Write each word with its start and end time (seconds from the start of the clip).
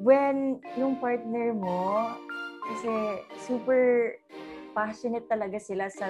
when 0.00 0.58
yung 0.80 0.96
partner 0.96 1.52
mo, 1.52 2.16
kasi 2.72 2.90
super 3.44 4.16
passionate 4.72 5.28
talaga 5.28 5.60
sila 5.60 5.92
sa 5.92 6.08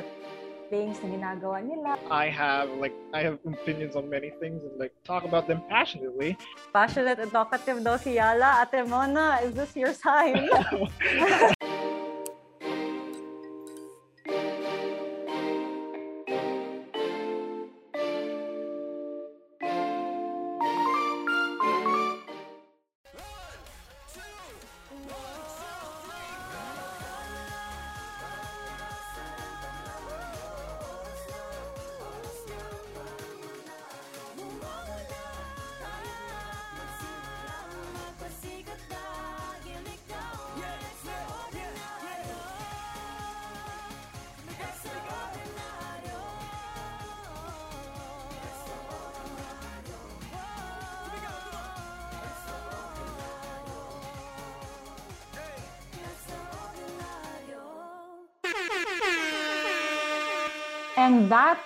things 0.71 1.03
na 1.03 1.11
ginagawa 1.11 1.59
nila. 1.59 1.99
I 2.07 2.31
have 2.31 2.71
like 2.79 2.95
I 3.11 3.27
have 3.27 3.43
opinions 3.43 3.99
on 3.99 4.07
many 4.07 4.31
things 4.39 4.63
and 4.63 4.79
like 4.79 4.95
talk 5.03 5.27
about 5.27 5.51
them 5.51 5.67
passionately. 5.67 6.39
Passionate 6.71 7.19
and 7.19 7.35
talkative 7.35 7.83
daw 7.83 7.99
si 7.99 8.15
Yala. 8.23 8.63
Ate 8.63 8.87
Mona, 8.87 9.43
is 9.43 9.53
this 9.59 9.75
your 9.75 9.91
sign? 9.91 10.47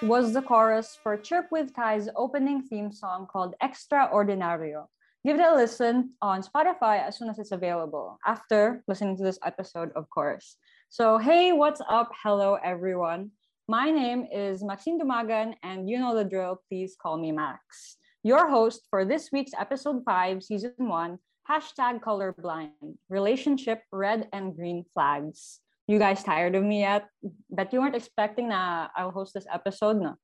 was 0.02 0.32
the 0.32 0.42
chorus 0.42 0.98
for 1.02 1.16
Chirp 1.16 1.46
with 1.50 1.74
Kai's 1.74 2.08
opening 2.16 2.62
theme 2.62 2.92
song 2.92 3.26
called 3.30 3.54
Extraordinario. 3.62 4.86
Give 5.24 5.38
it 5.38 5.42
a 5.42 5.54
listen 5.54 6.12
on 6.20 6.42
Spotify 6.42 7.02
as 7.06 7.18
soon 7.18 7.28
as 7.28 7.38
it's 7.38 7.52
available, 7.52 8.18
after 8.26 8.82
listening 8.88 9.16
to 9.16 9.22
this 9.22 9.38
episode, 9.44 9.90
of 9.96 10.08
course. 10.10 10.56
So, 10.88 11.18
hey, 11.18 11.52
what's 11.52 11.80
up? 11.88 12.10
Hello, 12.22 12.58
everyone. 12.62 13.30
My 13.68 13.90
name 13.90 14.26
is 14.32 14.62
Maxine 14.62 15.00
Dumagan, 15.00 15.54
and 15.62 15.88
you 15.88 15.98
know 15.98 16.14
the 16.14 16.24
drill. 16.24 16.60
Please 16.68 16.96
call 17.00 17.16
me 17.16 17.32
Max. 17.32 17.96
Your 18.22 18.48
host 18.50 18.82
for 18.90 19.04
this 19.04 19.30
week's 19.32 19.52
episode 19.58 20.02
5, 20.04 20.42
season 20.42 20.74
1, 20.76 21.18
hashtag 21.50 22.00
colorblind, 22.00 22.96
relationship 23.08 23.82
red 23.92 24.28
and 24.32 24.54
green 24.56 24.84
flags 24.92 25.60
you 25.86 25.98
guys 25.98 26.24
tired 26.24 26.54
of 26.54 26.64
me 26.64 26.80
yet? 26.80 27.06
That 27.50 27.72
you 27.72 27.80
weren't 27.80 27.96
expecting 27.96 28.48
that 28.48 28.90
I'll 28.96 29.10
host 29.10 29.34
this 29.34 29.46
episode, 29.52 30.00
no? 30.00 30.16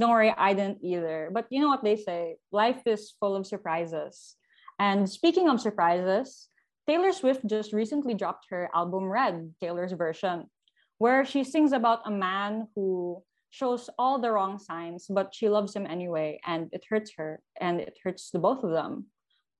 Don't 0.00 0.10
worry, 0.10 0.34
I 0.36 0.54
didn't 0.54 0.78
either. 0.82 1.30
But 1.32 1.46
you 1.50 1.60
know 1.60 1.68
what 1.68 1.84
they 1.84 1.96
say, 1.96 2.36
life 2.50 2.82
is 2.86 3.14
full 3.20 3.36
of 3.36 3.46
surprises. 3.46 4.36
And 4.78 5.08
speaking 5.08 5.48
of 5.48 5.60
surprises, 5.60 6.48
Taylor 6.88 7.12
Swift 7.12 7.46
just 7.46 7.72
recently 7.72 8.14
dropped 8.14 8.46
her 8.50 8.70
album 8.74 9.04
Red, 9.04 9.54
Taylor's 9.60 9.92
version, 9.92 10.46
where 10.98 11.24
she 11.24 11.44
sings 11.44 11.72
about 11.72 12.00
a 12.06 12.10
man 12.10 12.66
who 12.74 13.22
shows 13.50 13.90
all 13.98 14.18
the 14.18 14.32
wrong 14.32 14.58
signs, 14.58 15.06
but 15.08 15.34
she 15.34 15.48
loves 15.48 15.76
him 15.76 15.86
anyway, 15.86 16.40
and 16.44 16.68
it 16.72 16.84
hurts 16.88 17.12
her, 17.18 17.40
and 17.60 17.80
it 17.80 17.98
hurts 18.02 18.30
the 18.30 18.38
both 18.38 18.64
of 18.64 18.70
them. 18.70 19.06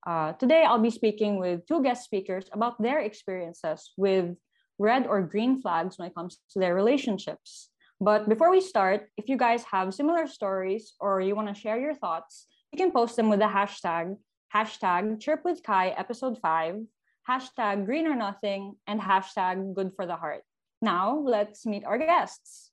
Uh, 0.05 0.33
today, 0.33 0.65
I'll 0.65 0.81
be 0.81 0.91
speaking 0.91 1.39
with 1.39 1.67
two 1.67 1.83
guest 1.83 2.05
speakers 2.05 2.47
about 2.53 2.81
their 2.83 3.01
experiences 3.01 3.93
with 3.97 4.35
red 4.79 5.07
or 5.07 5.23
green 5.23 5.61
flags 5.61 5.99
when 5.99 6.09
it 6.09 6.15
comes 6.15 6.39
to 6.53 6.59
their 6.59 6.75
relationships. 6.75 7.71
But 8.01 8.29
before 8.29 8.51
we 8.51 8.61
start, 8.61 9.09
if 9.17 9.29
you 9.29 9.37
guys 9.37 9.63
have 9.65 9.95
similar 9.95 10.27
stories 10.27 10.95
or 10.99 11.21
you 11.21 11.37
want 11.37 11.49
to 11.49 11.55
share 11.55 11.79
your 11.79 11.95
thoughts, 11.95 12.47
you 12.73 12.77
can 12.77 12.91
post 12.91 13.17
them 13.17 13.29
with 13.29 13.39
the 13.39 13.47
hashtag 13.47 14.17
hashtag 14.55 15.19
chirp 15.19 15.45
with 15.45 15.63
Kai 15.63 15.89
episode 15.89 16.39
5, 16.43 16.83
hashtag 17.29 17.87
green 17.87 18.07
or 18.07 18.15
nothing, 18.15 18.75
and 18.87 19.01
hashtag 19.01 19.75
good 19.75 19.93
for 19.97 20.05
the 20.05 20.17
heart. 20.17 20.43
Now 20.83 21.23
let's 21.25 21.65
meet 21.65 21.85
our 21.85 21.97
guests. 21.97 22.71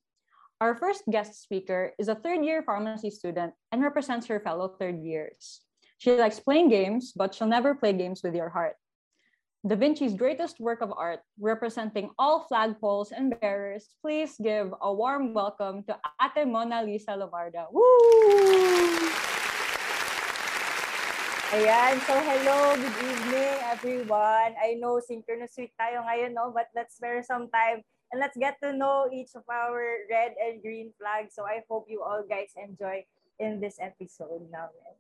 Our 0.60 0.76
first 0.76 1.04
guest 1.10 1.42
speaker 1.42 1.94
is 1.98 2.10
a 2.10 2.16
third 2.16 2.44
year 2.44 2.64
pharmacy 2.64 3.12
student 3.12 3.54
and 3.72 3.82
represents 3.82 4.28
her 4.28 4.42
fellow 4.42 4.68
third 4.68 5.00
years. 5.00 5.62
She 6.00 6.16
likes 6.16 6.40
playing 6.40 6.70
games, 6.70 7.14
but 7.16 7.34
she'll 7.34 7.48
never 7.48 7.76
play 7.76 7.94
games 7.94 8.22
with 8.24 8.36
your 8.36 8.50
heart. 8.50 8.76
Da 9.68 9.76
Vinci's 9.76 10.16
greatest 10.16 10.56
work 10.64 10.80
of 10.80 10.96
art, 10.96 11.20
representing 11.36 12.16
all 12.16 12.48
flagpoles 12.48 13.12
and 13.12 13.36
bearers, 13.44 13.92
please 14.00 14.40
give 14.40 14.72
a 14.80 14.88
warm 14.88 15.36
welcome 15.36 15.84
to 15.84 16.00
Ate 16.16 16.48
Mona 16.48 16.80
Lisa 16.80 17.12
Lomarda. 17.12 17.68
Woo! 17.68 17.84
Ayan, 21.52 22.00
so 22.08 22.16
hello, 22.24 22.80
good 22.80 22.98
evening 23.04 23.60
everyone. 23.68 24.56
I 24.56 24.80
know 24.80 25.04
synchronous 25.04 25.52
week 25.60 25.76
tayo 25.76 26.08
ngayon, 26.08 26.40
no? 26.40 26.56
but 26.56 26.72
let's 26.72 26.96
spare 26.96 27.20
some 27.20 27.52
time 27.52 27.84
and 28.16 28.24
let's 28.24 28.40
get 28.40 28.56
to 28.64 28.72
know 28.72 29.12
each 29.12 29.36
of 29.36 29.44
our 29.52 30.08
red 30.08 30.40
and 30.40 30.64
green 30.64 30.96
flags. 30.96 31.36
So 31.36 31.44
I 31.44 31.68
hope 31.68 31.92
you 31.92 32.00
all 32.00 32.24
guys 32.24 32.56
enjoy 32.56 33.04
in 33.44 33.60
this 33.60 33.76
episode 33.84 34.48
namin. 34.48 34.96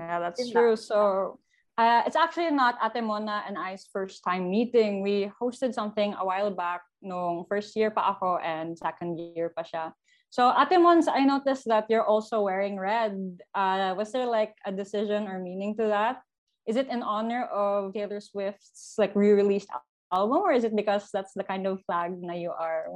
Yeah, 0.00 0.16
that's 0.16 0.48
true. 0.48 0.80
That. 0.80 0.88
So 0.88 1.36
uh, 1.78 2.02
it's 2.06 2.16
actually 2.16 2.50
not 2.50 2.76
Ate 2.82 3.02
Mona 3.02 3.44
and 3.46 3.56
I's 3.56 3.88
first 3.92 4.22
time 4.24 4.50
meeting. 4.50 5.02
We 5.02 5.30
hosted 5.40 5.72
something 5.74 6.14
a 6.14 6.24
while 6.24 6.50
back 6.50 6.82
nung 7.00 7.44
first 7.48 7.74
year 7.76 7.90
pa 7.90 8.14
ako 8.14 8.38
and 8.44 8.76
second 8.76 9.18
year 9.18 9.52
pa 9.56 9.62
siya. 9.64 9.92
So 10.32 10.48
Ate 10.48 10.80
Mons, 10.80 11.08
I 11.08 11.24
noticed 11.24 11.68
that 11.68 11.86
you're 11.88 12.04
also 12.04 12.40
wearing 12.40 12.80
red. 12.80 13.16
Uh, 13.54 13.94
was 13.96 14.12
there 14.12 14.26
like 14.26 14.56
a 14.64 14.72
decision 14.72 15.28
or 15.28 15.40
meaning 15.40 15.76
to 15.76 15.88
that? 15.88 16.24
Is 16.64 16.76
it 16.76 16.88
in 16.88 17.02
honor 17.02 17.44
of 17.52 17.92
Taylor 17.92 18.20
Swift's 18.20 18.94
like 18.96 19.12
re-released 19.16 19.68
album 20.12 20.38
or 20.38 20.52
is 20.52 20.64
it 20.64 20.76
because 20.76 21.08
that's 21.12 21.32
the 21.34 21.44
kind 21.44 21.66
of 21.66 21.82
flag 21.84 22.16
na 22.16 22.32
you 22.32 22.52
are? 22.52 22.86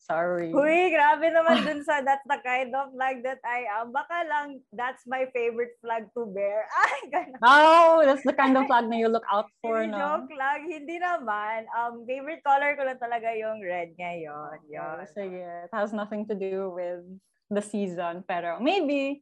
Sorry. 0.00 0.48
Huy, 0.48 0.96
grabe 0.96 1.28
naman 1.28 1.60
dun 1.60 1.84
sa 1.84 2.00
that's 2.00 2.24
the 2.24 2.40
kind 2.40 2.72
of 2.72 2.88
flag 2.96 3.20
that 3.20 3.36
I 3.44 3.68
am. 3.68 3.92
Baka 3.92 4.24
lang 4.24 4.64
that's 4.72 5.04
my 5.04 5.28
favorite 5.36 5.76
flag 5.84 6.08
to 6.16 6.24
bear. 6.32 6.64
Ay, 6.80 7.12
ganun. 7.12 7.40
Oh, 7.44 8.00
that's 8.00 8.24
the 8.24 8.32
kind 8.32 8.56
of 8.56 8.64
flag 8.64 8.88
na 8.88 8.96
you 8.96 9.12
look 9.12 9.28
out 9.28 9.52
for, 9.60 9.84
no? 9.84 10.24
Joke 10.24 10.32
lang. 10.32 10.64
Hindi 10.64 10.96
naman. 10.96 11.68
Um, 11.76 12.08
favorite 12.08 12.40
color 12.40 12.80
ko 12.80 12.88
lang 12.88 12.96
talaga 12.96 13.28
yung 13.36 13.60
red 13.60 13.92
ngayon. 14.00 14.64
Yun. 14.72 15.04
Sige. 15.12 15.68
It 15.68 15.72
has 15.76 15.92
nothing 15.92 16.24
to 16.32 16.34
do 16.34 16.72
with 16.72 17.04
the 17.52 17.60
season. 17.60 18.24
Pero 18.24 18.56
maybe 18.56 19.20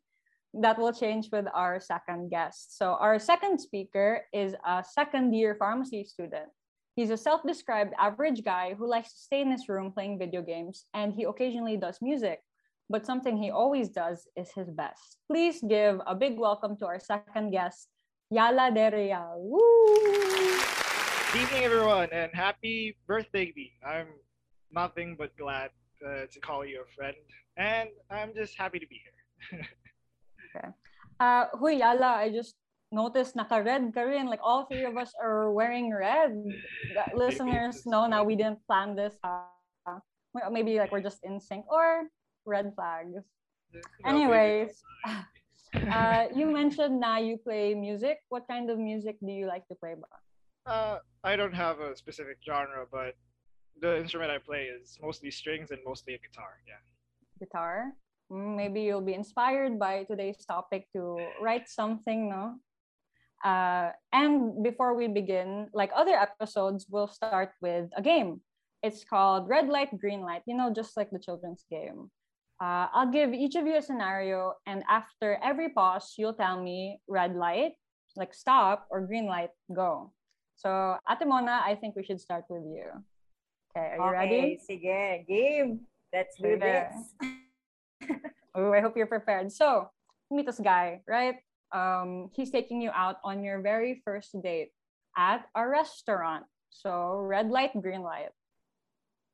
that 0.55 0.79
will 0.79 0.95
change 0.95 1.29
with 1.35 1.51
our 1.53 1.83
second 1.83 2.31
guest. 2.31 2.79
So 2.79 2.95
our 3.03 3.19
second 3.19 3.59
speaker 3.59 4.25
is 4.33 4.55
a 4.63 4.87
second 4.87 5.35
year 5.35 5.59
pharmacy 5.59 6.07
student. 6.07 6.55
He's 6.99 7.11
a 7.11 7.17
self 7.17 7.45
described 7.47 7.95
average 7.97 8.43
guy 8.43 8.75
who 8.75 8.91
likes 8.91 9.13
to 9.13 9.21
stay 9.21 9.41
in 9.41 9.53
his 9.53 9.69
room 9.69 9.93
playing 9.93 10.19
video 10.19 10.43
games, 10.43 10.87
and 10.95 11.15
he 11.15 11.23
occasionally 11.23 11.77
does 11.77 12.03
music. 12.03 12.41
But 12.91 13.07
something 13.07 13.37
he 13.37 13.53
always 13.53 13.89
does 13.89 14.27
is 14.37 14.51
his 14.51 14.69
best. 14.69 15.19
Please 15.31 15.63
give 15.63 16.01
a 16.09 16.17
big 16.17 16.37
welcome 16.41 16.77
to 16.79 16.87
our 16.87 16.99
second 16.99 17.53
guest, 17.53 17.87
Yala 18.35 18.75
De 18.75 18.91
Real. 18.91 19.37
Woo! 19.39 20.59
Good 21.33 21.43
evening, 21.43 21.63
everyone, 21.63 22.09
and 22.11 22.33
happy 22.35 22.97
birthday, 23.07 23.53
B. 23.55 23.75
I'm 23.87 24.09
nothing 24.73 25.15
but 25.17 25.31
glad 25.37 25.71
uh, 26.05 26.27
to 26.27 26.41
call 26.41 26.67
you 26.67 26.83
a 26.83 26.89
friend, 26.97 27.15
and 27.57 27.91
I'm 28.11 28.35
just 28.35 28.59
happy 28.59 28.81
to 28.81 28.87
be 28.89 29.01
here. 29.07 29.61
okay. 30.57 30.69
Uh, 31.21 31.45
Huy, 31.61 31.79
Yala, 31.79 32.27
I 32.27 32.33
just 32.33 32.57
noticed 32.93 33.37
naka-red 33.37 33.93
ka 33.95 34.03
rin. 34.03 34.27
Like 34.27 34.41
all 34.43 34.65
three 34.67 34.85
of 34.85 34.97
us 34.97 35.13
are 35.21 35.53
wearing 35.53 35.93
red. 35.93 36.33
Listeners 37.15 37.85
know 37.87 38.07
now 38.07 38.25
we 38.25 38.37
didn't 38.37 38.65
plan 38.67 38.97
this. 38.97 39.17
Uh, 39.25 40.01
maybe 40.51 40.79
like 40.79 40.93
we're 40.93 41.05
just 41.05 41.25
in 41.25 41.41
sync 41.41 41.65
or 41.69 42.09
red 42.47 42.73
flags. 42.75 43.25
Anyways, 44.05 44.83
uh, 45.93 46.27
you 46.35 46.47
mentioned 46.47 47.01
now 47.01 47.19
you 47.19 47.37
play 47.37 47.75
music. 47.75 48.21
What 48.29 48.49
kind 48.49 48.71
of 48.71 48.79
music 48.79 49.17
do 49.21 49.33
you 49.33 49.47
like 49.47 49.67
to 49.69 49.75
play? 49.75 49.95
Uh, 50.67 50.99
I 51.25 51.37
don't 51.37 51.55
have 51.55 51.81
a 51.81 51.97
specific 51.97 52.39
genre, 52.45 52.87
but 52.91 53.17
the 53.81 53.99
instrument 53.99 54.31
I 54.31 54.39
play 54.39 54.65
is 54.65 54.99
mostly 55.03 55.31
strings 55.31 55.71
and 55.71 55.81
mostly 55.85 56.15
a 56.15 56.19
guitar. 56.19 56.61
Yeah. 56.67 56.81
Guitar. 57.39 57.93
Mm, 58.31 58.57
maybe 58.57 58.83
you'll 58.83 59.05
be 59.05 59.15
inspired 59.15 59.79
by 59.79 60.05
today's 60.05 60.45
topic 60.45 60.87
to 60.95 61.17
write 61.41 61.69
something, 61.69 62.29
no? 62.29 62.57
Uh, 63.45 63.91
and 64.13 64.63
before 64.63 64.95
we 64.95 65.09
begin, 65.09 65.69
like 65.73 65.91
other 65.95 66.15
episodes, 66.15 66.87
we'll 66.89 67.09
start 67.09 67.53
with 67.61 67.91
a 67.97 68.03
game. 68.03 68.41
It's 68.83 69.05
called 69.05 69.49
Red 69.49 69.69
Light, 69.69 69.97
Green 69.99 70.23
Light, 70.23 70.43
you 70.47 70.57
know, 70.57 70.73
just 70.73 70.97
like 70.97 71.11
the 71.11 71.19
children's 71.19 71.65
game. 71.71 72.11
Uh, 72.61 72.91
I'll 72.93 73.11
give 73.11 73.33
each 73.33 73.55
of 73.55 73.67
you 73.67 73.77
a 73.77 73.83
scenario, 73.83 74.55
and 74.67 74.83
after 74.89 75.39
every 75.45 75.69
pause, 75.69 76.15
you'll 76.19 76.35
tell 76.35 76.61
me 76.61 76.99
red 77.07 77.37
light, 77.37 77.75
like 78.17 78.35
stop, 78.35 78.87
or 78.91 79.07
green 79.07 79.27
light, 79.27 79.51
go. 79.73 80.13
So, 80.57 80.97
Ate 81.09 81.27
Mona, 81.27 81.63
I 81.65 81.77
think 81.77 81.95
we 81.95 82.03
should 82.03 82.21
start 82.21 82.45
with 82.51 82.65
you. 82.67 82.91
Okay, 83.71 83.95
are 83.95 83.97
you 83.97 84.11
ready? 84.11 84.35
okay, 84.35 84.41
ready? 84.43 84.59
Sige, 84.59 85.27
game. 85.29 85.81
Let's 86.13 86.37
do 86.37 86.59
this. 86.59 86.95
oh, 88.57 88.73
I 88.73 88.81
hope 88.81 88.97
you're 88.97 89.07
prepared. 89.07 89.53
So, 89.53 89.91
meet 90.29 90.47
this 90.47 90.59
guy, 90.59 91.03
right? 91.07 91.37
Um, 91.73 92.31
he's 92.33 92.51
taking 92.51 92.81
you 92.81 92.91
out 92.91 93.17
on 93.25 93.45
your 93.45 93.61
very 93.61 94.01
first 94.05 94.35
date 94.43 94.73
at 95.17 95.45
a 95.55 95.67
restaurant. 95.67 96.45
So, 96.71 97.21
red 97.21 97.51
light, 97.51 97.73
green 97.81 98.03
light. 98.03 98.33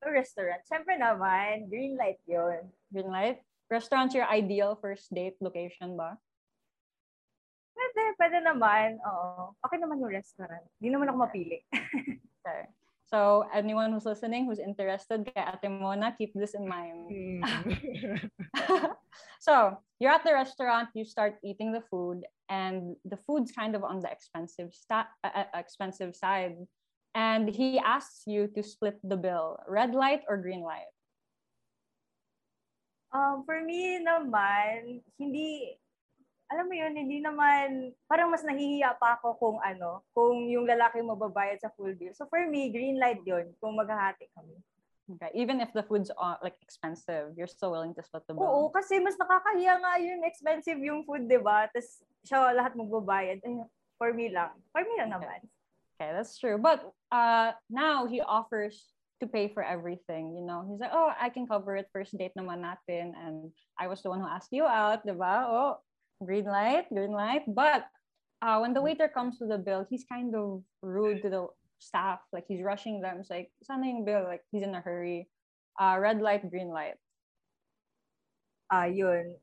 Restaurant. 0.05 0.61
Siyempre 0.69 1.01
naman, 1.01 1.73
green 1.73 1.97
light 1.97 2.21
yon. 2.29 2.69
Green 2.93 3.09
light? 3.09 3.41
Restaurant's 3.73 4.15
your 4.15 4.29
ideal 4.29 4.77
first 4.77 5.09
date 5.15 5.41
location 5.41 5.97
ba? 5.97 6.21
Pwede, 7.73 8.03
pwede 8.21 8.39
naman. 8.45 9.01
Oo. 9.01 9.57
Okay 9.65 9.81
naman 9.81 10.05
yung 10.05 10.13
restaurant. 10.13 10.63
Hindi 10.79 10.93
naman 10.93 11.09
ako 11.09 11.19
mapili. 11.25 11.59
okay. 12.45 12.69
So, 13.07 13.45
anyone 13.53 13.93
who's 13.93 14.09
listening 14.09 14.47
who's 14.47 14.59
interested 14.59 15.29
kay 15.29 15.45
Ate 15.45 15.69
Mona, 15.69 16.17
keep 16.17 16.33
this 16.33 16.57
in 16.57 16.65
mind. 16.65 17.45
so, 19.41 19.77
you're 20.01 20.13
at 20.13 20.25
the 20.25 20.33
restaurant, 20.33 20.89
you 20.95 21.05
start 21.05 21.37
eating 21.45 21.73
the 21.73 21.85
food, 21.93 22.25
and 22.49 22.97
the 23.05 23.21
food's 23.29 23.53
kind 23.53 23.77
of 23.77 23.85
on 23.85 24.01
the 24.01 24.11
expensive 24.11 24.73
sta- 24.73 25.13
uh, 25.23 25.45
expensive 25.55 26.17
side. 26.17 26.57
And 27.15 27.49
he 27.49 27.79
asks 27.79 28.25
you 28.27 28.49
to 28.57 28.63
split 28.63 28.99
the 29.05 29.17
bill, 29.17 29.61
red 29.69 29.95
light 29.95 30.23
or 30.27 30.37
green 30.41 30.63
light? 30.65 30.91
Um, 33.15 33.47
for 33.47 33.63
me 33.63 34.03
naman, 34.03 34.99
hindi 35.15 35.79
alam 36.53 36.69
mo 36.69 36.75
yun, 36.77 36.93
hindi 36.93 37.19
naman, 37.25 37.93
parang 38.05 38.29
mas 38.29 38.45
nahihiya 38.45 39.01
pa 39.01 39.17
ako 39.17 39.37
kung 39.41 39.59
ano, 39.65 40.05
kung 40.13 40.45
yung 40.49 40.69
lalaki 40.69 41.01
mababayad 41.01 41.61
sa 41.61 41.73
full 41.73 41.97
bill. 41.97 42.13
So 42.13 42.29
for 42.29 42.45
me, 42.47 42.69
green 42.69 43.01
light 43.01 43.25
yun, 43.25 43.53
kung 43.59 43.77
maghahati 43.77 44.29
kami. 44.37 44.61
Okay. 45.05 45.29
Even 45.37 45.61
if 45.61 45.69
the 45.77 45.85
food's 45.85 46.09
uh, 46.17 46.41
like 46.41 46.57
expensive, 46.65 47.37
you're 47.37 47.51
still 47.51 47.73
willing 47.73 47.93
to 47.93 48.03
split 48.03 48.25
the 48.25 48.33
bill? 48.33 48.49
Oo, 48.49 48.73
kasi 48.73 49.01
mas 49.05 49.21
nakakahiya 49.21 49.77
nga 49.77 50.01
yung 50.01 50.25
expensive 50.25 50.81
yung 50.81 51.05
food, 51.05 51.29
di 51.29 51.37
ba? 51.37 51.69
Tapos 51.69 52.01
siya 52.25 52.57
lahat 52.57 52.73
magbabayad. 52.73 53.45
Ay, 53.45 53.61
for 54.01 54.17
me 54.17 54.33
lang. 54.33 54.57
For 54.73 54.81
me 54.81 54.97
lang 54.97 55.13
okay. 55.13 55.21
naman. 55.21 55.41
Okay, 55.95 56.11
that's 56.17 56.41
true. 56.41 56.57
But 56.57 56.89
uh, 57.13 57.53
now 57.69 58.09
he 58.09 58.25
offers 58.25 58.97
to 59.21 59.29
pay 59.29 59.53
for 59.53 59.63
everything, 59.63 60.33
you 60.35 60.43
know. 60.43 60.65
He's 60.65 60.81
like, 60.81 60.93
oh, 60.93 61.13
I 61.13 61.29
can 61.29 61.47
cover 61.47 61.77
it 61.77 61.93
first 61.93 62.17
date 62.17 62.33
naman 62.33 62.65
natin. 62.65 63.13
And 63.13 63.53
I 63.77 63.87
was 63.87 64.01
the 64.01 64.09
one 64.09 64.25
who 64.25 64.27
asked 64.27 64.57
you 64.57 64.65
out, 64.65 65.05
di 65.05 65.13
ba? 65.13 65.45
Oh, 65.47 65.85
green 66.23 66.45
light, 66.45 66.87
green 66.93 67.13
light. 67.13 67.43
But 67.49 67.87
uh, 68.43 68.59
when 68.59 68.75
the 68.75 68.83
waiter 68.83 69.09
comes 69.09 69.39
to 69.39 69.47
the 69.47 69.59
bill, 69.59 69.87
he's 69.89 70.05
kind 70.05 70.35
of 70.35 70.63
rude 70.83 71.23
to 71.23 71.31
the 71.31 71.47
staff. 71.79 72.21
Like 72.33 72.45
he's 72.47 72.63
rushing 72.63 73.01
them. 73.01 73.19
It's 73.21 73.31
like, 73.31 73.51
sana 73.63 73.87
yung 73.87 74.05
bill? 74.05 74.25
Like 74.25 74.43
he's 74.53 74.63
in 74.63 74.75
a 74.75 74.81
hurry. 74.81 75.29
Uh, 75.81 75.97
red 75.99 76.21
light, 76.21 76.49
green 76.51 76.69
light. 76.69 76.95
Ah, 78.71 78.83
uh, 78.83 78.87
yun. 78.87 79.35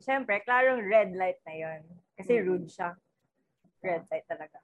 Siyempre, 0.00 0.40
klarong 0.46 0.82
red 0.88 1.12
light 1.12 1.42
na 1.46 1.54
yun. 1.54 1.82
Kasi 2.16 2.38
mm-hmm. 2.38 2.48
rude 2.48 2.68
siya. 2.70 2.94
Red 3.82 4.06
light 4.10 4.24
talaga. 4.30 4.62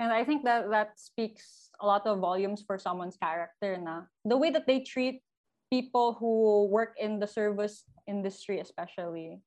And 0.00 0.12
I 0.12 0.24
think 0.24 0.44
that 0.44 0.70
that 0.70 0.96
speaks 0.96 1.68
a 1.80 1.86
lot 1.86 2.06
of 2.06 2.20
volumes 2.20 2.64
for 2.64 2.78
someone's 2.78 3.20
character 3.20 3.76
na 3.76 4.08
the 4.24 4.36
way 4.36 4.48
that 4.48 4.64
they 4.64 4.80
treat 4.80 5.20
people 5.68 6.16
who 6.16 6.66
work 6.72 6.96
in 6.96 7.20
the 7.20 7.28
service 7.28 7.84
industry 8.08 8.58
especially 8.58 9.38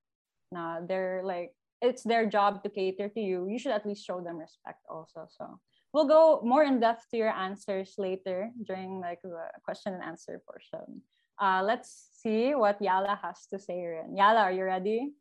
na 0.53 0.79
they're 0.85 1.21
like 1.25 1.51
it's 1.81 2.03
their 2.03 2.25
job 2.25 2.63
to 2.63 2.69
cater 2.69 3.09
to 3.09 3.19
you. 3.19 3.47
You 3.51 3.59
should 3.59 3.75
at 3.75 3.85
least 3.85 4.05
show 4.07 4.21
them 4.23 4.37
respect 4.39 4.79
also. 4.87 5.27
So 5.27 5.59
we'll 5.91 6.07
go 6.07 6.39
more 6.41 6.63
in 6.63 6.79
depth 6.79 7.09
to 7.11 7.17
your 7.17 7.35
answers 7.35 7.95
later 7.97 8.49
during 8.63 9.01
like 9.01 9.19
the 9.21 9.51
question 9.65 9.93
and 9.93 10.03
answer 10.03 10.39
portion. 10.47 11.03
Uh 11.41 11.59
let's 11.65 11.91
see 12.23 12.55
what 12.55 12.79
yala 12.79 13.19
has 13.19 13.47
to 13.51 13.59
say 13.59 13.83
Rin. 13.83 14.15
yala 14.15 14.47
are 14.47 14.55
you 14.55 14.63
ready? 14.63 15.11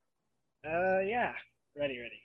Uh 0.63 1.01
yeah. 1.03 1.33
Ready 1.75 1.99
ready. 1.99 2.21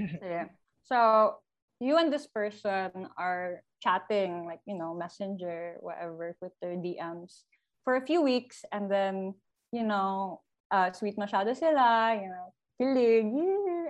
Yeah. 0.22 0.50
So 0.82 1.38
you 1.78 1.96
and 1.98 2.10
this 2.12 2.26
person 2.26 2.90
are 3.18 3.62
chatting 3.84 4.46
like 4.46 4.64
you 4.66 4.74
know 4.74 4.96
messenger 4.96 5.76
whatever 5.84 6.34
twitter 6.40 6.74
dms 6.80 7.44
for 7.84 7.94
a 7.94 8.06
few 8.06 8.22
weeks. 8.22 8.64
And 8.72 8.90
then 8.90 9.34
you 9.70 9.84
know 9.84 10.40
uh, 10.70 10.92
sweet 10.92 11.16
masyado 11.16 11.54
sila, 11.56 12.14
you 12.14 12.28
know, 12.28 12.52
kilig, 12.80 13.30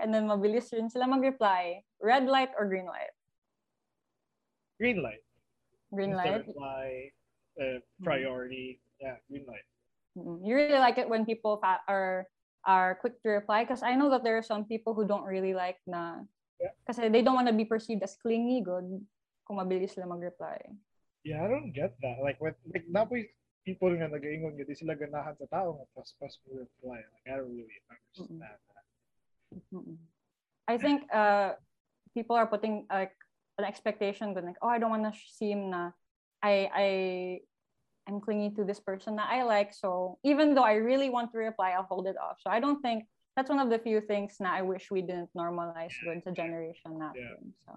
and 0.02 0.12
then 0.12 0.28
mabilis 0.28 0.72
rin 0.72 0.90
sila 0.90 1.06
mag-reply. 1.06 1.82
Red 2.00 2.26
light 2.26 2.50
or 2.58 2.68
green 2.68 2.86
light? 2.86 3.12
Green 4.78 5.02
light. 5.02 5.24
Green 5.92 6.12
light? 6.12 6.46
Reply, 6.46 7.10
uh, 7.60 7.78
priority, 8.02 8.78
mm-hmm. 8.78 9.06
yeah, 9.06 9.16
green 9.30 9.44
light. 9.48 9.66
Mm-hmm. 10.18 10.44
You 10.44 10.54
really 10.54 10.80
like 10.80 10.98
it 10.98 11.08
when 11.08 11.24
people 11.24 11.58
fa- 11.58 11.84
are 11.88 12.26
are 12.66 12.98
quick 12.98 13.22
to 13.22 13.30
reply 13.30 13.62
because 13.62 13.82
I 13.82 13.94
know 13.94 14.10
that 14.10 14.24
there 14.24 14.36
are 14.36 14.42
some 14.42 14.66
people 14.66 14.92
who 14.92 15.06
don't 15.06 15.22
really 15.22 15.54
like 15.54 15.78
na 15.86 16.26
kasi 16.82 17.06
yeah. 17.06 17.12
they 17.12 17.22
don't 17.22 17.38
want 17.38 17.46
to 17.46 17.54
be 17.54 17.68
perceived 17.68 18.02
as 18.02 18.18
clingy 18.18 18.64
good 18.64 18.84
kung 19.46 19.56
mabilis 19.60 19.94
sila 19.94 20.10
mag-reply. 20.10 20.58
Yeah, 21.22 21.42
I 21.42 21.48
don't 21.50 21.74
get 21.74 21.98
that. 22.06 22.22
Like, 22.22 22.38
when, 22.38 22.54
like, 22.70 22.86
napoy, 22.86 23.26
people 23.66 23.90
nga 23.98 24.06
nga 24.06 24.64
di 24.64 24.74
sila 24.78 24.94
ganahan 24.94 25.34
sa 25.34 25.50
tao 25.50 25.74
nga 25.74 25.86
paspas 25.98 26.38
mo 26.46 26.62
reply. 26.62 27.02
Like, 27.02 27.26
I 27.26 27.34
don't 27.42 27.50
really 27.50 27.82
understand 27.90 28.38
mm-hmm. 28.38 28.46
that. 28.46 28.58
Mm-hmm. 29.74 29.98
I 30.70 30.76
think 30.78 31.10
uh, 31.10 31.58
people 32.14 32.38
are 32.38 32.46
putting 32.46 32.86
like 32.86 33.12
an 33.58 33.66
expectation 33.66 34.34
that 34.34 34.46
like, 34.46 34.62
oh, 34.62 34.70
I 34.70 34.78
don't 34.78 34.94
want 34.94 35.02
to 35.10 35.14
seem 35.18 35.74
na 35.74 35.90
I 36.42 36.70
I 36.70 36.88
I'm 38.06 38.22
clingy 38.22 38.54
to 38.54 38.62
this 38.62 38.78
person 38.78 39.18
that 39.18 39.26
I 39.26 39.42
like. 39.42 39.74
So 39.74 40.18
even 40.22 40.54
though 40.54 40.62
I 40.62 40.78
really 40.78 41.10
want 41.10 41.34
to 41.34 41.38
reply, 41.42 41.74
I'll 41.74 41.90
hold 41.90 42.06
it 42.06 42.14
off. 42.14 42.38
So 42.38 42.54
I 42.54 42.62
don't 42.62 42.78
think 42.78 43.10
that's 43.34 43.50
one 43.50 43.58
of 43.58 43.68
the 43.68 43.82
few 43.82 43.98
things 44.00 44.38
na 44.38 44.54
I 44.54 44.62
wish 44.62 44.94
we 44.94 45.02
didn't 45.02 45.34
normalize 45.34 45.92
good 46.06 46.22
sa 46.22 46.30
generation 46.30 47.02
natin. 47.02 47.18
Yeah. 47.18 47.50
So 47.66 47.72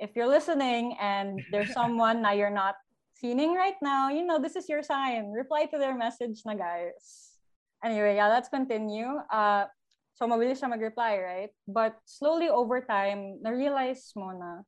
if 0.00 0.16
you're 0.16 0.28
listening 0.28 0.96
and 0.96 1.44
there's 1.52 1.72
someone 1.76 2.24
na 2.24 2.32
you're 2.32 2.52
not 2.52 2.80
Feeling 3.22 3.54
right 3.54 3.78
now, 3.80 4.10
you 4.10 4.26
know, 4.26 4.42
this 4.42 4.56
is 4.58 4.68
your 4.68 4.82
sign. 4.82 5.30
Reply 5.30 5.70
to 5.70 5.78
their 5.78 5.94
message 5.94 6.42
na 6.42 6.58
guys. 6.58 7.38
Anyway, 7.78 8.18
yeah, 8.18 8.26
let's 8.26 8.50
continue. 8.50 9.06
Uh, 9.30 9.70
so 10.18 10.26
mabilis 10.26 10.58
siya 10.58 10.66
mag-reply, 10.66 11.22
right? 11.22 11.52
But 11.70 12.02
slowly 12.02 12.50
over 12.50 12.82
time, 12.82 13.38
na-realize 13.38 14.10
mo 14.18 14.34
na 14.34 14.66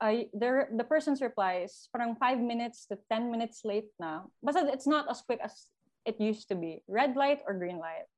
uh, 0.00 0.24
there, 0.32 0.72
the 0.72 0.88
person's 0.88 1.20
replies 1.20 1.92
parang 1.92 2.16
5 2.16 2.40
minutes 2.40 2.88
to 2.88 2.96
10 3.12 3.28
minutes 3.28 3.68
late 3.68 3.92
na. 4.00 4.24
But 4.40 4.56
it's 4.72 4.88
not 4.88 5.04
as 5.12 5.20
quick 5.20 5.44
as 5.44 5.68
it 6.08 6.16
used 6.16 6.48
to 6.48 6.56
be. 6.56 6.80
Red 6.88 7.20
light 7.20 7.44
or 7.44 7.52
green 7.52 7.76
light? 7.76 8.08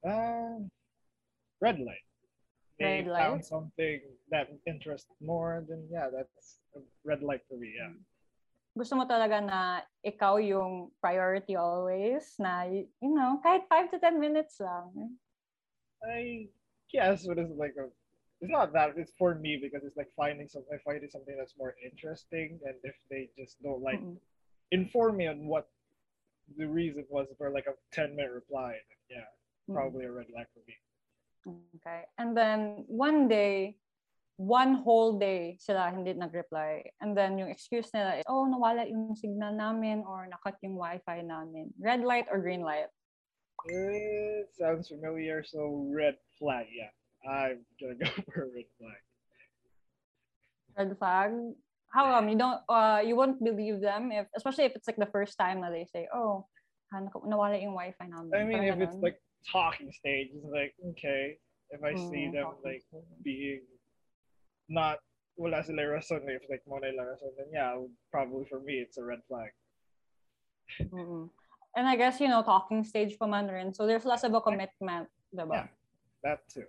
Uh, 0.00 0.64
red 1.60 1.76
light. 1.76 2.08
They 2.80 3.04
red 3.04 3.12
light. 3.12 3.20
found 3.20 3.44
something 3.44 4.00
that 4.32 4.48
interests 4.64 5.12
more, 5.20 5.60
than, 5.68 5.92
yeah, 5.92 6.08
that's 6.08 6.56
red 7.04 7.20
light 7.20 7.44
for 7.52 7.60
me, 7.60 7.68
yeah. 7.76 7.92
Mm-hmm 7.92 8.13
gusto 8.74 8.98
mo 8.98 9.06
talaga 9.06 9.38
na 9.38 9.60
ikaw 10.02 10.42
yung 10.42 10.90
priority 10.98 11.54
always 11.54 12.34
na 12.42 12.66
you 12.66 13.14
know 13.14 13.38
kahit 13.46 13.62
5 13.70 13.94
to 13.94 13.98
10 14.02 14.18
minutes 14.18 14.58
lang 14.58 15.14
I 16.02 16.50
guess 16.90 17.22
but 17.22 17.38
it's 17.38 17.54
like 17.54 17.78
a 17.78 17.86
it's 18.42 18.50
not 18.50 18.74
that 18.74 18.98
it's 18.98 19.14
for 19.14 19.38
me 19.38 19.56
because 19.62 19.86
it's 19.86 19.96
like 19.96 20.10
finding 20.18 20.50
some 20.50 20.66
I 20.74 20.82
finding 20.82 21.08
something 21.08 21.38
that's 21.38 21.54
more 21.54 21.78
interesting 21.86 22.58
and 22.66 22.74
if 22.82 22.98
they 23.08 23.30
just 23.38 23.62
don't 23.62 23.80
like 23.80 24.02
mm-hmm. 24.02 24.18
inform 24.74 25.22
me 25.22 25.30
on 25.30 25.46
what 25.46 25.70
the 26.58 26.66
reason 26.66 27.06
was 27.08 27.30
for 27.38 27.54
like 27.54 27.70
a 27.70 27.78
10 27.94 28.18
minute 28.18 28.34
reply 28.34 28.74
yeah 29.06 29.30
probably 29.70 30.04
mm-hmm. 30.04 30.18
a 30.18 30.18
red 30.18 30.26
flag 30.34 30.50
for 30.50 30.62
me 30.66 30.74
okay 31.78 32.10
and 32.18 32.36
then 32.36 32.82
one 32.90 33.30
day 33.30 33.78
one 34.36 34.82
whole 34.82 35.18
day 35.18 35.56
sila 35.60 35.90
hindi 35.90 36.12
nag-reply. 36.14 36.82
And 37.00 37.16
then 37.16 37.38
yung 37.38 37.50
excuse 37.50 37.90
nila 37.94 38.18
is, 38.18 38.24
oh, 38.26 38.46
nawala 38.50 38.88
yung 38.88 39.14
signal 39.14 39.54
namin 39.54 40.02
or 40.06 40.26
nakat 40.26 40.58
yung 40.62 40.74
wifi 40.74 41.22
namin. 41.22 41.70
Red 41.78 42.02
light 42.02 42.26
or 42.30 42.42
green 42.42 42.62
light? 42.62 42.90
It 43.66 44.50
sounds 44.58 44.88
familiar, 44.88 45.42
so 45.46 45.88
red 45.88 46.16
flag, 46.38 46.66
yeah. 46.74 46.92
I'm 47.24 47.64
gonna 47.80 47.94
go 48.02 48.10
for 48.28 48.50
red 48.52 48.68
flag. 48.76 49.00
Red 50.76 50.98
flag? 50.98 51.30
How 51.94 52.10
come? 52.10 52.28
You 52.28 52.36
don't, 52.36 52.60
uh, 52.68 53.00
you 53.06 53.14
won't 53.14 53.38
believe 53.38 53.80
them, 53.80 54.10
if, 54.10 54.26
especially 54.36 54.64
if 54.64 54.74
it's 54.74 54.88
like 54.88 54.98
the 54.98 55.14
first 55.14 55.38
time 55.38 55.62
that 55.62 55.70
they 55.70 55.86
say, 55.86 56.08
oh, 56.12 56.46
nawala 56.92 57.62
yung 57.62 57.78
wifi 57.78 58.10
namin. 58.10 58.34
I 58.34 58.42
mean, 58.44 58.64
if 58.66 58.80
it's 58.82 58.98
like 59.00 59.16
talking 59.50 59.90
stage, 59.92 60.28
it's 60.34 60.50
like, 60.50 60.74
okay, 60.90 61.38
if 61.70 61.82
I 61.82 61.94
see 61.94 62.28
mm, 62.28 62.32
them 62.32 62.46
like 62.64 62.82
being 63.22 63.62
not 64.68 64.98
wala 65.36 65.62
sila 65.62 65.82
rason 65.82 66.22
if 66.30 66.42
like 66.48 66.62
mo 66.66 66.78
nila 66.78 67.14
rason 67.14 67.30
then 67.36 67.50
yeah 67.52 67.74
probably 68.10 68.44
for 68.46 68.60
me 68.60 68.78
it's 68.78 68.98
a 68.98 69.04
red 69.04 69.20
flag 69.28 69.50
mm-hmm. 70.80 71.26
and 71.76 71.84
I 71.88 71.96
guess 71.96 72.20
you 72.20 72.28
know 72.28 72.42
talking 72.42 72.84
stage 72.84 73.18
pa 73.18 73.26
man 73.26 73.48
rin 73.48 73.74
so 73.74 73.86
there's 73.86 74.04
less 74.04 74.22
of 74.22 74.34
a 74.34 74.40
commitment 74.40 75.10
diba 75.34 75.66
yeah 75.66 75.68
that 76.22 76.46
too 76.48 76.66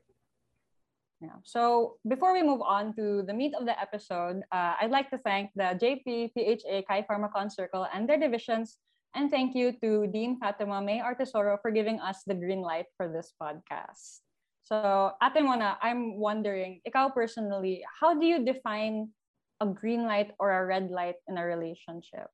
Yeah. 1.23 1.39
So 1.43 1.95
before 2.07 2.33
we 2.33 2.43
move 2.43 2.61
on 2.61 2.93
to 2.99 3.23
the 3.23 3.33
meat 3.33 3.55
of 3.55 3.65
the 3.65 3.73
episode, 3.79 4.43
uh, 4.51 4.75
I'd 4.79 4.91
like 4.91 5.09
to 5.11 5.17
thank 5.17 5.51
the 5.55 5.73
JP, 5.79 6.35
PHA, 6.35 6.83
Kai 6.87 7.01
Pharmacon 7.07 7.47
Circle 7.51 7.87
and 7.93 8.07
their 8.07 8.19
divisions. 8.19 8.77
And 9.15 9.31
thank 9.31 9.55
you 9.55 9.71
to 9.79 10.07
Dean 10.11 10.37
Fatima 10.37 10.81
May 10.83 10.99
Artesoro 10.99 11.55
for 11.61 11.71
giving 11.71 12.03
us 12.03 12.23
the 12.27 12.35
green 12.35 12.59
light 12.59 12.91
for 12.97 13.07
this 13.07 13.31
podcast. 13.41 14.24
So, 14.65 15.13
Ate 15.21 15.45
Mona, 15.45 15.77
I'm 15.81 16.17
wondering, 16.17 16.81
ikaw 16.81 17.13
personally, 17.13 17.85
how 17.85 18.17
do 18.17 18.25
you 18.25 18.41
define 18.41 19.13
a 19.61 19.69
green 19.69 20.09
light 20.09 20.33
or 20.41 20.57
a 20.57 20.65
red 20.65 20.89
light 20.89 21.21
in 21.29 21.37
a 21.37 21.45
relationship? 21.45 22.33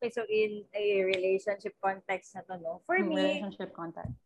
Okay, 0.00 0.08
so 0.08 0.24
in 0.24 0.64
a 0.72 1.04
relationship 1.04 1.76
context 1.84 2.32
na 2.32 2.42
to, 2.48 2.56
no? 2.56 2.80
For 2.88 2.96
me, 2.96 3.12
relationship 3.12 3.76
context 3.76 4.16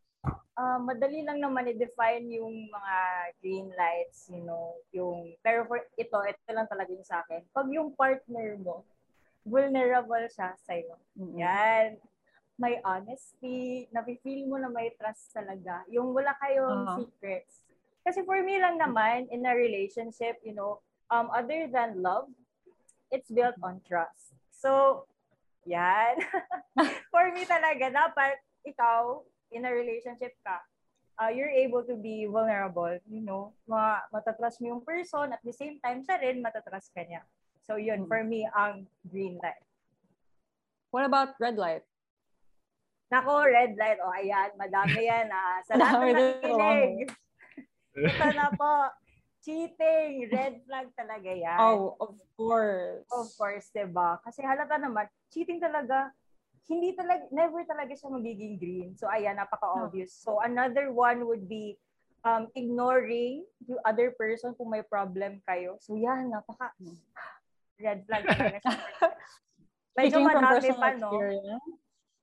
uh, 0.57 0.79
madali 0.79 1.25
lang 1.25 1.43
naman 1.43 1.71
i-define 1.71 2.29
yung 2.31 2.69
mga 2.71 2.97
green 3.41 3.69
lights, 3.75 4.29
you 4.31 4.43
know, 4.43 4.77
yung, 4.93 5.35
pero 5.41 5.65
for 5.67 5.83
ito, 5.99 6.17
ito 6.23 6.51
lang 6.53 6.69
talaga 6.69 6.91
yung 6.93 7.07
sa 7.07 7.25
akin. 7.25 7.43
Pag 7.51 7.69
yung 7.73 7.95
partner 7.97 8.59
mo, 8.61 8.85
vulnerable 9.43 10.23
siya 10.31 10.55
sa'yo. 10.63 10.95
Mm-hmm. 11.19 11.37
Yan. 11.41 11.89
May 12.61 12.79
honesty, 12.85 13.89
nafe-feel 13.91 14.47
mo 14.47 14.61
na 14.61 14.69
may 14.69 14.93
trust 14.97 15.33
talaga. 15.33 15.83
Yung 15.89 16.13
wala 16.13 16.37
kayong 16.39 16.85
uh-huh. 16.85 16.99
secrets. 17.01 17.65
Kasi 18.03 18.27
for 18.27 18.39
me 18.43 18.59
lang 18.59 18.77
naman, 18.77 19.31
in 19.31 19.47
a 19.47 19.55
relationship, 19.55 20.39
you 20.43 20.53
know, 20.53 20.83
um, 21.11 21.31
other 21.33 21.71
than 21.71 22.03
love, 22.03 22.29
it's 23.11 23.31
built 23.31 23.57
on 23.63 23.81
trust. 23.87 24.35
So, 24.51 25.05
yan. 25.65 26.19
for 27.13 27.31
me 27.31 27.47
talaga, 27.47 27.93
dapat 27.93 28.43
ikaw, 28.67 29.23
in 29.53 29.69
a 29.69 29.73
relationship 29.73 30.35
ka, 30.43 30.59
uh, 31.21 31.31
you're 31.31 31.53
able 31.53 31.85
to 31.85 31.95
be 31.95 32.27
vulnerable, 32.27 32.97
you 33.07 33.21
know, 33.21 33.53
ma 33.69 34.01
matatrust 34.11 34.59
mo 34.65 34.75
yung 34.79 34.85
person, 34.85 35.31
at 35.31 35.43
the 35.45 35.53
same 35.53 35.79
time, 35.85 36.03
siya 36.03 36.19
rin 36.19 36.43
matatrust 36.43 36.91
ka 36.97 37.05
niya. 37.05 37.23
So 37.63 37.77
yun, 37.79 38.05
mm-hmm. 38.05 38.11
for 38.11 38.25
me, 38.25 38.49
ang 38.51 38.89
green 39.07 39.39
light. 39.39 39.63
What 40.91 41.07
about 41.07 41.39
red 41.39 41.57
light? 41.57 41.87
Nako, 43.13 43.45
red 43.45 43.77
light. 43.77 44.01
O, 44.01 44.09
oh, 44.09 44.17
ayan, 44.17 44.51
madami 44.57 45.05
yan. 45.05 45.29
Ah. 45.29 45.61
Sa 45.69 45.77
lahat 45.77 46.01
na 46.01 46.13
nakikinig. 46.17 47.13
Ito 47.93 48.27
na 48.33 48.49
po. 48.57 48.73
Cheating. 49.45 50.33
Red 50.33 50.65
flag 50.65 50.89
talaga 50.97 51.29
yan. 51.29 51.61
Oh, 51.61 51.93
of 52.01 52.17
course. 52.41 53.05
Of 53.13 53.29
course, 53.37 53.69
diba? 53.77 54.17
Kasi 54.25 54.41
halata 54.41 54.81
naman, 54.81 55.13
cheating 55.29 55.61
talaga, 55.61 56.09
hindi 56.73 56.97
talaga, 56.97 57.29
never 57.29 57.61
talaga 57.69 57.93
siya 57.93 58.09
magiging 58.09 58.57
green. 58.57 58.89
So, 58.97 59.13
ayan, 59.13 59.37
napaka-obvious. 59.37 60.17
So, 60.17 60.41
another 60.41 60.89
one 60.89 61.29
would 61.29 61.45
be 61.51 61.77
um, 62.25 62.49
ignoring 62.57 63.45
the 63.67 63.77
other 63.85 64.15
person 64.17 64.57
kung 64.57 64.73
may 64.73 64.81
problem 64.87 65.43
kayo. 65.45 65.77
So, 65.85 66.01
yan, 66.01 66.33
napaka 66.33 66.73
red 67.77 68.07
flag 68.09 68.25
talaga 68.25 68.59
siya. 68.63 68.79
Medyo 70.01 70.19
marami 70.25 70.71
pa, 70.73 70.97
no? 70.97 71.11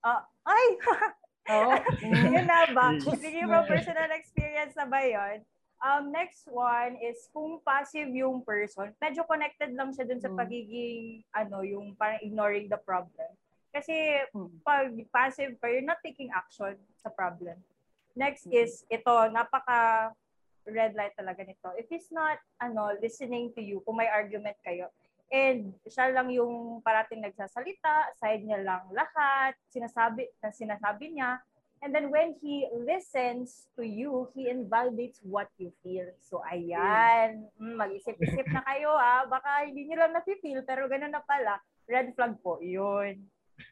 Uh, 0.03 0.23
ay! 0.47 0.65
oh. 1.53 1.75
yun 2.03 2.45
na 2.47 2.69
ba? 2.71 2.95
Sige 3.19 3.43
from 3.43 3.65
personal 3.67 4.11
experience 4.15 4.73
na 4.77 4.85
ba 4.87 5.01
yun? 5.03 5.43
Um, 5.79 6.11
next 6.11 6.43
one 6.51 6.99
is 6.99 7.31
kung 7.31 7.63
passive 7.63 8.11
yung 8.11 8.43
person, 8.43 8.91
medyo 8.99 9.23
connected 9.23 9.71
lang 9.71 9.95
siya 9.95 10.11
dun 10.11 10.19
sa 10.19 10.27
mm. 10.27 10.35
pagiging, 10.35 11.23
ano, 11.31 11.63
yung 11.63 11.95
parang 11.95 12.19
ignoring 12.19 12.67
the 12.67 12.75
problem. 12.83 13.31
Kasi 13.69 14.25
hmm. 14.33 14.65
pag 14.65 14.89
passive 15.13 15.53
ka, 15.61 15.69
you're 15.69 15.85
not 15.85 16.01
taking 16.01 16.33
action 16.33 16.73
sa 16.97 17.09
problem. 17.13 17.57
Next 18.17 18.49
mm-hmm. 18.49 18.65
is 18.65 18.81
ito, 18.89 19.13
napaka 19.29 20.09
red 20.65 20.97
light 20.97 21.13
talaga 21.13 21.45
nito. 21.45 21.69
If 21.77 21.89
he's 21.89 22.09
not 22.09 22.41
ano 22.57 22.97
listening 22.97 23.53
to 23.53 23.61
you, 23.61 23.85
kung 23.85 24.01
may 24.01 24.09
argument 24.09 24.57
kayo, 24.65 24.89
and 25.29 25.73
siya 25.85 26.13
lang 26.13 26.33
yung 26.33 26.81
parating 26.81 27.21
nagsasalita, 27.21 28.13
side 28.17 28.43
niya 28.45 28.61
lang 28.65 28.83
lahat, 28.93 29.53
sinasabi 29.69 30.25
na 30.41 30.49
sinasabi 30.49 31.05
niya, 31.13 31.37
and 31.81 31.93
then 31.95 32.11
when 32.11 32.35
he 32.41 32.67
listens 32.73 33.69
to 33.77 33.85
you, 33.85 34.27
he 34.35 34.49
invalidates 34.49 35.21
what 35.23 35.47
you 35.61 35.71
feel. 35.85 36.09
So 36.19 36.41
ayan, 36.43 37.47
mm, 37.61 37.75
mag-isip-isip 37.77 38.45
na 38.51 38.65
kayo 38.65 38.91
ah, 38.93 39.29
baka 39.29 39.69
hindi 39.69 39.87
niyo 39.87 40.01
lang 40.01 40.17
na-feel, 40.17 40.65
pero 40.65 40.89
ganun 40.89 41.13
na 41.13 41.23
pala, 41.23 41.61
red 41.87 42.11
flag 42.17 42.35
po, 42.41 42.57
yun. 42.59 43.23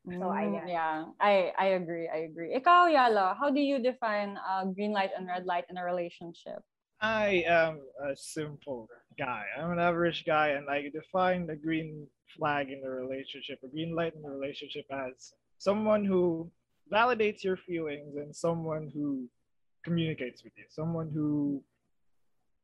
So, 0.08 0.32
mm, 0.32 0.68
Yeah, 0.68 1.12
I, 1.20 1.52
I 1.56 1.80
agree. 1.80 2.08
I 2.12 2.28
agree. 2.28 2.52
Ikaw, 2.56 2.92
Yala, 2.92 3.36
how 3.40 3.50
do 3.52 3.60
you 3.60 3.80
define 3.80 4.36
uh, 4.40 4.68
green 4.68 4.92
light 4.92 5.12
and 5.16 5.28
red 5.28 5.48
light 5.48 5.64
in 5.70 5.78
a 5.80 5.84
relationship? 5.84 6.60
I 7.02 7.44
am 7.48 7.82
a 8.04 8.16
simple 8.16 8.90
guy. 9.20 9.44
I'm 9.60 9.72
an 9.72 9.80
average 9.80 10.26
guy, 10.26 10.50
and 10.50 10.68
I 10.70 10.90
define 10.90 11.46
the 11.46 11.56
green 11.56 12.08
flag 12.36 12.72
in 12.72 12.82
the 12.82 12.90
relationship, 12.90 13.60
a 13.64 13.68
green 13.68 13.96
light 13.96 14.16
in 14.16 14.22
the 14.22 14.30
relationship 14.30 14.86
as 14.92 15.34
someone 15.60 16.04
who 16.04 16.50
validates 16.92 17.44
your 17.44 17.58
feelings 17.58 18.16
and 18.16 18.36
someone 18.36 18.92
who 18.94 19.28
communicates 19.84 20.44
with 20.44 20.54
you, 20.58 20.64
someone 20.70 21.10
who 21.14 21.62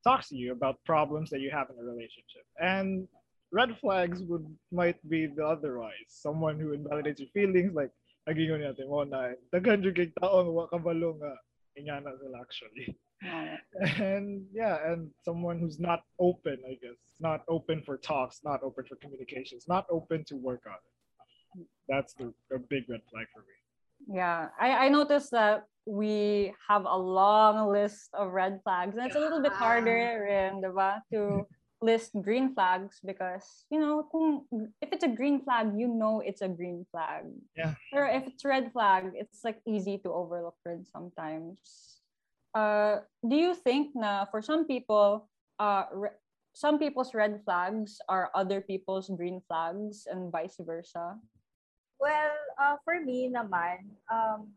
talks 0.04 0.30
to 0.30 0.36
you 0.36 0.52
about 0.52 0.84
problems 0.84 1.30
that 1.30 1.40
you 1.40 1.52
have 1.52 1.70
in 1.70 1.78
a 1.78 1.84
relationship. 1.84 2.46
And 2.60 3.08
red 3.52 3.78
flags 3.80 4.24
would 4.24 4.46
might 4.72 4.98
be 5.10 5.28
the 5.28 5.46
otherwise. 5.46 6.10
Someone 6.10 6.60
who 6.60 6.74
invalidates 6.74 7.20
your 7.20 7.30
feelings, 7.34 7.74
like 7.74 7.92
nagingon 8.28 8.66
natin 8.66 8.90
mo 8.90 9.04
na 9.04 9.38
daghan 9.54 9.84
jud 9.84 9.96
kay 9.96 10.10
taon 10.20 10.54
wa 10.54 10.66
kabalo 10.68 11.16
nga 11.22 11.38
ingana 11.78 12.18
sila 12.18 12.42
actually. 12.42 12.98
And 14.00 14.46
yeah, 14.54 14.92
and 14.92 15.10
someone 15.24 15.60
who's 15.60 15.80
not 15.80 16.02
open, 16.20 16.58
I 16.68 16.74
guess, 16.82 16.98
not 17.20 17.42
open 17.48 17.82
for 17.86 17.98
talks, 17.98 18.42
not 18.44 18.62
open 18.64 18.86
for 18.86 18.96
communications, 18.98 19.66
not 19.68 19.86
open 19.90 20.24
to 20.26 20.36
work 20.36 20.64
on 20.68 20.74
it. 20.74 21.68
That's 21.88 22.14
the 22.14 22.34
a 22.54 22.60
big 22.60 22.90
red 22.90 23.02
flag 23.12 23.28
for 23.34 23.42
me. 23.42 24.16
Yeah, 24.18 24.50
I, 24.60 24.86
I 24.86 24.90
noticed 24.90 25.32
that 25.32 25.66
we 25.86 26.54
have 26.68 26.86
a 26.86 26.98
long 26.98 27.72
list 27.72 28.10
of 28.14 28.32
red 28.32 28.60
flags, 28.64 28.96
and 28.96 29.06
it's 29.06 29.16
a 29.16 29.20
little 29.20 29.42
bit 29.42 29.54
harder, 29.54 30.26
rin, 30.28 30.62
diba, 30.62 31.00
to 31.14 31.48
list 31.84 32.12
green 32.22 32.54
flags 32.54 33.00
because 33.04 33.66
you 33.70 33.78
know 33.78 34.08
if 34.82 34.90
it's 34.94 35.04
a 35.04 35.08
green 35.08 35.44
flag 35.44 35.68
you 35.76 35.86
know 35.86 36.24
it's 36.26 36.42
a 36.42 36.48
green 36.48 36.86
flag. 36.92 37.26
Yeah. 37.58 37.76
Or 37.92 38.08
if 38.08 38.26
it's 38.26 38.46
red 38.46 38.72
flag 38.72 39.12
it's 39.16 39.44
like 39.44 39.60
easy 39.68 39.98
to 40.00 40.10
overlook 40.10 40.56
red 40.66 40.88
sometimes 40.88 41.60
uh 42.54 43.02
do 43.28 43.36
you 43.36 43.54
think 43.54 43.92
na 43.96 44.26
for 44.30 44.42
some 44.42 44.66
people 44.66 45.30
uh 45.60 45.86
re- 45.92 46.18
some 46.54 46.78
people's 46.78 47.14
red 47.14 47.42
flags 47.46 47.98
are 48.10 48.30
other 48.38 48.62
people's 48.62 49.10
green 49.18 49.42
flags 49.50 50.06
and 50.06 50.32
vice 50.32 50.62
versa 50.62 51.18
well 51.98 52.38
uh 52.62 52.78
for 52.86 53.02
me 53.02 53.30
naman 53.30 53.90
um 54.10 54.54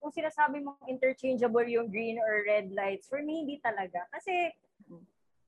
kung 0.00 0.16
sinasabi 0.16 0.64
mong 0.64 0.80
interchangeable 0.88 1.68
yung 1.68 1.92
green 1.92 2.16
or 2.16 2.40
red 2.48 2.72
lights, 2.72 3.04
for 3.04 3.20
me, 3.20 3.44
hindi 3.44 3.60
talaga. 3.60 4.08
Kasi 4.08 4.48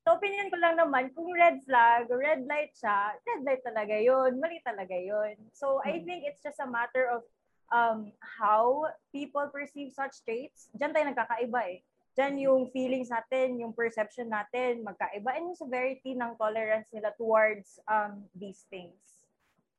So, 0.03 0.19
opinion 0.19 0.51
ko 0.51 0.59
lang 0.59 0.75
naman, 0.75 1.15
kung 1.15 1.31
red 1.31 1.63
flag, 1.63 2.11
red 2.11 2.43
light 2.43 2.75
siya, 2.75 3.15
red 3.23 3.41
light 3.47 3.63
talaga 3.63 3.95
yun. 3.95 4.35
Mali 4.35 4.59
talaga 4.59 4.91
yun. 4.99 5.39
So, 5.55 5.79
I 5.79 5.99
hmm. 5.99 6.03
think 6.03 6.27
it's 6.27 6.43
just 6.43 6.59
a 6.59 6.67
matter 6.67 7.07
of 7.07 7.23
um, 7.71 8.11
how 8.19 8.89
people 9.13 9.47
perceive 9.53 9.93
such 9.93 10.19
traits. 10.25 10.67
Diyan 10.75 10.91
tayo 10.91 11.05
nagkakaiba 11.13 11.61
eh. 11.69 11.79
Diyan 12.13 12.35
yung 12.41 12.61
feelings 12.69 13.09
natin, 13.09 13.57
yung 13.57 13.73
perception 13.73 14.29
natin, 14.29 14.85
magkaiba. 14.85 15.33
And 15.33 15.53
yung 15.53 15.57
severity 15.57 16.13
ng 16.13 16.37
tolerance 16.37 16.89
nila 16.93 17.13
towards 17.17 17.79
um, 17.89 18.25
these 18.35 18.65
things. 18.69 18.99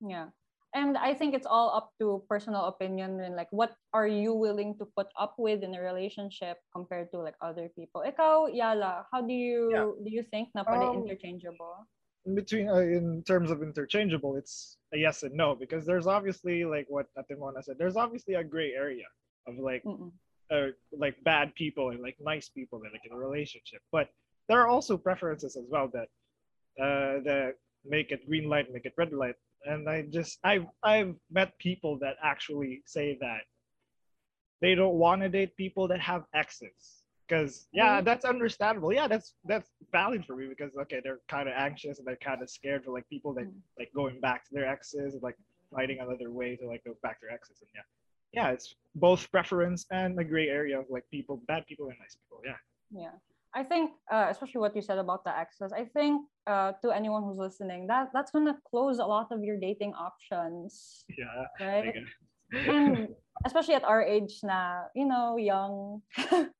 Yeah 0.03 0.35
and 0.75 0.99
I 0.99 1.15
think 1.15 1.35
it's 1.35 1.47
all 1.47 1.71
up 1.71 1.95
to 2.03 2.23
personal 2.29 2.67
opinion 2.67 3.23
and 3.23 3.37
like 3.37 3.49
what 3.51 3.79
are 3.95 4.11
you 4.11 4.35
willing 4.35 4.75
to 4.79 4.85
put 4.99 5.07
up 5.19 5.39
with 5.39 5.63
in 5.63 5.75
a 5.75 5.81
relationship 5.81 6.59
compared 6.75 7.11
to 7.13 7.23
like 7.23 7.39
other 7.41 7.71
people. 7.79 8.03
Ikaw, 8.03 8.51
Yala, 8.51 9.07
how 9.11 9.23
do 9.23 9.33
you 9.33 9.71
yeah. 9.71 9.89
do 10.03 10.11
you 10.11 10.27
think 10.35 10.51
na 10.55 10.67
pwede 10.67 10.91
um, 10.91 11.07
interchangeable? 11.07 11.87
In 12.27 12.35
between 12.35 12.69
uh, 12.69 12.77
in 12.77 13.23
terms 13.25 13.51
of 13.51 13.63
interchangeable, 13.63 14.37
it's 14.37 14.79
a 14.95 14.99
yes 14.99 15.23
and 15.23 15.35
no 15.35 15.55
because 15.55 15.85
there's 15.85 16.07
obviously 16.07 16.65
like 16.65 16.87
what 16.89 17.07
Ate 17.19 17.39
Mona 17.39 17.63
said. 17.63 17.77
There's 17.79 17.97
obviously 17.97 18.35
a 18.35 18.45
gray 18.45 18.73
area 18.73 19.05
of 19.47 19.59
like 19.59 19.85
uh, 20.51 20.69
like 20.97 21.17
bad 21.25 21.55
people 21.55 21.91
and 21.91 22.01
like 22.01 22.17
nice 22.21 22.49
people 22.49 22.79
that 22.81 22.93
like 22.93 23.03
in 23.05 23.13
a 23.13 23.17
relationship, 23.17 23.83
but 23.93 24.09
there 24.49 24.61
are 24.61 24.69
also 24.69 24.97
preferences 24.97 25.57
as 25.57 25.65
well 25.69 25.91
that 25.93 26.09
uh, 26.83 27.21
that 27.25 27.55
make 27.85 28.11
it 28.11 28.27
green 28.27 28.49
light, 28.49 28.73
make 28.73 28.87
it 28.87 28.95
red 28.97 29.13
light, 29.13 29.37
and 29.67 29.89
I 29.89 30.03
just 30.03 30.39
I've 30.45 30.67
I've 30.83 31.15
met 31.31 31.59
people 31.59 31.99
that 31.99 32.17
actually 32.23 32.83
say 32.87 33.19
that 33.21 33.43
they 34.61 34.75
don't 34.75 34.95
want 34.95 35.21
to 35.23 35.29
date 35.29 35.57
people 35.57 35.89
that 35.89 36.01
have 36.01 36.25
exes 36.35 37.04
because 37.27 37.67
yeah 37.73 37.97
mm-hmm. 37.97 38.05
that's 38.05 38.25
understandable 38.25 38.93
yeah 38.93 39.09
that's 39.09 39.35
that's 39.45 39.71
valid 39.93 40.25
for 40.25 40.37
me 40.37 40.47
because 40.49 40.71
okay 40.81 41.01
they're 41.03 41.21
kind 41.29 41.49
of 41.49 41.55
anxious 41.57 41.99
and 41.99 42.07
they're 42.07 42.17
kind 42.17 42.43
of 42.43 42.51
scared 42.51 42.85
for 42.85 42.93
like 42.93 43.09
people 43.09 43.33
that 43.33 43.45
mm-hmm. 43.45 43.79
like 43.79 43.91
going 43.95 44.21
back 44.21 44.45
to 44.45 44.51
their 44.53 44.67
exes 44.67 45.15
and 45.15 45.23
like 45.23 45.37
finding 45.75 45.99
another 46.01 46.31
way 46.31 46.57
to 46.57 46.67
like 46.67 46.85
go 46.85 46.95
back 47.03 47.21
to 47.21 47.27
their 47.27 47.35
exes 47.35 47.59
and 47.61 47.69
yeah 47.75 47.83
yeah 48.33 48.51
it's 48.51 48.75
both 48.97 49.31
preference 49.31 49.87
and 49.91 50.19
a 50.19 50.25
gray 50.25 50.49
area 50.49 50.79
of 50.79 50.87
like 50.91 51.05
people 51.11 51.41
bad 51.49 51.67
people 51.67 51.89
and 51.89 51.97
nice 51.99 52.17
people 52.17 52.41
yeah 52.45 52.57
yeah 52.91 53.17
I 53.57 53.63
think, 53.63 53.93
uh, 54.11 54.27
especially 54.31 54.61
what 54.61 54.75
you 54.75 54.83
said 54.83 54.99
about 54.99 55.23
the 55.23 55.31
exes, 55.31 55.73
I 55.73 55.85
think 55.85 56.27
uh, 56.49 56.73
to 56.83 56.91
anyone 56.91 57.23
who's 57.23 57.39
listening, 57.39 57.87
that 57.87 58.11
that's 58.13 58.33
gonna 58.33 58.59
close 58.69 58.99
a 58.99 59.05
lot 59.05 59.31
of 59.31 59.45
your 59.45 59.59
dating 59.61 59.95
options. 59.95 61.05
Yeah. 61.17 61.47
Right. 61.61 61.95
and 62.53 63.09
especially 63.47 63.75
at 63.75 63.85
our 63.85 64.03
age, 64.03 64.41
now 64.43 64.87
you 64.97 65.07
know, 65.07 65.37
young, 65.37 66.03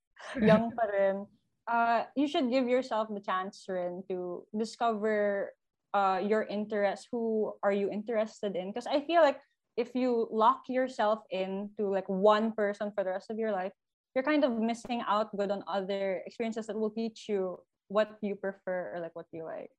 young 0.41 0.73
pa 0.77 0.85
rin, 0.89 1.27
uh, 1.69 2.05
you 2.17 2.29
should 2.29 2.51
give 2.51 2.69
yourself 2.69 3.09
the 3.13 3.21
chance 3.21 3.65
rin 3.69 4.03
to 4.09 4.45
discover 4.57 5.53
uh, 5.95 6.21
your 6.23 6.43
interests. 6.45 7.09
Who 7.13 7.53
are 7.63 7.73
you 7.73 7.91
interested 7.91 8.57
in? 8.57 8.73
Because 8.73 8.87
I 8.87 9.01
feel 9.01 9.23
like 9.23 9.41
if 9.77 9.95
you 9.95 10.29
lock 10.31 10.69
yourself 10.69 11.21
into 11.31 11.89
like 11.91 12.09
one 12.09 12.53
person 12.53 12.93
for 12.95 13.03
the 13.05 13.11
rest 13.11 13.31
of 13.31 13.39
your 13.39 13.53
life, 13.53 13.73
you're 14.15 14.25
kind 14.25 14.45
of 14.45 14.55
missing 14.59 15.03
out 15.09 15.35
good 15.37 15.51
on 15.51 15.65
other 15.67 16.23
experiences 16.27 16.67
that 16.67 16.79
will 16.79 16.91
teach 16.91 17.27
you 17.29 17.59
what 17.89 18.17
you 18.23 18.35
prefer 18.37 18.95
or 18.95 19.01
like 19.01 19.15
what 19.15 19.27
you 19.33 19.45
like. 19.45 19.71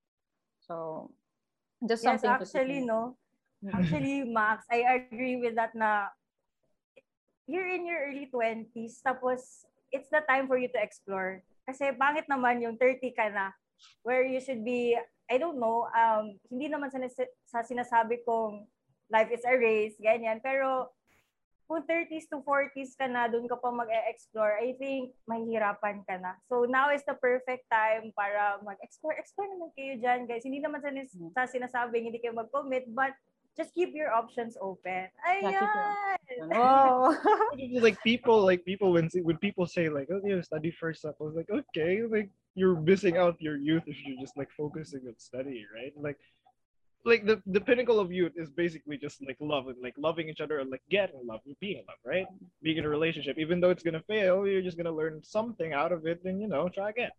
So 0.60 1.12
just 1.88 2.04
yes, 2.04 2.22
something 2.22 2.30
actually, 2.30 2.82
no. 2.86 3.18
Actually, 3.74 4.24
Max, 4.24 4.66
I 4.70 4.86
agree 5.10 5.38
with 5.42 5.56
that 5.56 5.74
na 5.74 6.14
you're 7.48 7.68
in 7.70 7.86
your 7.86 8.10
early 8.10 8.30
20s, 8.30 9.02
tapos 9.02 9.66
it's 9.96 10.12
the 10.12 10.20
time 10.28 10.52
for 10.52 10.60
you 10.60 10.68
to 10.68 10.80
explore. 10.80 11.40
Kasi 11.64 11.96
pangit 11.96 12.28
naman 12.28 12.60
yung 12.60 12.76
30 12.76 13.00
ka 13.16 13.32
na, 13.32 13.56
where 14.04 14.28
you 14.28 14.44
should 14.44 14.62
be, 14.68 15.00
I 15.32 15.40
don't 15.40 15.58
know, 15.58 15.88
um, 15.96 16.36
hindi 16.52 16.68
naman 16.68 16.92
sa, 16.92 17.00
sa 17.48 17.60
sinasabi 17.64 18.22
kong 18.28 18.68
life 19.10 19.32
is 19.32 19.48
a 19.48 19.56
race, 19.56 19.96
ganyan. 19.98 20.44
Pero 20.44 20.92
kung 21.66 21.82
30s 21.82 22.30
to 22.30 22.46
40s 22.46 22.94
ka 22.94 23.10
na, 23.10 23.26
doon 23.26 23.50
ka 23.50 23.58
pa 23.58 23.74
mag-explore, 23.74 24.62
I 24.62 24.78
think 24.78 25.18
mahihirapan 25.26 26.06
ka 26.06 26.22
na. 26.22 26.38
So 26.46 26.70
now 26.70 26.94
is 26.94 27.02
the 27.10 27.18
perfect 27.18 27.66
time 27.74 28.14
para 28.14 28.62
mag-explore. 28.62 29.18
Explore 29.18 29.50
naman 29.50 29.74
kayo 29.74 29.98
dyan, 29.98 30.30
guys. 30.30 30.46
Hindi 30.46 30.62
naman 30.62 30.86
sa, 30.86 30.94
hmm. 30.94 31.34
sa 31.34 31.50
sinasabing 31.50 32.14
hindi 32.14 32.22
kayo 32.22 32.38
mag-commit, 32.38 32.86
but 32.94 33.18
just 33.58 33.74
keep 33.74 33.94
your 33.94 34.12
options 34.12 34.58
open. 34.62 35.08
Ayan! 35.28 35.96
Oh. 36.54 37.16
like 37.80 38.02
people, 38.04 38.42
like 38.44 38.66
people 38.66 38.94
when 38.94 39.10
when 39.24 39.38
people 39.38 39.66
say 39.66 39.90
like, 39.90 40.10
oh, 40.12 40.22
yeah, 40.24 40.42
study 40.42 40.72
first 40.72 41.06
up. 41.06 41.16
I 41.20 41.24
was 41.24 41.36
like, 41.36 41.50
okay, 41.50 42.02
like 42.04 42.30
you're 42.56 42.80
missing 42.80 43.18
out 43.18 43.36
your 43.40 43.58
youth 43.58 43.84
if 43.88 43.98
you're 44.06 44.20
just 44.20 44.38
like 44.38 44.50
focusing 44.58 45.02
on 45.08 45.16
study, 45.18 45.66
right? 45.74 45.94
Like 45.96 46.18
like 47.06 47.26
the, 47.26 47.42
the 47.46 47.62
pinnacle 47.62 48.00
of 48.00 48.12
youth 48.12 48.34
is 48.36 48.50
basically 48.50 48.98
just 48.98 49.24
like 49.26 49.38
love 49.40 49.68
and 49.68 49.78
like 49.82 49.94
loving 49.98 50.28
each 50.28 50.42
other 50.42 50.60
and 50.60 50.72
like 50.72 50.82
getting 50.90 51.20
love 51.24 51.40
and 51.46 51.56
being 51.60 51.78
in 51.78 51.84
love, 51.88 52.00
right? 52.04 52.26
Being 52.64 52.78
in 52.78 52.86
a 52.86 52.90
relationship, 52.90 53.38
even 53.38 53.60
though 53.62 53.70
it's 53.70 53.84
gonna 53.84 54.02
fail, 54.08 54.48
you're 54.48 54.64
just 54.64 54.76
gonna 54.76 54.92
learn 54.92 55.22
something 55.24 55.72
out 55.72 55.92
of 55.92 56.06
it 56.08 56.22
and 56.26 56.42
you 56.42 56.48
know, 56.48 56.68
try 56.68 56.90
again. 56.90 57.12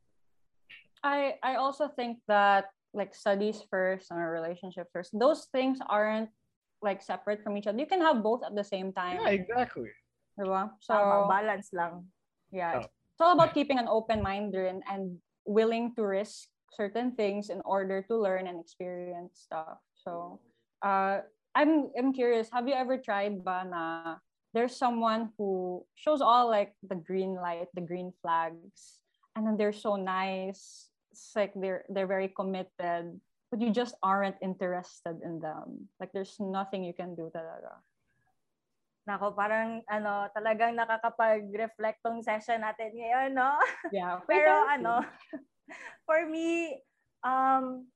I 1.02 1.34
I 1.42 1.54
also 1.54 1.88
think 1.88 2.18
that 2.26 2.66
like 2.96 3.14
studies 3.14 3.62
first 3.68 4.10
and 4.10 4.18
a 4.18 4.24
relationship 4.24 4.88
first, 4.92 5.12
those 5.12 5.46
things 5.52 5.78
aren't 5.86 6.30
like 6.82 7.02
separate 7.04 7.44
from 7.44 7.56
each 7.56 7.66
other. 7.66 7.78
You 7.78 7.86
can 7.86 8.00
have 8.00 8.22
both 8.22 8.42
at 8.44 8.56
the 8.56 8.64
same 8.64 8.92
time. 8.92 9.20
Yeah, 9.22 9.36
exactly. 9.36 9.92
Diba? 10.40 10.72
So 10.80 10.94
Tama, 10.96 11.28
balance 11.28 11.70
lang. 11.72 12.08
Yeah. 12.50 12.80
Oh. 12.80 12.88
It's 12.88 13.20
all 13.20 13.32
about 13.32 13.54
keeping 13.54 13.78
an 13.78 13.88
open 13.88 14.22
mind 14.22 14.54
and, 14.54 14.82
and 14.90 15.16
willing 15.46 15.94
to 15.96 16.04
risk 16.04 16.48
certain 16.72 17.12
things 17.12 17.48
in 17.48 17.62
order 17.64 18.02
to 18.02 18.14
learn 18.16 18.46
and 18.46 18.60
experience 18.60 19.40
stuff. 19.40 19.80
So, 19.94 20.40
uh, 20.84 21.24
I'm 21.56 21.88
I'm 21.96 22.12
curious. 22.12 22.52
Have 22.52 22.68
you 22.68 22.76
ever 22.76 23.00
tried 23.00 23.40
ba 23.40 23.64
na 23.64 24.20
there's 24.52 24.76
someone 24.76 25.32
who 25.36 25.84
shows 25.96 26.20
all 26.20 26.48
like 26.48 26.76
the 26.84 26.96
green 26.96 27.36
light, 27.36 27.68
the 27.72 27.80
green 27.80 28.12
flags, 28.20 29.00
and 29.36 29.46
then 29.46 29.56
they're 29.56 29.72
so 29.72 29.96
nice. 29.96 30.88
It's 31.16 31.32
like 31.32 31.56
they're 31.56 31.88
they're 31.88 32.04
very 32.04 32.28
committed, 32.28 33.16
but 33.48 33.58
you 33.64 33.72
just 33.72 33.96
aren't 34.04 34.36
interested 34.44 35.16
in 35.24 35.40
them. 35.40 35.88
Like 35.96 36.12
there's 36.12 36.36
nothing 36.36 36.84
you 36.84 36.92
can 36.92 37.16
do 37.16 37.32
talaga. 37.32 37.80
Nako, 39.08 39.32
parang 39.32 39.80
ano, 39.88 40.28
talagang 40.36 40.76
nakakapag-reflect 40.76 42.04
tong 42.04 42.20
session 42.20 42.60
natin 42.60 42.92
ngayon, 42.92 43.32
no? 43.32 43.56
Yeah. 43.96 44.20
Pero 44.28 44.50
ano, 44.66 45.00
For 46.06 46.26
me, 46.26 46.78
um, 47.22 47.86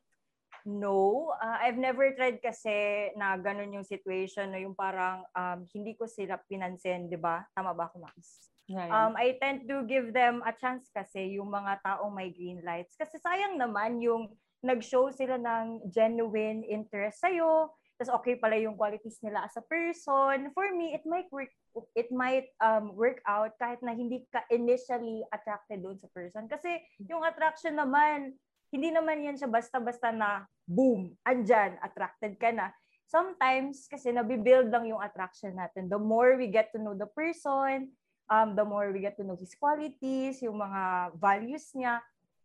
no. 0.66 1.30
Uh, 1.38 1.58
I've 1.60 1.78
never 1.78 2.10
tried 2.14 2.42
kasi 2.42 3.10
na 3.14 3.38
ganun 3.38 3.74
yung 3.74 3.86
situation, 3.86 4.50
no, 4.50 4.58
yung 4.58 4.74
parang 4.74 5.22
um, 5.34 5.66
hindi 5.74 5.94
ko 5.94 6.06
sila 6.06 6.38
pinansin, 6.50 7.06
di 7.06 7.18
ba? 7.18 7.42
Tama 7.54 7.74
ba 7.74 7.86
ako, 7.90 8.02
Max? 8.02 8.50
Um, 8.90 9.12
I 9.18 9.34
tend 9.42 9.66
to 9.66 9.82
give 9.82 10.14
them 10.14 10.46
a 10.46 10.54
chance 10.54 10.86
kasi 10.94 11.34
yung 11.34 11.50
mga 11.50 11.82
taong 11.82 12.14
may 12.14 12.30
green 12.30 12.62
lights. 12.62 12.94
Kasi 12.94 13.18
sayang 13.18 13.58
naman 13.58 13.98
yung 13.98 14.30
nag-show 14.62 15.10
sila 15.10 15.40
ng 15.40 15.90
genuine 15.90 16.62
interest 16.68 17.24
sa'yo, 17.24 17.72
tapos 18.00 18.16
okay 18.16 18.36
pala 18.36 18.56
yung 18.56 18.80
qualities 18.80 19.20
nila 19.20 19.44
as 19.44 19.56
a 19.60 19.64
person. 19.64 20.52
For 20.56 20.72
me, 20.72 20.96
it 20.96 21.04
might 21.04 21.28
work 21.28 21.52
it 21.94 22.08
might 22.10 22.50
um, 22.58 22.96
work 22.96 23.22
out 23.28 23.54
kahit 23.60 23.78
na 23.84 23.94
hindi 23.94 24.26
ka 24.32 24.42
initially 24.50 25.22
attracted 25.30 25.84
doon 25.84 26.00
sa 26.00 26.08
person. 26.10 26.48
Kasi 26.48 26.80
yung 27.06 27.22
attraction 27.22 27.76
naman, 27.76 28.34
hindi 28.72 28.88
naman 28.90 29.22
yan 29.22 29.36
siya 29.36 29.50
basta-basta 29.50 30.10
na 30.14 30.46
boom, 30.66 31.14
andyan, 31.26 31.78
attracted 31.82 32.38
ka 32.38 32.50
na. 32.54 32.70
Sometimes, 33.10 33.90
kasi 33.90 34.14
nabibuild 34.14 34.70
lang 34.70 34.86
yung 34.86 35.02
attraction 35.02 35.58
natin. 35.58 35.90
The 35.90 35.98
more 35.98 36.38
we 36.38 36.46
get 36.46 36.70
to 36.72 36.78
know 36.78 36.94
the 36.94 37.10
person, 37.10 37.90
um, 38.30 38.54
the 38.54 38.64
more 38.64 38.94
we 38.94 39.02
get 39.02 39.18
to 39.18 39.26
know 39.26 39.36
his 39.36 39.52
qualities, 39.58 40.40
yung 40.40 40.62
mga 40.62 41.12
values 41.18 41.74
niya, 41.74 41.98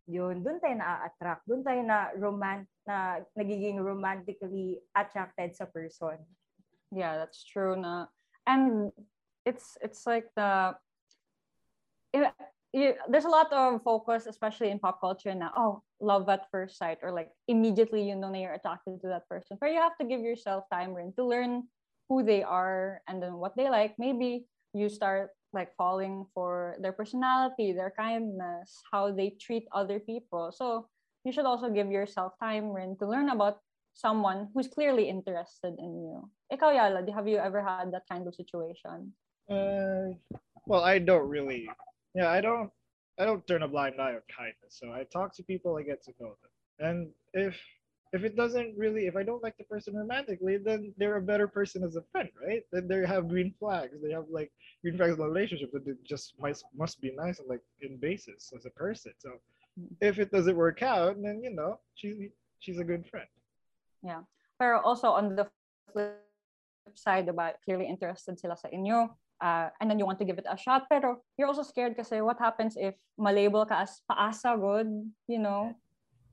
yun, 0.09 0.41
doon 0.41 0.57
tayo 0.57 0.75
na-attract. 0.77 1.45
Doon 1.45 1.61
tayo 1.61 1.81
na 1.85 2.09
roman 2.17 2.65
na 2.85 3.21
nagiging 3.37 3.81
romantically 3.81 4.81
attracted 4.93 5.53
sa 5.53 5.65
person. 5.65 6.17
Yeah, 6.93 7.17
that's 7.17 7.41
true 7.45 7.77
na. 7.77 8.09
And 8.45 8.93
it's 9.45 9.77
it's 9.81 10.05
like 10.05 10.29
the 10.37 10.77
it, 12.13 12.97
there's 13.09 13.25
a 13.25 13.31
lot 13.31 13.51
of 13.51 13.81
focus, 13.81 14.27
especially 14.27 14.69
in 14.69 14.77
pop 14.77 15.01
culture 15.01 15.33
now. 15.33 15.51
Oh, 15.57 15.81
love 15.99 16.29
at 16.29 16.45
first 16.51 16.77
sight, 16.77 16.99
or 17.01 17.11
like 17.11 17.29
immediately 17.47 18.05
you 18.05 18.15
know 18.15 18.31
that 18.31 18.37
you're 18.37 18.53
attracted 18.53 19.01
to 19.01 19.07
that 19.09 19.27
person. 19.27 19.57
But 19.59 19.73
you 19.73 19.81
have 19.81 19.97
to 19.97 20.05
give 20.05 20.21
yourself 20.21 20.65
time 20.71 20.93
to 20.93 21.23
learn 21.23 21.65
who 22.09 22.21
they 22.21 22.43
are 22.43 23.01
and 23.09 23.21
then 23.21 23.41
what 23.41 23.57
they 23.57 23.69
like. 23.69 23.97
Maybe 23.97 24.45
you 24.73 24.89
start 24.89 25.31
like 25.55 25.73
falling 25.75 26.25
for 26.33 26.75
their 26.79 26.91
personality, 26.91 27.71
their 27.71 27.93
kindness, 27.95 28.83
how 28.91 29.11
they 29.11 29.31
treat 29.39 29.65
other 29.71 29.99
people. 29.99 30.51
So 30.51 30.87
you 31.23 31.31
should 31.31 31.45
also 31.45 31.69
give 31.69 31.89
yourself 31.89 32.33
time 32.39 32.71
rin, 32.71 32.95
to 32.99 33.07
learn 33.07 33.29
about 33.29 33.59
someone 33.93 34.49
who's 34.53 34.67
clearly 34.67 35.09
interested 35.09 35.73
in 35.79 36.03
you. 36.03 36.29
Ikaw, 36.51 36.75
Yala, 36.75 37.13
have 37.15 37.27
you 37.27 37.37
ever 37.37 37.63
had 37.63 37.91
that 37.93 38.03
kind 38.11 38.27
of 38.27 38.35
situation? 38.35 39.13
Uh, 39.49 40.13
well, 40.67 40.83
I 40.83 40.99
don't 40.99 41.27
really. 41.27 41.67
Yeah, 42.13 42.29
I 42.29 42.41
don't. 42.41 42.69
I 43.17 43.23
don't 43.23 43.47
turn 43.47 43.63
a 43.63 43.67
blind 43.67 43.95
eye 43.99 44.19
on 44.19 44.21
kindness. 44.27 44.75
So 44.75 44.91
I 44.91 45.05
talk 45.07 45.33
to 45.37 45.43
people, 45.43 45.77
I 45.77 45.83
get 45.83 46.03
to 46.03 46.11
know 46.19 46.35
them, 46.43 46.51
and 46.83 46.97
if 47.33 47.55
if 48.15 48.23
it 48.23 48.35
doesn't 48.35 48.77
really, 48.77 49.07
if 49.07 49.15
I 49.15 49.23
don't 49.23 49.43
like 49.43 49.57
the 49.57 49.63
person 49.65 49.95
romantically, 49.95 50.57
then 50.57 50.93
they're 50.97 51.17
a 51.17 51.21
better 51.21 51.47
person 51.47 51.83
as 51.83 51.95
a 51.95 52.03
friend, 52.11 52.29
right? 52.41 52.63
Then 52.71 52.87
they 52.87 53.05
have 53.05 53.27
green 53.27 53.53
flags. 53.59 53.97
They 54.01 54.11
have 54.11 54.25
like 54.29 54.51
green 54.81 54.97
flags 54.97 55.13
in 55.13 55.19
the 55.19 55.27
relationship 55.27 55.71
that 55.73 55.87
it 55.87 56.03
just 56.03 56.33
must 56.39 56.65
must 56.75 57.01
be 57.01 57.11
nice 57.15 57.39
and 57.39 57.49
like 57.49 57.61
in 57.81 57.97
basis 57.97 58.53
as 58.55 58.65
a 58.65 58.71
person. 58.71 59.13
So 59.17 59.29
mm. 59.79 59.89
if 60.01 60.19
it 60.19 60.31
doesn't 60.31 60.55
work 60.55 60.81
out, 60.81 61.21
then 61.21 61.43
you 61.43 61.53
know 61.53 61.79
she's 61.95 62.15
she's 62.59 62.79
a 62.79 62.83
good 62.83 63.05
friend. 63.07 63.27
Yeah. 64.03 64.21
But 64.59 64.85
also 64.85 65.09
on 65.09 65.35
the 65.35 65.47
flip 65.91 66.21
side 66.93 67.27
about 67.27 67.61
clearly 67.65 67.87
interested 67.87 68.39
sila 68.39 68.55
sa 68.55 68.69
inyo, 68.69 69.09
uh, 69.41 69.69
and 69.81 69.89
then 69.89 69.99
you 69.99 70.05
want 70.05 70.19
to 70.19 70.25
give 70.25 70.37
it 70.37 70.45
a 70.47 70.57
shot 70.57 70.87
pero 70.89 71.19
you're 71.37 71.47
also 71.47 71.63
scared 71.63 71.95
kasi 71.95 72.21
what 72.21 72.39
happens 72.39 72.77
if 72.77 72.95
malabel 73.19 73.67
ka 73.67 73.83
as 73.83 73.99
paasa 74.07 74.55
good 74.55 74.87
you 75.27 75.39
know 75.39 75.73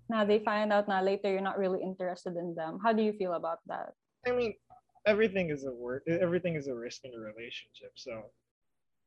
now 0.09 0.25
they 0.25 0.38
find 0.41 0.73
out 0.73 0.88
now 0.88 1.03
later 1.03 1.31
you're 1.31 1.41
not 1.41 1.59
really 1.59 1.81
interested 1.83 2.37
in 2.37 2.55
them 2.55 2.79
how 2.83 2.93
do 2.93 3.03
you 3.03 3.12
feel 3.12 3.35
about 3.35 3.59
that 3.67 3.93
i 4.27 4.33
mean 4.33 4.55
everything 5.07 5.51
is 5.51 5.65
a 5.65 5.73
word 5.73 6.03
everything 6.07 6.55
is 6.55 6.69
a 6.69 6.75
risk 6.75 7.05
in 7.05 7.12
a 7.15 7.19
relationship 7.19 7.93
so 7.95 8.23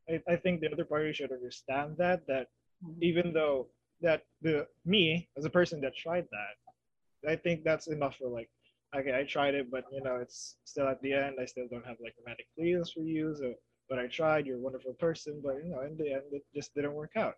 i, 0.09 0.21
I 0.31 0.35
think 0.35 0.61
the 0.61 0.71
other 0.71 0.85
party 0.85 1.13
should 1.13 1.31
understand 1.31 1.95
that 1.97 2.25
that 2.27 2.47
mm-hmm. 2.83 3.01
even 3.01 3.33
though 3.33 3.67
that 4.01 4.23
the 4.41 4.67
me 4.85 5.29
as 5.37 5.45
a 5.45 5.49
person 5.49 5.79
that 5.81 5.95
tried 5.95 6.27
that 6.31 7.29
i 7.31 7.35
think 7.35 7.63
that's 7.63 7.87
enough 7.87 8.17
for 8.17 8.29
like 8.29 8.49
okay 8.95 9.15
i 9.17 9.23
tried 9.23 9.55
it 9.55 9.71
but 9.71 9.85
you 9.91 10.01
know 10.01 10.17
it's 10.17 10.57
still 10.65 10.87
at 10.87 11.01
the 11.01 11.13
end 11.13 11.35
i 11.41 11.45
still 11.45 11.67
don't 11.71 11.85
have 11.85 11.97
like 12.03 12.13
romantic 12.19 12.47
feelings 12.55 12.91
for 12.91 13.01
you 13.01 13.35
so 13.39 13.53
but 13.89 13.99
I 13.99 14.07
tried. 14.07 14.45
You're 14.45 14.57
a 14.57 14.61
wonderful 14.61 14.93
person, 14.93 15.41
but 15.43 15.55
you 15.63 15.69
know, 15.69 15.81
in 15.81 15.97
the 15.97 16.13
end, 16.13 16.23
it 16.31 16.43
just 16.55 16.73
didn't 16.73 16.93
work 16.93 17.11
out. 17.15 17.35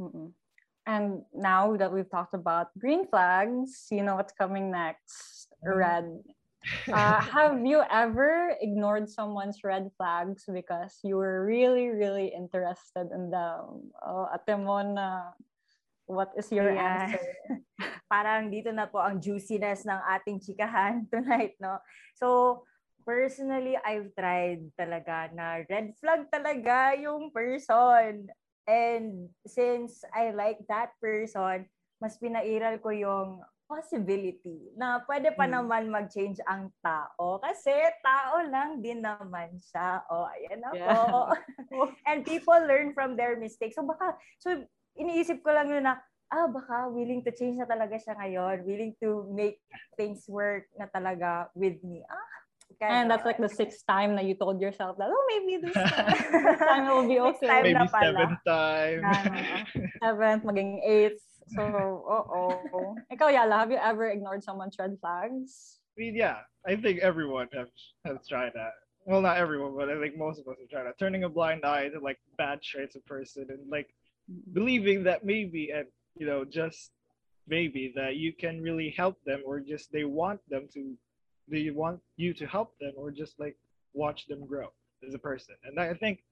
Mm-mm. 0.00 0.32
And 0.86 1.22
now 1.34 1.76
that 1.76 1.92
we've 1.92 2.10
talked 2.10 2.34
about 2.34 2.74
green 2.78 3.06
flags, 3.06 3.86
you 3.90 4.02
know 4.02 4.16
what's 4.16 4.32
coming 4.32 4.70
next. 4.70 5.48
Mm-hmm. 5.64 5.78
Red. 5.78 6.06
Uh, 6.92 7.20
have 7.20 7.66
you 7.66 7.82
ever 7.90 8.54
ignored 8.60 9.10
someone's 9.10 9.62
red 9.64 9.90
flags 9.96 10.44
because 10.46 10.98
you 11.02 11.16
were 11.16 11.44
really, 11.44 11.88
really 11.88 12.30
interested 12.30 13.10
in 13.10 13.30
them? 13.30 13.90
Oh, 13.98 14.30
ate 14.30 14.54
mo 14.58 14.78
na 14.82 15.34
What 16.06 16.34
is 16.36 16.50
your 16.50 16.74
yeah. 16.74 17.08
answer? 17.08 17.24
Parang 18.12 18.50
dito 18.50 18.74
na 18.74 18.90
po 18.90 19.00
ang 19.00 19.22
juiciness 19.22 19.86
ng 19.86 20.00
ating 20.18 20.42
chikahan 20.42 21.06
tonight, 21.12 21.56
no? 21.62 21.78
So, 22.18 22.62
personally, 23.06 23.78
I've 23.80 24.12
tried 24.12 24.66
talaga 24.76 25.30
na 25.32 25.62
red 25.64 25.94
flag 25.96 26.28
talaga 26.28 26.98
yung 26.98 27.30
person. 27.30 28.28
And 28.66 29.28
since 29.46 30.06
I 30.14 30.30
like 30.30 30.62
that 30.70 30.94
person, 31.02 31.66
mas 31.98 32.18
pinairal 32.18 32.82
ko 32.82 32.90
yung 32.90 33.42
possibility 33.72 34.68
na 34.76 35.00
pwede 35.08 35.32
pa 35.32 35.48
hmm. 35.48 35.54
naman 35.56 35.88
mag-change 35.88 36.36
ang 36.44 36.68
tao 36.84 37.40
kasi 37.40 37.72
tao 38.04 38.44
lang 38.44 38.84
din 38.84 39.00
naman 39.00 39.56
siya. 39.64 40.04
O, 40.12 40.28
oh, 40.28 40.32
ayan 40.36 40.60
na 40.60 40.70
yeah. 40.76 41.08
po. 41.08 41.32
And 42.08 42.20
people 42.20 42.58
learn 42.68 42.92
from 42.92 43.16
their 43.16 43.40
mistakes. 43.40 43.80
So 43.80 43.88
baka, 43.88 44.18
so 44.36 44.60
iniisip 44.98 45.40
ko 45.40 45.56
lang 45.56 45.72
yun 45.72 45.88
na, 45.88 45.96
ah, 46.28 46.48
baka 46.52 46.92
willing 46.92 47.24
to 47.24 47.32
change 47.32 47.56
na 47.56 47.64
talaga 47.64 47.96
siya 47.96 48.12
ngayon. 48.20 48.68
Willing 48.68 48.92
to 49.00 49.24
make 49.32 49.64
things 49.96 50.28
work 50.28 50.68
na 50.76 50.84
talaga 50.92 51.48
with 51.56 51.80
me. 51.80 52.04
Ah, 52.04 52.32
And 52.88 53.10
that's 53.10 53.24
like 53.24 53.38
the 53.38 53.48
sixth 53.48 53.86
time 53.86 54.16
that 54.16 54.24
you 54.24 54.34
told 54.34 54.60
yourself 54.60 54.96
that, 54.98 55.08
oh, 55.10 55.24
maybe 55.28 55.62
this 55.62 55.74
time, 55.92 56.16
this 56.32 56.58
time 56.58 56.88
it 56.88 56.94
will 56.94 57.08
be 57.08 57.18
okay. 57.20 57.46
Time 57.46 57.62
maybe 57.62 57.88
seventh 57.88 58.38
time. 58.46 59.02
seventh, 60.02 60.44
maging 60.44 60.80
eighth. 60.86 61.22
So, 61.48 61.62
uh 61.62 62.34
oh 62.34 62.96
Ikaw, 63.12 63.30
Yala, 63.34 63.58
have 63.58 63.70
you 63.70 63.78
ever 63.78 64.10
ignored 64.10 64.42
someone's 64.42 64.76
red 64.78 64.96
flags? 65.00 65.78
I 65.96 66.00
mean, 66.00 66.16
yeah. 66.16 66.38
I 66.66 66.76
think 66.76 67.00
everyone 67.00 67.48
has, 67.52 67.68
has 68.04 68.26
tried 68.28 68.52
that. 68.54 68.72
Well, 69.04 69.20
not 69.20 69.36
everyone, 69.36 69.74
but 69.76 69.90
I 69.90 70.00
think 70.00 70.16
most 70.16 70.38
of 70.38 70.46
us 70.46 70.56
have 70.60 70.70
tried 70.70 70.84
that. 70.84 70.98
Turning 70.98 71.24
a 71.24 71.28
blind 71.28 71.64
eye 71.64 71.88
to 71.88 71.98
like 71.98 72.18
bad 72.38 72.62
traits 72.62 72.94
of 72.94 73.04
person 73.04 73.46
and 73.48 73.68
like 73.68 73.88
believing 74.52 75.02
that 75.04 75.24
maybe 75.24 75.70
and 75.74 75.86
you 76.16 76.26
know 76.26 76.44
just 76.44 76.92
maybe 77.48 77.92
that 77.96 78.16
you 78.16 78.32
can 78.32 78.60
really 78.62 78.94
help 78.96 79.16
them 79.24 79.42
or 79.44 79.58
just 79.58 79.90
they 79.92 80.04
want 80.04 80.40
them 80.48 80.68
to 80.72 80.96
they 81.52 81.70
want 81.70 82.00
you 82.16 82.32
to 82.34 82.46
help 82.46 82.70
them 82.80 82.92
or 82.96 83.10
just 83.10 83.38
like 83.38 83.56
watch 83.92 84.26
them 84.26 84.46
grow 84.46 84.68
as 85.06 85.14
a 85.14 85.18
person 85.18 85.54
and 85.64 85.78
i 85.78 85.94
think 85.94 86.24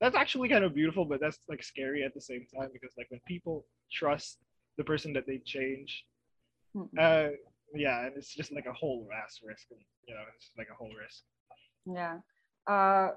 that's 0.00 0.14
actually 0.14 0.48
kind 0.48 0.64
of 0.64 0.74
beautiful 0.74 1.04
but 1.04 1.20
that's 1.20 1.38
like 1.48 1.62
scary 1.62 2.04
at 2.04 2.14
the 2.14 2.20
same 2.20 2.46
time 2.54 2.68
because 2.72 2.92
like 2.98 3.10
when 3.10 3.20
people 3.26 3.64
trust 3.90 4.38
the 4.76 4.84
person 4.84 5.12
that 5.12 5.26
they 5.26 5.38
change 5.38 6.04
uh 6.98 7.28
yeah 7.74 8.04
and 8.04 8.12
it's 8.16 8.34
just 8.34 8.52
like 8.52 8.66
a 8.66 8.72
whole 8.72 9.08
ass 9.24 9.40
risk 9.42 9.66
you 10.06 10.14
know 10.14 10.24
it's 10.36 10.50
like 10.58 10.68
a 10.70 10.74
whole 10.74 10.92
risk 11.00 11.22
yeah 11.86 12.18
uh 12.70 13.08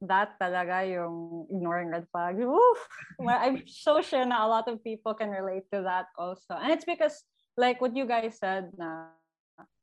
that 0.00 0.40
talaga 0.40 0.80
yung 0.88 1.44
ignoring 1.52 1.92
red 1.92 2.08
flags. 2.08 2.40
Oof! 2.40 2.80
I'm 3.20 3.62
so 3.68 4.00
sure 4.00 4.24
na 4.24 4.46
a 4.46 4.48
lot 4.48 4.64
of 4.68 4.82
people 4.82 5.12
can 5.12 5.28
relate 5.28 5.68
to 5.72 5.84
that 5.84 6.08
also. 6.16 6.56
And 6.56 6.72
it's 6.72 6.88
because 6.88 7.24
like 7.56 7.80
what 7.80 7.94
you 7.96 8.08
guys 8.08 8.40
said 8.40 8.72
na 8.80 9.12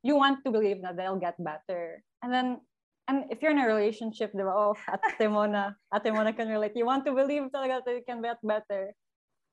you 0.03 0.15
want 0.15 0.43
to 0.45 0.51
believe 0.51 0.81
that 0.81 0.97
they'll 0.97 1.19
get 1.19 1.35
better. 1.41 2.03
And 2.23 2.33
then 2.33 2.61
and 3.07 3.23
if 3.31 3.41
you're 3.41 3.51
in 3.51 3.59
a 3.59 3.65
relationship, 3.65 4.35
di 4.35 4.43
ba, 4.43 4.51
oh, 4.51 4.75
ate 4.91 5.31
Mona, 5.31 5.77
ate 5.95 6.11
Mona 6.11 6.33
can 6.33 6.49
relate. 6.49 6.75
You 6.75 6.85
want 6.85 7.05
to 7.07 7.15
believe 7.15 7.47
talaga 7.55 7.79
that 7.85 7.95
you 7.95 8.03
can 8.03 8.21
get 8.21 8.37
better. 8.43 8.91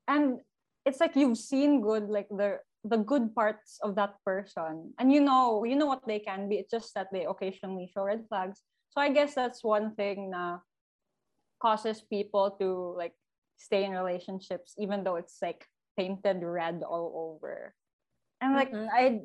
And 0.07 0.43
it's 0.83 0.99
like 0.99 1.15
you've 1.15 1.39
seen 1.39 1.79
good, 1.79 2.11
like 2.11 2.27
the 2.27 2.59
the 2.83 2.97
good 2.97 3.33
parts 3.33 3.79
of 3.81 3.95
that 3.95 4.19
person. 4.23 4.93
And 4.99 5.11
you 5.11 5.21
know, 5.21 5.63
you 5.63 5.75
know 5.75 5.87
what 5.87 6.05
they 6.05 6.19
can 6.19 6.47
be. 6.47 6.61
It's 6.61 6.69
just 6.69 6.93
that 6.93 7.07
they 7.11 7.25
occasionally 7.25 7.89
show 7.89 8.03
red 8.05 8.27
flags. 8.29 8.61
So 8.91 9.01
I 9.01 9.09
guess 9.09 9.33
that's 9.33 9.63
one 9.63 9.95
thing 9.95 10.31
that 10.31 10.59
causes 11.61 12.03
people 12.03 12.51
to 12.59 12.93
like 12.95 13.15
stay 13.57 13.85
in 13.85 13.91
relationships 13.91 14.75
even 14.77 15.03
though 15.03 15.15
it's 15.15 15.39
like 15.41 15.65
painted 15.97 16.43
red 16.43 16.83
all 16.83 17.33
over. 17.33 17.73
And 18.41 18.53
like 18.53 18.71
mm-hmm. 18.71 18.91
I'd 18.93 19.21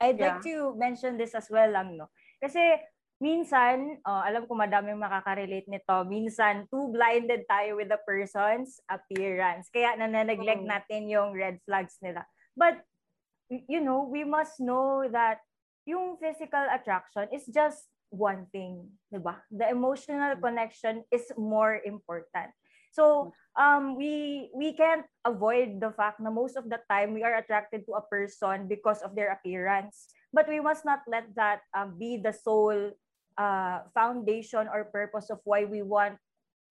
I'd 0.00 0.16
yeah. 0.16 0.40
like 0.40 0.42
to 0.48 0.74
mention 0.80 1.20
this 1.20 1.36
as 1.36 1.46
well 1.52 1.68
lang 1.68 2.00
no. 2.00 2.08
Kasi 2.40 2.80
minsan, 3.20 4.00
uh, 4.00 4.24
alam 4.24 4.48
ko 4.48 4.56
madaming 4.56 4.96
makaka-relate 4.96 5.68
nito, 5.68 6.08
minsan 6.08 6.64
too 6.72 6.88
blinded 6.88 7.44
tayo 7.44 7.76
with 7.76 7.92
the 7.92 8.00
person's 8.08 8.80
appearance. 8.88 9.68
Kaya 9.68 9.92
nananeglect 10.00 10.64
mm. 10.64 10.72
natin 10.72 11.12
yung 11.12 11.36
red 11.36 11.60
flags 11.68 12.00
nila. 12.00 12.24
But 12.56 12.80
you 13.52 13.84
know, 13.84 14.08
we 14.08 14.24
must 14.24 14.56
know 14.58 15.04
that 15.12 15.44
yung 15.84 16.16
physical 16.16 16.64
attraction 16.72 17.28
is 17.28 17.44
just 17.52 17.92
one 18.10 18.48
thing, 18.50 18.88
'di 19.12 19.20
ba? 19.22 19.38
The 19.52 19.68
emotional 19.70 20.34
mm. 20.34 20.42
connection 20.42 21.04
is 21.12 21.28
more 21.36 21.78
important. 21.84 22.50
So, 22.90 23.32
um 23.58 23.98
we 23.98 24.46
we 24.54 24.72
can't 24.78 25.06
avoid 25.26 25.82
the 25.82 25.90
fact 25.90 26.22
that 26.22 26.30
most 26.30 26.54
of 26.54 26.70
the 26.70 26.78
time 26.86 27.14
we 27.14 27.26
are 27.26 27.34
attracted 27.34 27.82
to 27.86 27.98
a 27.98 28.04
person 28.06 28.70
because 28.70 29.02
of 29.02 29.14
their 29.18 29.34
appearance. 29.34 30.10
But 30.32 30.46
we 30.46 30.62
must 30.62 30.86
not 30.86 31.02
let 31.10 31.26
that 31.34 31.66
um, 31.74 31.98
be 31.98 32.16
the 32.16 32.30
sole 32.30 32.94
uh, 33.34 33.78
foundation 33.94 34.70
or 34.70 34.86
purpose 34.86 35.30
of 35.30 35.42
why 35.42 35.66
we 35.66 35.82
want 35.82 36.18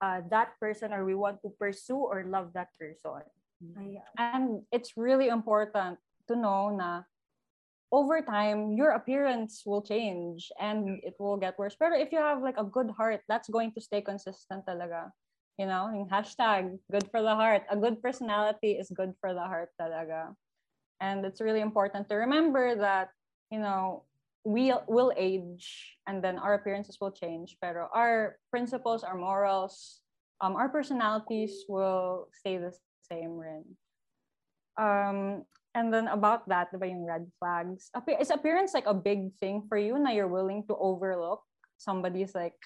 uh, 0.00 0.24
that 0.32 0.56
person 0.56 0.92
or 0.96 1.04
we 1.04 1.14
want 1.14 1.44
to 1.44 1.52
pursue 1.60 2.00
or 2.00 2.24
love 2.24 2.56
that 2.56 2.72
person. 2.80 3.20
And 4.16 4.64
it's 4.72 4.96
really 4.96 5.28
important 5.28 6.00
to 6.28 6.36
know 6.36 6.72
na 6.72 7.04
over 7.92 8.22
time 8.22 8.72
your 8.72 8.94
appearance 8.96 9.62
will 9.66 9.82
change 9.82 10.48
and 10.58 11.02
it 11.02 11.14
will 11.18 11.36
get 11.36 11.58
worse 11.58 11.74
but 11.74 11.90
if 11.98 12.12
you 12.14 12.18
have 12.18 12.40
like 12.40 12.56
a 12.56 12.64
good 12.64 12.90
heart 12.94 13.20
that's 13.26 13.50
going 13.50 13.74
to 13.74 13.82
stay 13.82 14.00
consistent 14.00 14.62
talaga 14.62 15.10
you 15.60 15.68
know 15.68 15.92
yung 15.92 16.08
hashtag 16.08 16.80
good 16.88 17.04
for 17.12 17.20
the 17.20 17.36
heart 17.36 17.68
a 17.68 17.76
good 17.76 18.00
personality 18.00 18.80
is 18.80 18.88
good 18.88 19.12
for 19.20 19.36
the 19.36 19.44
heart 19.44 19.68
talaga 19.76 20.32
and 21.04 21.20
it's 21.28 21.44
really 21.44 21.60
important 21.60 22.08
to 22.08 22.16
remember 22.16 22.72
that 22.72 23.12
you 23.52 23.60
know 23.60 24.08
we 24.48 24.72
will 24.88 25.12
age 25.20 26.00
and 26.08 26.24
then 26.24 26.40
our 26.40 26.56
appearances 26.56 26.96
will 26.96 27.12
change 27.12 27.60
pero 27.60 27.92
our 27.92 28.40
principles 28.48 29.04
our 29.04 29.20
morals 29.20 30.00
um, 30.40 30.56
our 30.56 30.72
personalities 30.72 31.68
will 31.68 32.32
stay 32.32 32.56
the 32.56 32.72
same 33.04 33.36
rin. 33.36 33.68
um 34.80 35.44
and 35.70 35.94
then 35.94 36.10
about 36.10 36.42
that, 36.50 36.66
diba 36.74 36.90
yung 36.90 37.06
red 37.06 37.30
flags? 37.38 37.94
Is 38.18 38.34
appearance 38.34 38.74
like 38.74 38.90
a 38.90 38.96
big 38.96 39.30
thing 39.38 39.62
for 39.70 39.78
you 39.78 39.94
na 39.94 40.10
you're 40.10 40.26
willing 40.26 40.66
to 40.66 40.74
overlook 40.74 41.46
somebody's 41.78 42.34
like 42.34 42.58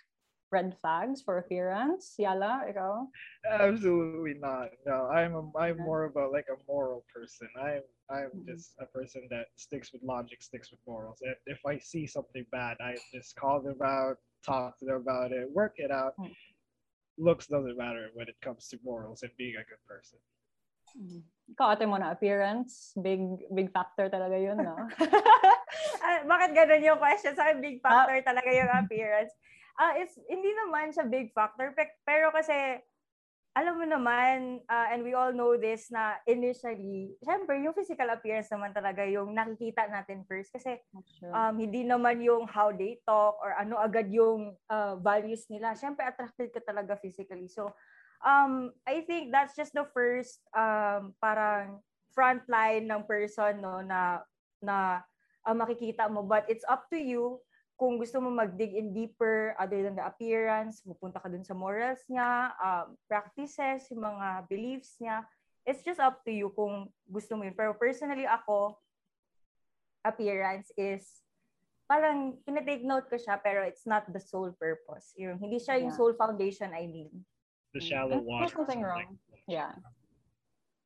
red 0.55 0.79
flags 0.79 1.19
for 1.19 1.43
appearance? 1.43 2.15
Yala, 2.23 2.71
ikaw? 2.71 3.11
Absolutely 3.43 4.39
not. 4.39 4.71
No, 4.87 5.11
I'm 5.11 5.35
a, 5.35 5.43
I'm 5.59 5.79
more 5.83 6.07
about 6.07 6.31
like 6.31 6.47
a 6.47 6.59
moral 6.71 7.03
person. 7.11 7.51
I'm 7.59 7.83
I'm 8.11 8.31
mm-hmm. 8.31 8.47
just 8.47 8.79
a 8.79 8.87
person 8.87 9.27
that 9.31 9.51
sticks 9.57 9.93
with 9.93 10.03
logic, 10.03 10.43
sticks 10.43 10.71
with 10.71 10.81
morals. 10.87 11.19
And 11.23 11.35
if 11.47 11.59
I 11.67 11.79
see 11.79 12.07
something 12.07 12.45
bad, 12.53 12.77
I 12.81 12.95
just 13.13 13.35
call 13.35 13.61
them 13.61 13.81
out, 13.83 14.17
talk 14.45 14.79
to 14.79 14.85
them 14.85 15.03
about 15.03 15.33
it, 15.33 15.49
work 15.51 15.75
it 15.77 15.91
out. 15.91 16.15
Mm-hmm. 16.21 16.33
Looks 17.17 17.47
doesn't 17.47 17.79
matter 17.79 18.11
when 18.15 18.29
it 18.29 18.37
comes 18.43 18.69
to 18.69 18.79
morals 18.85 19.23
and 19.23 19.33
being 19.39 19.55
a 19.57 19.65
good 19.65 19.83
person. 19.89 20.19
Mm-hmm. 20.95 21.23
Ikaw, 21.55 21.77
ate 21.77 21.87
Mona, 21.89 22.09
appearance, 22.13 22.93
big 22.97 23.21
big 23.53 23.69
factor 23.73 24.09
talaga 24.09 24.37
yun, 24.41 24.57
no? 24.65 24.77
uh, 24.79 26.21
bakit 26.31 26.57
ganun 26.57 26.81
yung 26.81 27.01
question? 27.01 27.37
Sa 27.37 27.53
big 27.61 27.85
factor 27.85 28.17
uh, 28.17 28.25
talaga 28.25 28.49
yung 28.49 28.71
appearance. 28.73 29.33
Ah, 29.75 29.91
uh, 29.91 29.93
it's 29.99 30.15
hindi 30.31 30.51
naman 30.55 30.95
siya 30.95 31.07
big 31.07 31.35
factor, 31.35 31.75
pero 32.07 32.31
kasi 32.31 32.79
alam 33.55 33.79
mo 33.79 33.87
naman, 33.87 34.59
uh, 34.67 34.87
and 34.91 35.07
we 35.07 35.15
all 35.15 35.31
know 35.31 35.55
this, 35.55 35.87
na 35.87 36.19
initially, 36.27 37.15
syempre, 37.23 37.55
yung 37.63 37.71
physical 37.71 38.11
appearance 38.11 38.51
naman 38.51 38.75
talaga 38.75 39.07
yung 39.07 39.31
nakikita 39.31 39.87
natin 39.87 40.27
first. 40.27 40.51
Kasi 40.51 40.83
um, 41.31 41.55
hindi 41.55 41.87
naman 41.87 42.19
yung 42.19 42.51
how 42.51 42.75
they 42.75 42.99
talk 43.07 43.39
or 43.39 43.55
ano 43.55 43.79
agad 43.79 44.11
yung 44.11 44.59
uh, 44.67 44.99
values 44.99 45.47
nila. 45.47 45.79
Syempre, 45.79 46.03
attracted 46.03 46.51
ka 46.51 46.67
talaga 46.67 46.99
physically. 46.99 47.47
So, 47.47 47.71
um, 48.27 48.75
I 48.91 49.07
think 49.07 49.31
that's 49.31 49.55
just 49.55 49.71
the 49.71 49.87
first 49.95 50.43
um, 50.51 51.15
parang 51.23 51.79
front 52.11 52.43
line 52.51 52.91
ng 52.91 53.07
person 53.07 53.61
no 53.61 53.83
na 53.83 54.23
na 54.63 55.03
uh, 55.45 55.55
makikita 55.55 56.07
mo 56.07 56.23
but 56.23 56.47
it's 56.47 56.65
up 56.71 56.87
to 56.89 56.97
you 56.97 57.43
kung 57.75 57.99
gusto 57.99 58.23
mo 58.23 58.31
mag-dig 58.31 58.75
in 58.75 58.95
deeper 58.95 59.59
other 59.59 59.83
than 59.83 59.99
the 59.99 60.07
appearance, 60.07 60.83
pupunta 60.87 61.19
ka 61.19 61.27
dun 61.27 61.43
sa 61.43 61.59
morals 61.59 62.03
niya, 62.07 62.55
um, 62.63 62.95
practices, 63.11 63.91
yung 63.91 64.07
mga 64.07 64.47
beliefs 64.47 64.95
niya. 65.03 65.27
It's 65.67 65.83
just 65.83 65.99
up 65.99 66.23
to 66.29 66.31
you 66.31 66.55
kung 66.55 66.93
gusto 67.09 67.35
mo 67.35 67.43
yun. 67.43 67.57
Pero 67.57 67.75
personally 67.75 68.29
ako, 68.29 68.79
appearance 70.05 70.71
is 70.77 71.25
parang 71.89 72.37
tinatake 72.45 72.85
note 72.85 73.09
ko 73.09 73.17
siya 73.17 73.41
pero 73.41 73.65
it's 73.65 73.85
not 73.85 74.07
the 74.13 74.21
sole 74.21 74.53
purpose. 74.57 75.13
Yung, 75.17 75.37
hindi 75.41 75.59
siya 75.59 75.81
yung 75.81 75.93
sole 75.93 76.17
foundation 76.17 76.73
I 76.73 76.89
mean 76.89 77.11
the 77.75 77.81
shallow 77.81 78.21
water. 78.23 78.47
There's 78.47 78.57
nothing 78.57 78.83
wrong. 78.85 79.19
Yeah. 79.49 79.73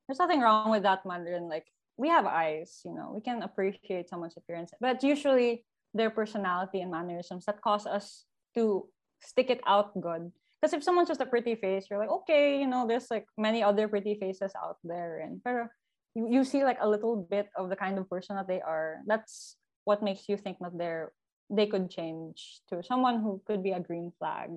There's 0.08 0.18
nothing 0.18 0.40
wrong 0.40 0.70
with 0.72 0.82
that, 0.88 1.04
Mandarin. 1.04 1.52
Like, 1.52 1.68
we 2.00 2.08
have 2.08 2.24
eyes, 2.24 2.80
you 2.84 2.94
know, 2.94 3.12
we 3.12 3.20
can 3.20 3.42
appreciate 3.42 4.08
someone's 4.08 4.36
appearance, 4.38 4.72
but 4.80 5.02
usually 5.02 5.66
their 5.94 6.10
personality 6.10 6.80
and 6.80 6.90
mannerisms 6.90 7.44
that 7.46 7.60
cause 7.62 7.86
us 7.86 8.24
to 8.54 8.86
stick 9.20 9.50
it 9.50 9.60
out 9.66 9.98
good. 10.00 10.30
Because 10.60 10.74
if 10.74 10.82
someone's 10.82 11.08
just 11.08 11.20
a 11.20 11.26
pretty 11.26 11.54
face, 11.54 11.86
you're 11.88 11.98
like, 11.98 12.10
okay, 12.10 12.60
you 12.60 12.66
know, 12.66 12.86
there's 12.86 13.10
like 13.10 13.26
many 13.36 13.62
other 13.62 13.86
pretty 13.86 14.18
faces 14.18 14.52
out 14.58 14.78
there. 14.82 15.20
And 15.20 15.42
pero 15.42 15.68
you, 16.14 16.28
you 16.28 16.44
see 16.44 16.64
like 16.64 16.78
a 16.80 16.88
little 16.88 17.16
bit 17.30 17.48
of 17.56 17.70
the 17.70 17.76
kind 17.76 17.98
of 17.98 18.10
person 18.10 18.36
that 18.36 18.48
they 18.48 18.60
are. 18.60 18.98
That's 19.06 19.56
what 19.84 20.02
makes 20.02 20.28
you 20.28 20.36
think 20.36 20.58
that 20.60 20.76
they're 20.76 21.12
they 21.50 21.66
could 21.66 21.88
change 21.88 22.60
to 22.68 22.82
someone 22.82 23.22
who 23.22 23.40
could 23.46 23.62
be 23.62 23.72
a 23.72 23.80
green 23.80 24.12
flag. 24.18 24.50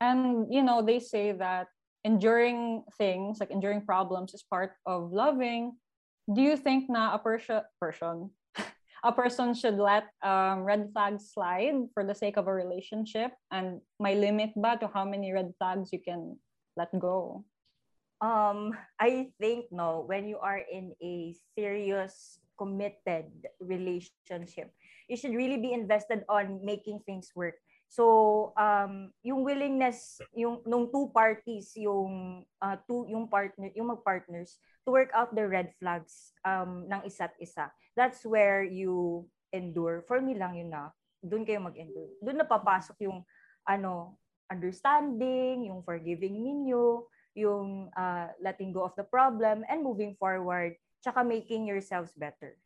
And 0.00 0.46
you 0.52 0.62
know, 0.62 0.82
they 0.82 1.00
say 1.00 1.32
that 1.32 1.66
enduring 2.04 2.84
things, 2.98 3.40
like 3.40 3.50
enduring 3.50 3.82
problems 3.82 4.34
is 4.34 4.42
part 4.42 4.74
of 4.86 5.12
loving. 5.12 5.72
Do 6.32 6.42
you 6.42 6.56
think 6.56 6.90
na 6.90 7.14
a 7.14 7.18
person 7.18 7.62
person 7.80 8.30
a 9.02 9.12
person 9.12 9.54
should 9.54 9.78
let 9.78 10.06
um, 10.22 10.62
red 10.62 10.90
flags 10.94 11.34
slide 11.34 11.74
for 11.94 12.06
the 12.06 12.14
sake 12.14 12.38
of 12.38 12.46
a 12.46 12.54
relationship 12.54 13.34
and 13.50 13.82
my 13.98 14.14
limit 14.14 14.54
ba 14.54 14.78
to 14.78 14.86
how 14.94 15.04
many 15.04 15.34
red 15.34 15.50
flags 15.58 15.90
you 15.92 15.98
can 15.98 16.38
let 16.76 16.88
go? 16.98 17.44
Um 18.22 18.70
i 19.02 19.34
think 19.42 19.66
no. 19.74 20.06
When 20.06 20.30
you 20.30 20.38
are 20.38 20.62
in 20.62 20.94
a 21.02 21.34
serious 21.58 22.38
committed 22.54 23.26
relationship 23.58 24.70
you 25.10 25.18
should 25.18 25.34
really 25.34 25.58
be 25.58 25.74
invested 25.74 26.22
on 26.30 26.62
making 26.62 27.02
things 27.02 27.34
work 27.34 27.58
so 27.92 28.56
um 28.56 29.12
yung 29.20 29.44
willingness 29.44 30.16
yung 30.32 30.64
nung 30.64 30.88
two 30.88 31.12
parties 31.12 31.76
yung 31.76 32.40
uh, 32.64 32.76
two 32.88 33.04
yung 33.12 33.28
partner 33.28 33.68
yung 33.76 33.92
mag-partners 33.92 34.56
to 34.88 34.96
work 34.96 35.12
out 35.12 35.28
the 35.36 35.44
red 35.44 35.68
flags 35.76 36.32
um 36.48 36.88
ng 36.88 37.04
isa't 37.04 37.36
isa 37.36 37.68
that's 37.92 38.24
where 38.24 38.64
you 38.64 39.28
endure 39.52 40.00
for 40.08 40.24
me 40.24 40.32
lang 40.32 40.56
yun 40.56 40.72
na 40.72 40.88
doon 41.20 41.44
kayo 41.44 41.60
mag-endure 41.60 42.16
doon 42.24 42.40
na 42.40 42.48
papasok 42.48 42.96
yung 43.04 43.20
ano 43.68 44.16
understanding 44.48 45.68
yung 45.68 45.84
forgiving 45.84 46.40
ninyo 46.40 47.04
yung 47.34 47.88
uh, 47.96 48.28
letting 48.40 48.72
go 48.72 48.84
of 48.84 48.94
the 48.96 49.04
problem 49.04 49.64
and 49.68 49.82
moving 49.82 50.16
forward, 50.20 50.76
tsaka 51.00 51.24
making 51.24 51.66
yourselves 51.66 52.12
better. 52.16 52.56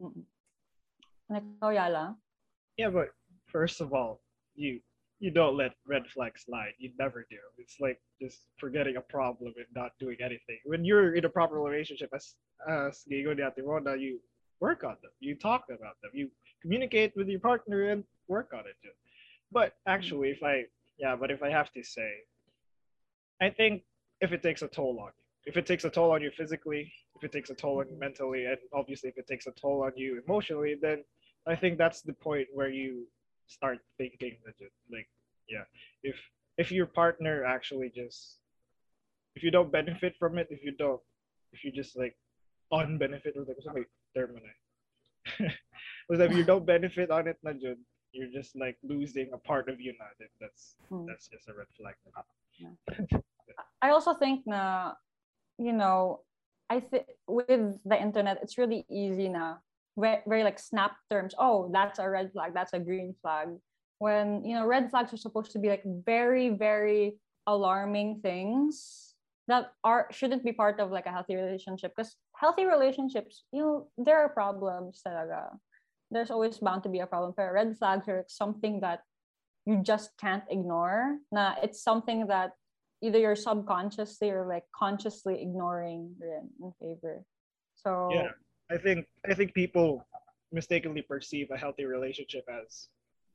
mm 0.00 0.24
Ikaw, 1.24 1.72
Yala? 1.72 2.20
Yeah, 2.76 2.92
but 2.92 3.16
first 3.48 3.80
of 3.80 3.96
all, 3.96 4.20
you 4.56 4.80
you 5.20 5.30
don't 5.30 5.56
let 5.56 5.72
red 5.86 6.02
flags 6.12 6.44
slide. 6.44 6.72
You 6.78 6.90
never 6.98 7.26
do. 7.30 7.36
It's 7.56 7.76
like 7.80 8.00
just 8.20 8.40
forgetting 8.58 8.96
a 8.96 9.00
problem 9.00 9.54
and 9.56 9.66
not 9.74 9.92
doing 9.98 10.16
anything. 10.20 10.58
When 10.64 10.84
you're 10.84 11.14
in 11.14 11.24
a 11.24 11.28
proper 11.28 11.60
relationship, 11.60 12.10
as 12.14 12.34
as 12.68 13.04
Gigo 13.10 13.34
Atironda, 13.34 13.98
you 14.00 14.20
work 14.60 14.84
on 14.84 14.96
them. 15.02 15.12
You 15.20 15.34
talk 15.36 15.64
about 15.68 15.96
them. 16.02 16.10
You 16.12 16.28
communicate 16.62 17.12
with 17.16 17.28
your 17.28 17.40
partner 17.40 17.90
and 17.90 18.04
work 18.28 18.50
on 18.52 18.60
it 18.60 18.76
too. 18.82 18.90
But 19.52 19.74
actually, 19.86 20.30
if 20.30 20.42
I 20.42 20.64
yeah, 20.98 21.16
but 21.16 21.30
if 21.30 21.42
I 21.42 21.50
have 21.50 21.72
to 21.72 21.82
say, 21.82 22.10
I 23.40 23.50
think 23.50 23.82
if 24.20 24.32
it 24.32 24.42
takes 24.42 24.62
a 24.62 24.68
toll 24.68 24.98
on 25.00 25.12
you, 25.18 25.24
if 25.46 25.56
it 25.56 25.66
takes 25.66 25.84
a 25.84 25.90
toll 25.90 26.12
on 26.12 26.22
you 26.22 26.30
physically, 26.36 26.92
if 27.16 27.24
it 27.24 27.32
takes 27.32 27.50
a 27.50 27.54
toll 27.54 27.80
on 27.80 27.88
you 27.88 27.98
mentally, 27.98 28.46
and 28.46 28.58
obviously 28.72 29.10
if 29.10 29.18
it 29.18 29.26
takes 29.26 29.46
a 29.46 29.52
toll 29.52 29.84
on 29.84 29.92
you 29.96 30.20
emotionally, 30.26 30.76
then 30.80 31.04
I 31.46 31.54
think 31.56 31.78
that's 31.78 32.00
the 32.02 32.14
point 32.14 32.48
where 32.52 32.70
you 32.70 33.06
start 33.46 33.78
thinking 33.98 34.36
that 34.44 34.54
like 34.90 35.08
yeah, 35.48 35.64
if 36.02 36.16
if 36.58 36.72
your 36.72 36.86
partner 36.86 37.44
actually 37.44 37.90
just 37.94 38.38
if 39.34 39.42
you 39.42 39.50
don't 39.50 39.72
benefit 39.72 40.14
from 40.18 40.38
it, 40.38 40.48
if 40.50 40.62
you 40.64 40.72
don't 40.72 41.00
if 41.52 41.64
you 41.64 41.72
just 41.72 41.96
like 41.96 42.16
unbenefit 42.72 43.36
or 43.36 43.44
like 43.44 43.60
something 43.62 43.84
term 44.16 44.30
was 46.08 46.20
if 46.20 46.32
you 46.32 46.44
don't 46.44 46.66
benefit 46.66 47.10
on 47.10 47.26
it 47.26 47.38
na 47.42 47.52
you're 48.14 48.30
just 48.30 48.54
like 48.54 48.78
losing 48.82 49.28
a 49.34 49.38
part 49.38 49.68
of 49.68 49.80
you 49.80 49.92
now. 49.98 50.06
That's 50.40 50.76
hmm. 50.88 51.04
that's 51.06 51.28
just 51.28 51.48
a 51.48 51.54
red 51.54 51.66
flag. 51.76 51.94
I 53.82 53.90
also 53.90 54.14
think 54.14 54.46
na, 54.46 54.94
you 55.58 55.72
know, 55.72 56.22
I 56.70 56.80
think 56.80 57.04
with 57.26 57.82
the 57.84 58.00
internet, 58.00 58.38
it's 58.40 58.56
really 58.56 58.86
easy 58.88 59.28
now. 59.28 59.60
Very, 59.96 60.42
like 60.42 60.58
snap 60.58 60.96
terms. 61.10 61.34
Oh, 61.38 61.70
that's 61.72 61.98
a 61.98 62.08
red 62.08 62.32
flag. 62.32 62.52
That's 62.54 62.72
a 62.72 62.80
green 62.80 63.14
flag. 63.22 63.48
When 63.98 64.44
you 64.44 64.54
know, 64.54 64.66
red 64.66 64.90
flags 64.90 65.12
are 65.12 65.16
supposed 65.16 65.52
to 65.52 65.58
be 65.58 65.68
like 65.68 65.84
very, 65.84 66.50
very 66.50 67.18
alarming 67.46 68.20
things 68.20 69.14
that 69.46 69.72
are 69.84 70.08
shouldn't 70.10 70.42
be 70.42 70.52
part 70.52 70.80
of 70.80 70.90
like 70.90 71.06
a 71.06 71.12
healthy 71.12 71.36
relationship. 71.36 71.92
Because 71.94 72.16
healthy 72.34 72.64
relationships, 72.64 73.44
you 73.52 73.62
know, 73.62 73.88
there 73.96 74.18
are 74.18 74.28
problems. 74.28 75.00
Talaga. 75.06 75.50
There's 76.10 76.30
always 76.30 76.58
bound 76.58 76.82
to 76.82 76.88
be 76.88 77.00
a 77.00 77.06
problem. 77.06 77.32
But 77.36 77.52
red 77.52 77.78
flags 77.78 78.08
are 78.08 78.24
something 78.26 78.80
that 78.80 79.00
you 79.64 79.80
just 79.82 80.10
can't 80.20 80.44
ignore. 80.50 81.18
Na 81.30 81.54
it's 81.62 81.82
something 81.82 82.26
that 82.26 82.50
either 83.00 83.18
you're 83.18 83.36
subconsciously 83.36 84.30
or 84.30 84.46
like 84.46 84.64
consciously 84.74 85.40
ignoring 85.40 86.16
in 86.60 86.72
favor. 86.80 87.22
So 87.76 88.08
yeah, 88.10 88.30
I 88.70 88.76
think 88.78 89.06
I 89.28 89.34
think 89.34 89.54
people 89.54 90.06
mistakenly 90.52 91.02
perceive 91.02 91.50
a 91.50 91.56
healthy 91.56 91.84
relationship 91.84 92.44
as 92.48 92.88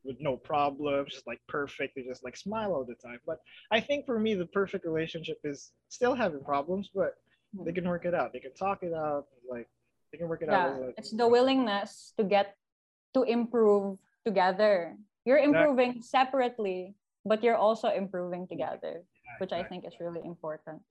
with 0.03 0.15
no 0.19 0.37
problems, 0.37 1.11
just 1.11 1.27
like 1.27 1.39
perfect, 1.47 1.95
they 1.95 2.03
just 2.03 2.23
like 2.23 2.37
smile 2.37 2.71
all 2.71 2.85
the 2.85 2.95
time. 2.95 3.19
But 3.25 3.39
I 3.71 3.79
think 3.79 4.05
for 4.05 4.17
me, 4.17 4.33
the 4.33 4.47
perfect 4.47 4.85
relationship 4.85 5.39
is 5.43 5.71
still 5.89 6.15
having 6.15 6.39
problems, 6.39 6.89
but 6.95 7.19
mm-hmm. 7.53 7.65
they 7.65 7.73
can 7.73 7.87
work 7.87 8.05
it 8.05 8.15
out. 8.15 8.31
They 8.31 8.39
can 8.39 8.53
talk 8.55 8.81
it 8.81 8.93
out, 8.93 9.25
like 9.49 9.67
they 10.11 10.17
can 10.17 10.29
work 10.29 10.41
it 10.41 10.47
yeah, 10.49 10.67
out. 10.67 10.93
It's 10.97 11.11
the 11.11 11.27
willingness 11.27 12.13
to 12.17 12.23
get 12.23 12.55
to 13.13 13.23
improve 13.23 13.99
together. 14.25 14.95
You're 15.25 15.43
improving 15.43 15.99
exactly. 15.99 16.07
separately, 16.07 16.95
but 17.25 17.43
you're 17.43 17.59
also 17.59 17.89
improving 17.89 18.47
together 18.47 19.03
which 19.39 19.53
I 19.53 19.63
think 19.63 19.85
is 19.85 19.93
really 19.99 20.21
important. 20.25 20.81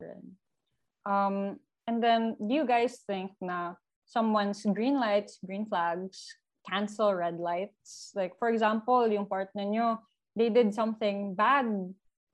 Um, 1.04 1.60
and 1.86 2.02
then 2.02 2.36
do 2.38 2.54
you 2.54 2.66
guys 2.66 3.02
think 3.06 3.32
na 3.40 3.74
someone's 4.08 4.64
green 4.64 4.98
lights, 4.98 5.38
green 5.44 5.66
flags 5.68 6.26
cancel 6.68 7.14
red 7.14 7.38
lights? 7.38 8.12
Like 8.16 8.32
for 8.38 8.48
example, 8.48 9.06
yung 9.06 9.26
partner 9.26 9.64
nyo, 9.64 10.00
they 10.34 10.48
did 10.48 10.74
something 10.74 11.34
bad, 11.34 11.68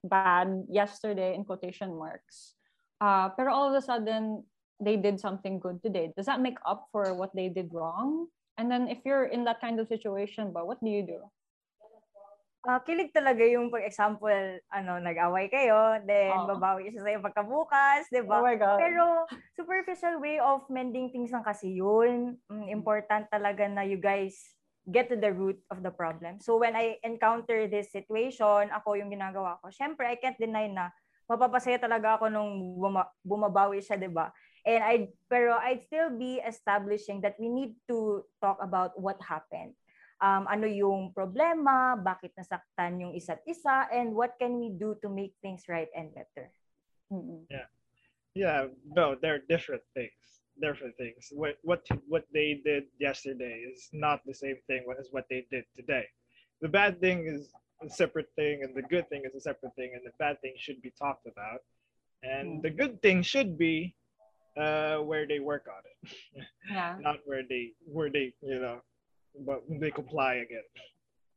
bad 0.03 0.65
yesterday 0.71 1.35
in 1.35 1.45
quotation 1.45 1.99
marks. 1.99 2.55
Uh, 3.01 3.29
pero 3.37 3.53
all 3.53 3.69
of 3.69 3.75
a 3.75 3.83
sudden, 3.83 4.45
they 4.81 4.97
did 4.97 5.21
something 5.21 5.59
good 5.59 5.83
today. 5.83 6.13
Does 6.17 6.27
that 6.27 6.41
make 6.41 6.59
up 6.67 6.89
for 6.91 7.15
what 7.15 7.35
they 7.35 7.49
did 7.49 7.71
wrong? 7.73 8.27
And 8.59 8.71
then 8.71 8.89
if 8.89 8.99
you're 9.05 9.27
in 9.27 9.45
that 9.45 9.61
kind 9.61 9.81
of 9.81 9.89
situation, 9.89 10.53
but 10.53 10.67
what 10.67 10.83
do 10.83 10.91
you 10.91 11.03
do? 11.03 11.21
Uh, 12.65 12.81
kilig 12.83 13.13
talaga 13.13 13.45
yung, 13.45 13.69
for 13.69 13.81
example, 13.81 14.41
ano, 14.73 14.93
nag-away 14.99 15.53
kayo, 15.53 16.01
then 16.09 16.33
oh. 16.33 16.49
babawi 16.49 16.91
siya 16.91 17.05
sa'yo 17.05 17.21
pagkabukas, 17.21 18.09
di 18.09 18.25
ba? 18.25 18.41
Oh 18.41 18.47
my 18.47 18.57
God. 18.57 18.79
Pero 18.81 19.05
superficial 19.53 20.19
way 20.19 20.41
of 20.41 20.65
mending 20.73 21.13
things 21.13 21.31
lang 21.31 21.45
kasi 21.45 21.77
yun. 21.77 22.41
Mm, 22.49 22.67
important 22.73 23.29
talaga 23.29 23.69
na 23.69 23.85
you 23.85 24.01
guys 24.01 24.37
get 24.89 25.09
to 25.09 25.17
the 25.17 25.33
root 25.33 25.57
of 25.73 25.81
the 25.81 25.93
problem. 25.93 26.41
So 26.41 26.61
when 26.61 26.77
I 26.77 27.01
encounter 27.01 27.65
this 27.69 27.89
situation, 27.89 28.69
ako 28.69 29.01
yung 29.01 29.09
ginagawa 29.09 29.57
ko, 29.65 29.73
syempre 29.73 30.05
I 30.05 30.21
can't 30.21 30.37
deny 30.37 30.69
na 30.69 30.93
mapapasaya 31.25 31.81
talaga 31.81 32.21
ako 32.21 32.29
nung 32.29 32.77
buma- 32.77 33.09
bumabawi 33.25 33.81
siya, 33.81 33.97
di 33.97 34.13
ba? 34.13 34.29
And 34.65 34.81
I 34.81 34.95
pero 35.29 35.57
I'd 35.61 35.85
still 35.89 36.13
be 36.13 36.41
establishing 36.41 37.21
that 37.25 37.37
we 37.37 37.53
need 37.53 37.77
to 37.89 38.25
talk 38.41 38.57
about 38.61 38.97
what 38.97 39.21
happened 39.21 39.77
um, 40.25 40.49
ano 40.49 40.65
yung 40.65 41.13
problema, 41.13 42.01
bakit 42.01 42.33
nasaktan 42.33 42.97
yung 42.97 43.13
isa't 43.13 43.45
isa, 43.45 43.85
and 43.93 44.17
what 44.17 44.33
can 44.41 44.57
we 44.57 44.73
do 44.73 44.97
to 45.05 45.13
make 45.13 45.37
things 45.45 45.69
right 45.69 45.93
and 45.93 46.09
better. 46.17 46.49
Mm-hmm. 47.13 47.45
Yeah. 47.53 47.69
Yeah, 48.35 48.67
no, 48.83 49.15
they're 49.15 49.45
different 49.47 49.85
things. 49.95 50.43
Different 50.59 50.97
things. 50.99 51.31
What 51.31 51.59
what 51.63 51.87
what 52.09 52.27
they 52.35 52.59
did 52.65 52.91
yesterday 52.99 53.63
is 53.63 53.91
not 53.93 54.23
the 54.27 54.35
same 54.35 54.59
thing 54.67 54.83
as 54.99 55.07
what 55.11 55.27
they 55.31 55.47
did 55.51 55.67
today. 55.75 56.07
The 56.63 56.71
bad 56.71 56.99
thing 56.99 57.27
is 57.27 57.55
a 57.83 57.91
separate 57.91 58.31
thing, 58.35 58.63
and 58.63 58.75
the 58.75 58.83
good 58.83 59.07
thing 59.11 59.23
is 59.23 59.35
a 59.35 59.43
separate 59.43 59.75
thing, 59.75 59.95
and 59.95 60.03
the 60.03 60.15
bad 60.19 60.41
thing 60.43 60.55
should 60.59 60.83
be 60.83 60.91
talked 60.99 61.27
about. 61.27 61.63
And 62.23 62.59
mm-hmm. 62.59 62.63
the 62.63 62.71
good 62.71 63.03
thing 63.03 63.23
should 63.23 63.59
be 63.59 63.95
uh, 64.59 64.99
where 64.99 65.27
they 65.27 65.39
work 65.39 65.67
on 65.71 65.83
it, 65.91 66.47
yeah. 66.71 66.99
not 67.07 67.19
where 67.27 67.43
they 67.43 67.75
where 67.87 68.11
they 68.11 68.35
you 68.43 68.59
know 68.59 68.83
but 69.47 69.63
they 69.69 69.91
comply 69.91 70.35
again. 70.35 70.63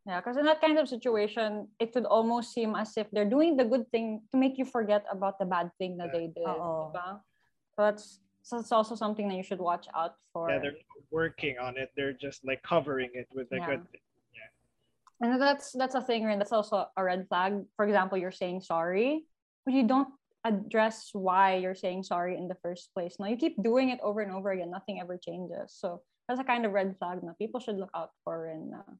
Yeah, 0.05 0.21
because 0.21 0.37
in 0.37 0.45
that 0.45 0.61
kind 0.61 0.77
of 0.79 0.87
situation, 0.87 1.67
it 1.79 1.93
would 1.93 2.05
almost 2.05 2.53
seem 2.53 2.75
as 2.75 2.95
if 2.95 3.11
they're 3.11 3.27
doing 3.27 3.57
the 3.57 3.65
good 3.65 3.91
thing 3.91 4.21
to 4.31 4.37
make 4.37 4.57
you 4.57 4.63
forget 4.63 5.03
about 5.11 5.37
the 5.37 5.45
bad 5.45 5.69
thing 5.77 5.97
that 5.97 6.13
they 6.13 6.31
did. 6.31 6.47
Uh-oh. 6.47 6.91
So 6.95 7.83
that's 7.83 8.19
so 8.41 8.57
it's 8.57 8.71
also 8.71 8.95
something 8.95 9.27
that 9.27 9.35
you 9.35 9.43
should 9.43 9.59
watch 9.59 9.87
out 9.93 10.15
for. 10.31 10.49
Yeah, 10.49 10.59
they're 10.59 10.79
working 11.11 11.57
on 11.59 11.75
it. 11.77 11.91
They're 11.97 12.13
just 12.13 12.45
like 12.47 12.63
covering 12.63 13.09
it 13.13 13.27
with 13.33 13.51
a 13.51 13.57
yeah. 13.57 13.65
good 13.65 13.91
thing. 13.91 14.01
Yeah. 14.31 15.27
And 15.27 15.41
that's 15.41 15.73
that's 15.73 15.95
a 15.95 16.01
thing, 16.01 16.23
and 16.23 16.39
that's 16.39 16.53
also 16.53 16.87
a 16.95 17.03
red 17.03 17.27
flag. 17.27 17.65
For 17.75 17.83
example, 17.85 18.17
you're 18.17 18.31
saying 18.31 18.61
sorry, 18.61 19.25
but 19.65 19.73
you 19.73 19.85
don't 19.85 20.07
address 20.45 21.09
why 21.11 21.57
you're 21.57 21.75
saying 21.75 22.03
sorry 22.03 22.37
in 22.37 22.47
the 22.47 22.55
first 22.63 22.93
place. 22.93 23.17
Now 23.19 23.27
you 23.27 23.35
keep 23.35 23.61
doing 23.61 23.89
it 23.89 23.99
over 24.01 24.21
and 24.21 24.31
over 24.31 24.51
again. 24.51 24.71
Nothing 24.71 25.01
ever 25.01 25.17
changes. 25.17 25.75
So 25.75 26.01
that's 26.27 26.39
a 26.39 26.43
kind 26.43 26.65
of 26.65 26.73
red 26.75 26.95
flag 26.99 27.23
na 27.23 27.33
people 27.39 27.59
should 27.59 27.79
look 27.79 27.91
out 27.95 28.11
for 28.23 28.47
and 28.51 28.73
uh, 28.75 28.93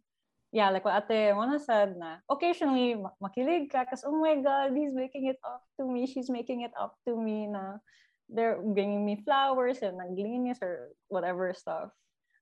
yeah, 0.51 0.69
like 0.69 0.85
what 0.85 1.05
Ate 1.11 1.35
Mona 1.35 1.59
said 1.59 1.99
na 1.99 2.23
occasionally 2.31 2.95
makilig 3.19 3.67
ka 3.67 3.83
kasi 3.83 4.07
oh 4.07 4.15
my 4.15 4.39
god, 4.39 4.71
he's 4.71 4.95
making 4.95 5.27
it 5.27 5.39
up 5.43 5.63
to 5.75 5.83
me, 5.83 6.07
she's 6.07 6.29
making 6.31 6.61
it 6.63 6.71
up 6.79 6.95
to 7.03 7.15
me 7.19 7.47
na 7.47 7.83
they're 8.31 8.59
bringing 8.59 9.03
me 9.03 9.19
flowers 9.23 9.79
and 9.83 9.99
naglinis 9.99 10.59
or 10.63 10.95
whatever 11.07 11.51
stuff. 11.53 11.91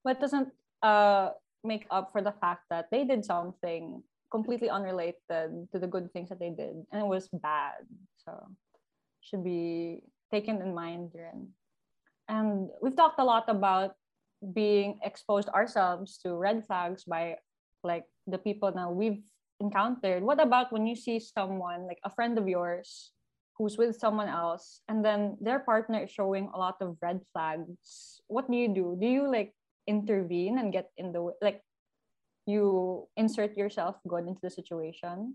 But 0.06 0.22
doesn't 0.22 0.54
uh 0.82 1.34
make 1.66 1.86
up 1.90 2.14
for 2.14 2.22
the 2.22 2.34
fact 2.38 2.70
that 2.70 2.86
they 2.94 3.02
did 3.02 3.26
something 3.26 4.02
completely 4.30 4.70
unrelated 4.70 5.18
to 5.74 5.78
the 5.78 5.86
good 5.86 6.12
things 6.12 6.30
that 6.30 6.38
they 6.38 6.50
did 6.50 6.78
and 6.94 7.02
it 7.02 7.06
was 7.06 7.26
bad. 7.34 7.82
So 8.22 8.32
should 9.20 9.42
be 9.42 10.02
taken 10.30 10.62
in 10.62 10.74
mind. 10.74 11.10
And 12.28 12.70
we've 12.82 12.94
talked 12.94 13.18
a 13.18 13.24
lot 13.26 13.46
about 13.48 13.94
being 14.54 14.98
exposed 15.02 15.48
ourselves 15.48 16.18
to 16.18 16.34
red 16.34 16.66
flags 16.66 17.04
by 17.04 17.36
like 17.82 18.04
the 18.26 18.38
people 18.38 18.72
now 18.74 18.90
we've 18.90 19.22
encountered. 19.60 20.22
What 20.22 20.42
about 20.42 20.72
when 20.72 20.86
you 20.86 20.96
see 20.96 21.20
someone 21.20 21.86
like 21.86 21.98
a 22.04 22.10
friend 22.10 22.38
of 22.38 22.48
yours 22.48 23.12
who's 23.56 23.78
with 23.78 23.96
someone 23.96 24.28
else 24.28 24.82
and 24.88 25.04
then 25.04 25.36
their 25.40 25.60
partner 25.60 26.04
is 26.04 26.10
showing 26.10 26.50
a 26.52 26.58
lot 26.58 26.76
of 26.80 26.96
red 27.00 27.20
flags? 27.32 28.20
What 28.28 28.50
do 28.50 28.56
you 28.56 28.68
do? 28.68 28.96
Do 29.00 29.06
you 29.06 29.30
like 29.30 29.54
intervene 29.86 30.58
and 30.58 30.72
get 30.72 30.90
in 30.96 31.12
the 31.12 31.22
way 31.22 31.32
like 31.40 31.62
you 32.46 33.08
insert 33.16 33.56
yourself 33.56 33.96
good 34.06 34.26
into 34.26 34.40
the 34.42 34.50
situation? 34.50 35.34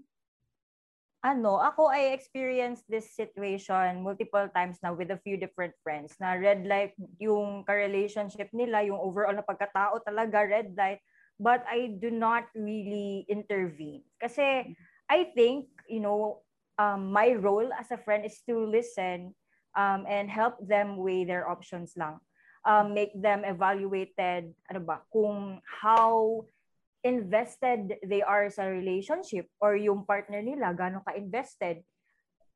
Ano, 1.21 1.61
ako 1.61 1.85
I 1.85 2.17
experienced 2.17 2.89
this 2.89 3.13
situation 3.13 4.01
multiple 4.01 4.49
times 4.57 4.81
now 4.81 4.97
with 4.97 5.13
a 5.13 5.21
few 5.21 5.37
different 5.37 5.77
friends 5.85 6.17
na 6.17 6.33
red 6.33 6.65
light 6.65 6.97
yung 7.21 7.61
ka-relationship 7.65 8.49
nila, 8.53 8.81
yung 8.81 8.97
overall 8.97 9.37
na 9.37 9.45
pagkatao 9.45 10.01
talaga 10.01 10.41
red 10.41 10.73
light, 10.73 10.97
but 11.37 11.61
I 11.69 11.93
do 12.01 12.09
not 12.09 12.49
really 12.57 13.29
intervene. 13.29 14.01
Kasi 14.17 14.73
I 15.05 15.29
think, 15.37 15.69
you 15.85 16.01
know, 16.01 16.41
um, 16.81 17.13
my 17.13 17.37
role 17.37 17.69
as 17.77 17.93
a 17.93 18.01
friend 18.01 18.25
is 18.25 18.41
to 18.49 18.57
listen 18.57 19.37
um, 19.77 20.09
and 20.09 20.25
help 20.25 20.57
them 20.57 20.97
weigh 20.97 21.25
their 21.25 21.45
options 21.45 21.93
lang. 21.93 22.17
Um, 22.65 22.93
make 22.93 23.13
them 23.17 23.41
evaluated, 23.41 24.53
ano 24.69 24.81
ba, 24.85 25.01
kung 25.09 25.61
how 25.65 26.45
invested 27.01 27.97
they 28.05 28.21
are 28.21 28.49
sa 28.53 28.69
relationship 28.69 29.49
or 29.57 29.73
yung 29.73 30.05
partner 30.05 30.41
nila 30.41 30.73
gano'n 30.73 31.01
ka-invested 31.01 31.81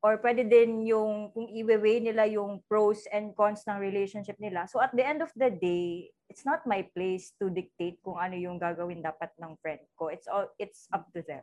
or 0.05 0.21
pwede 0.21 0.45
din 0.45 0.85
yung 0.85 1.33
kung 1.33 1.49
i-weigh 1.49 1.97
nila 1.97 2.29
yung 2.29 2.61
pros 2.69 3.09
and 3.09 3.33
cons 3.33 3.65
ng 3.65 3.81
relationship 3.81 4.37
nila. 4.37 4.69
So 4.69 4.77
at 4.77 4.93
the 4.93 5.01
end 5.01 5.25
of 5.25 5.33
the 5.33 5.49
day, 5.49 6.13
it's 6.29 6.45
not 6.45 6.61
my 6.69 6.85
place 6.93 7.33
to 7.41 7.49
dictate 7.49 7.97
kung 8.05 8.21
ano 8.21 8.37
yung 8.37 8.61
gagawin 8.61 9.01
dapat 9.01 9.33
ng 9.41 9.57
friend 9.65 9.81
ko. 9.97 10.13
It's 10.13 10.29
all 10.29 10.45
it's 10.61 10.85
up 10.93 11.09
to 11.17 11.25
them. 11.25 11.41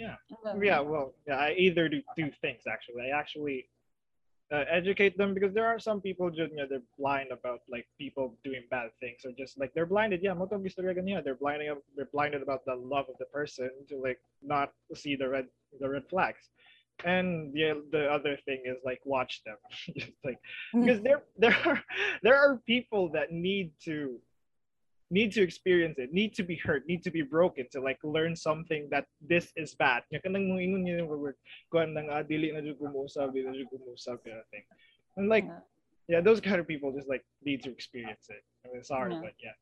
Yeah. 0.00 0.16
Yeah, 0.56 0.80
well, 0.80 1.12
yeah, 1.28 1.36
I 1.36 1.52
either 1.60 1.92
do 1.92 2.00
two 2.16 2.32
things 2.40 2.64
actually. 2.64 3.12
I 3.12 3.12
actually 3.12 3.68
uh, 4.52 4.64
educate 4.70 5.16
them 5.18 5.34
because 5.34 5.52
there 5.52 5.66
are 5.66 5.78
some 5.78 6.00
people 6.00 6.30
just 6.30 6.50
you 6.52 6.56
know, 6.56 6.66
they're 6.68 6.82
blind 6.98 7.30
about 7.32 7.60
like 7.70 7.86
people 7.98 8.34
doing 8.44 8.62
bad 8.70 8.88
things 9.00 9.20
or 9.24 9.32
just 9.36 9.58
like 9.58 9.72
they're 9.74 9.86
blinded. 9.86 10.20
Yeah 10.22 10.34
mo 10.34 10.48
they're 10.48 11.34
blinding 11.34 11.68
up 11.68 11.78
they're 11.96 12.08
blinded 12.12 12.42
about 12.42 12.64
the 12.64 12.74
love 12.74 13.06
of 13.08 13.18
the 13.18 13.26
person 13.26 13.70
to 13.88 13.96
like 13.98 14.18
not 14.42 14.72
see 14.94 15.16
the 15.16 15.28
red 15.28 15.46
the 15.80 15.88
red 15.88 16.04
flags. 16.08 16.50
And 17.04 17.52
yeah 17.54 17.74
the 17.92 18.10
other 18.10 18.38
thing 18.46 18.62
is 18.64 18.78
like 18.84 19.00
watch 19.04 19.42
them. 19.44 19.56
Just 19.96 20.12
like 20.24 20.38
mm. 20.74 20.84
because 20.84 21.02
there 21.02 21.22
there 21.36 21.56
are 21.66 21.82
there 22.22 22.36
are 22.36 22.56
people 22.66 23.10
that 23.12 23.30
need 23.30 23.72
to 23.84 24.18
need 25.10 25.32
to 25.32 25.42
experience 25.42 25.98
it, 25.98 26.12
need 26.12 26.34
to 26.34 26.42
be 26.42 26.56
hurt, 26.56 26.84
need 26.86 27.02
to 27.02 27.10
be 27.10 27.22
broken 27.22 27.66
to 27.72 27.80
like 27.80 27.98
learn 28.04 28.36
something 28.36 28.88
that 28.90 29.06
this 29.24 29.52
is 29.56 29.74
bad. 29.74 30.02
Yung 30.10 30.20
kanang 30.20 30.48
mo 30.48 30.60
ingon 30.60 30.84
niya 30.84 31.00
yung 31.00 31.08
word, 31.08 31.36
kuan 31.72 31.94
nang 31.94 32.12
ah, 32.12 32.22
dili 32.22 32.52
na 32.52 32.60
jud 32.60 32.76
kumusab, 32.76 33.32
dili 33.32 33.48
na 33.48 33.56
jud 33.56 33.72
kumusab 33.72 34.20
kind 34.20 34.36
of 34.36 34.46
thing. 34.52 34.64
And 35.16 35.28
like, 35.28 35.48
yeah. 36.08 36.20
those 36.20 36.40
kind 36.40 36.60
of 36.60 36.68
people 36.68 36.92
just 36.92 37.08
like 37.08 37.24
need 37.44 37.64
to 37.64 37.70
experience 37.70 38.28
it. 38.28 38.44
I 38.64 38.72
mean, 38.72 38.84
sorry, 38.84 39.14
yeah. 39.14 39.24
but 39.24 39.34
yeah. 39.40 39.56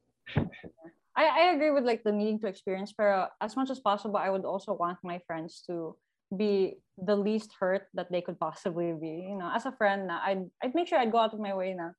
I, 1.16 1.24
I 1.24 1.42
agree 1.54 1.70
with 1.70 1.84
like 1.84 2.02
the 2.02 2.12
needing 2.12 2.38
to 2.40 2.48
experience, 2.48 2.92
but 2.96 3.30
as 3.40 3.56
much 3.56 3.70
as 3.70 3.78
possible, 3.78 4.16
I 4.18 4.30
would 4.30 4.44
also 4.44 4.74
want 4.74 4.98
my 5.02 5.20
friends 5.26 5.62
to 5.66 5.96
be 6.36 6.82
the 6.98 7.14
least 7.14 7.54
hurt 7.58 7.86
that 7.94 8.10
they 8.10 8.20
could 8.20 8.38
possibly 8.38 8.92
be. 8.92 9.30
You 9.30 9.38
know, 9.38 9.50
as 9.54 9.64
a 9.64 9.72
friend, 9.72 10.10
I'd 10.10 10.50
I'd 10.62 10.74
make 10.74 10.88
sure 10.88 10.98
I'd 10.98 11.12
go 11.12 11.18
out 11.18 11.32
of 11.32 11.40
my 11.40 11.54
way. 11.54 11.72
Na, 11.72 11.94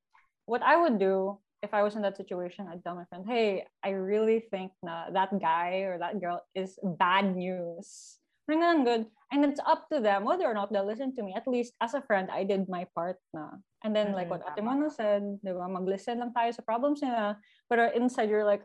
what 0.46 0.62
I 0.62 0.76
would 0.76 1.00
do 1.00 1.40
if 1.64 1.74
I 1.74 1.82
was 1.82 1.96
in 1.96 2.02
that 2.04 2.18
situation, 2.18 2.68
I'd 2.70 2.84
tell 2.84 2.96
my 2.96 3.06
friend, 3.06 3.26
hey, 3.28 3.66
I 3.84 3.98
really 3.98 4.46
think 4.52 4.72
na 4.84 5.10
that 5.10 5.34
guy 5.42 5.90
or 5.90 5.98
that 5.98 6.22
girl 6.22 6.42
is 6.54 6.78
bad 6.84 7.36
news. 7.36 8.18
good. 8.48 9.06
And 9.32 9.44
it's 9.44 9.60
up 9.66 9.90
to 9.92 10.00
them 10.00 10.24
whether 10.24 10.46
or 10.46 10.54
not 10.54 10.72
they'll 10.72 10.88
listen 10.88 11.16
to 11.18 11.24
me. 11.24 11.34
At 11.36 11.48
least 11.48 11.74
as 11.82 11.94
a 11.94 12.02
friend, 12.02 12.30
I 12.32 12.44
did 12.44 12.70
my 12.70 12.88
part 12.96 13.18
na. 13.34 13.60
And 13.84 13.96
then 13.96 14.14
like 14.14 14.30
mm-hmm, 14.30 14.66
what 14.66 14.88
Ate 14.88 14.94
said, 14.94 15.22
di 15.44 15.52
ba, 15.52 15.68
mag-listen 15.68 16.20
lang 16.20 16.32
tayo 16.32 16.54
sa 16.54 16.62
problems 16.62 17.02
nila. 17.02 17.38
But 17.70 17.96
inside 17.96 18.30
you're 18.30 18.48
like, 18.48 18.64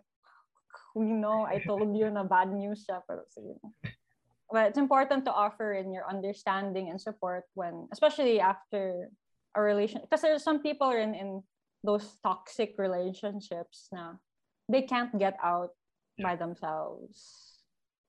we 0.94 1.10
know, 1.10 1.48
I 1.48 1.58
told 1.66 1.96
you 1.96 2.10
na 2.10 2.22
bad 2.22 2.52
news 2.52 2.84
siya. 2.86 3.02
Pero 3.08 3.24
sige. 3.26 3.58
But 4.52 4.68
it's 4.68 4.78
important 4.78 5.24
to 5.24 5.32
offer 5.32 5.72
in 5.72 5.90
your 5.90 6.04
understanding 6.04 6.92
and 6.92 7.00
support 7.00 7.48
when, 7.56 7.88
especially 7.90 8.38
after 8.38 9.08
a 9.56 9.60
relation. 9.60 10.04
Because 10.04 10.20
there's 10.20 10.44
some 10.44 10.60
people 10.60 10.92
in, 10.92 11.16
in 11.16 11.42
those 11.84 12.16
toxic 12.22 12.74
relationships 12.78 13.88
na 13.92 14.14
they 14.68 14.82
can't 14.82 15.18
get 15.18 15.36
out 15.42 15.70
by 16.22 16.36
themselves. 16.36 17.58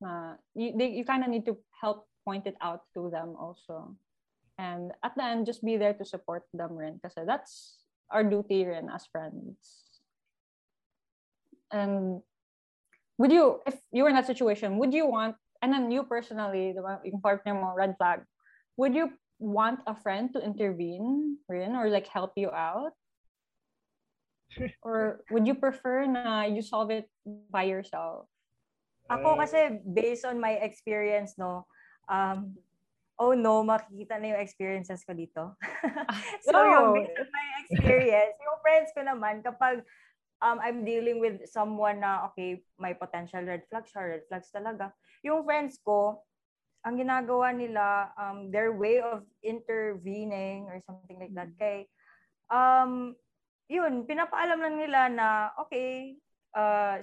Na 0.01 0.35
you, 0.53 0.73
they, 0.77 0.89
you 0.89 1.05
kind 1.05 1.23
of 1.23 1.29
need 1.29 1.45
to 1.45 1.57
help 1.81 2.07
point 2.25 2.47
it 2.47 2.55
out 2.61 2.81
to 2.93 3.09
them 3.09 3.35
also. 3.39 3.95
And 4.57 4.91
at 5.03 5.15
the 5.17 5.23
end, 5.23 5.45
just 5.45 5.63
be 5.63 5.77
there 5.77 5.93
to 5.93 6.05
support 6.05 6.43
them 6.53 6.77
rin. 6.77 6.99
Kasi 7.01 7.25
that's 7.25 7.79
our 8.11 8.23
duty 8.23 8.65
rin 8.65 8.89
as 8.93 9.05
friends. 9.09 9.57
And 11.71 12.21
would 13.17 13.31
you, 13.31 13.61
if 13.65 13.81
you 13.91 14.03
were 14.03 14.09
in 14.09 14.15
that 14.15 14.27
situation, 14.27 14.77
would 14.77 14.93
you 14.93 15.07
want, 15.07 15.35
and 15.61 15.73
then 15.73 15.89
you 15.89 16.03
personally, 16.03 16.73
the 16.73 16.99
yung 17.03 17.21
partner 17.21 17.53
mo, 17.55 17.73
red 17.75 17.95
flag, 17.97 18.21
would 18.77 18.93
you 18.93 19.09
want 19.39 19.79
a 19.87 19.95
friend 19.95 20.31
to 20.33 20.39
intervene 20.39 21.37
rin 21.49 21.75
or 21.75 21.89
like 21.89 22.07
help 22.07 22.33
you 22.35 22.49
out? 22.51 22.93
Or 24.81 25.23
would 25.31 25.47
you 25.47 25.55
prefer 25.55 26.05
na 26.05 26.43
you 26.43 26.61
solve 26.61 26.91
it 26.91 27.09
by 27.25 27.63
yourself? 27.63 28.27
Ako 29.11 29.35
kasi 29.35 29.83
based 29.83 30.23
on 30.23 30.39
my 30.39 30.57
experience 30.63 31.35
no, 31.35 31.67
um 32.07 32.55
oh 33.19 33.37
no, 33.37 33.61
makikita 33.61 34.17
na 34.17 34.35
yung 34.35 34.41
experiences 34.41 35.05
ko 35.05 35.13
dito. 35.13 35.53
so 36.45 36.55
no. 36.55 36.63
yung 36.65 36.87
based 36.97 37.19
on 37.19 37.29
my 37.29 37.47
experience, 37.67 38.35
yung 38.41 38.59
friends 38.63 38.89
ko 38.95 39.01
naman 39.05 39.35
kapag 39.45 39.85
um, 40.43 40.57
I'm 40.59 40.83
dealing 40.83 41.23
with 41.23 41.47
someone 41.47 42.03
na 42.03 42.27
okay, 42.31 42.63
may 42.75 42.93
potential 42.93 43.43
red 43.43 43.63
flags 43.71 43.91
siya, 43.95 44.19
red 44.19 44.23
flags 44.27 44.51
talaga. 44.51 44.91
Yung 45.23 45.47
friends 45.47 45.79
ko, 45.79 46.19
ang 46.83 46.99
ginagawa 46.99 47.55
nila, 47.55 48.11
um, 48.19 48.51
their 48.51 48.75
way 48.75 48.99
of 48.99 49.23
intervening 49.39 50.67
or 50.67 50.83
something 50.83 51.15
like 51.15 51.31
that, 51.31 51.55
kay 51.55 51.87
um, 52.51 53.15
yun, 53.73 54.05
pinapaalam 54.05 54.61
lang 54.61 54.75
nila 54.77 55.09
na, 55.09 55.27
okay, 55.57 56.13
uh, 56.53 57.01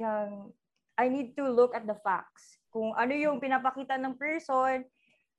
yung, 0.00 0.56
I 0.96 1.12
need 1.12 1.36
to 1.36 1.44
look 1.44 1.76
at 1.76 1.84
the 1.84 1.98
facts. 2.00 2.56
Kung 2.72 2.96
ano 2.96 3.12
yung 3.12 3.36
pinapakita 3.36 4.00
ng 4.00 4.16
person, 4.16 4.88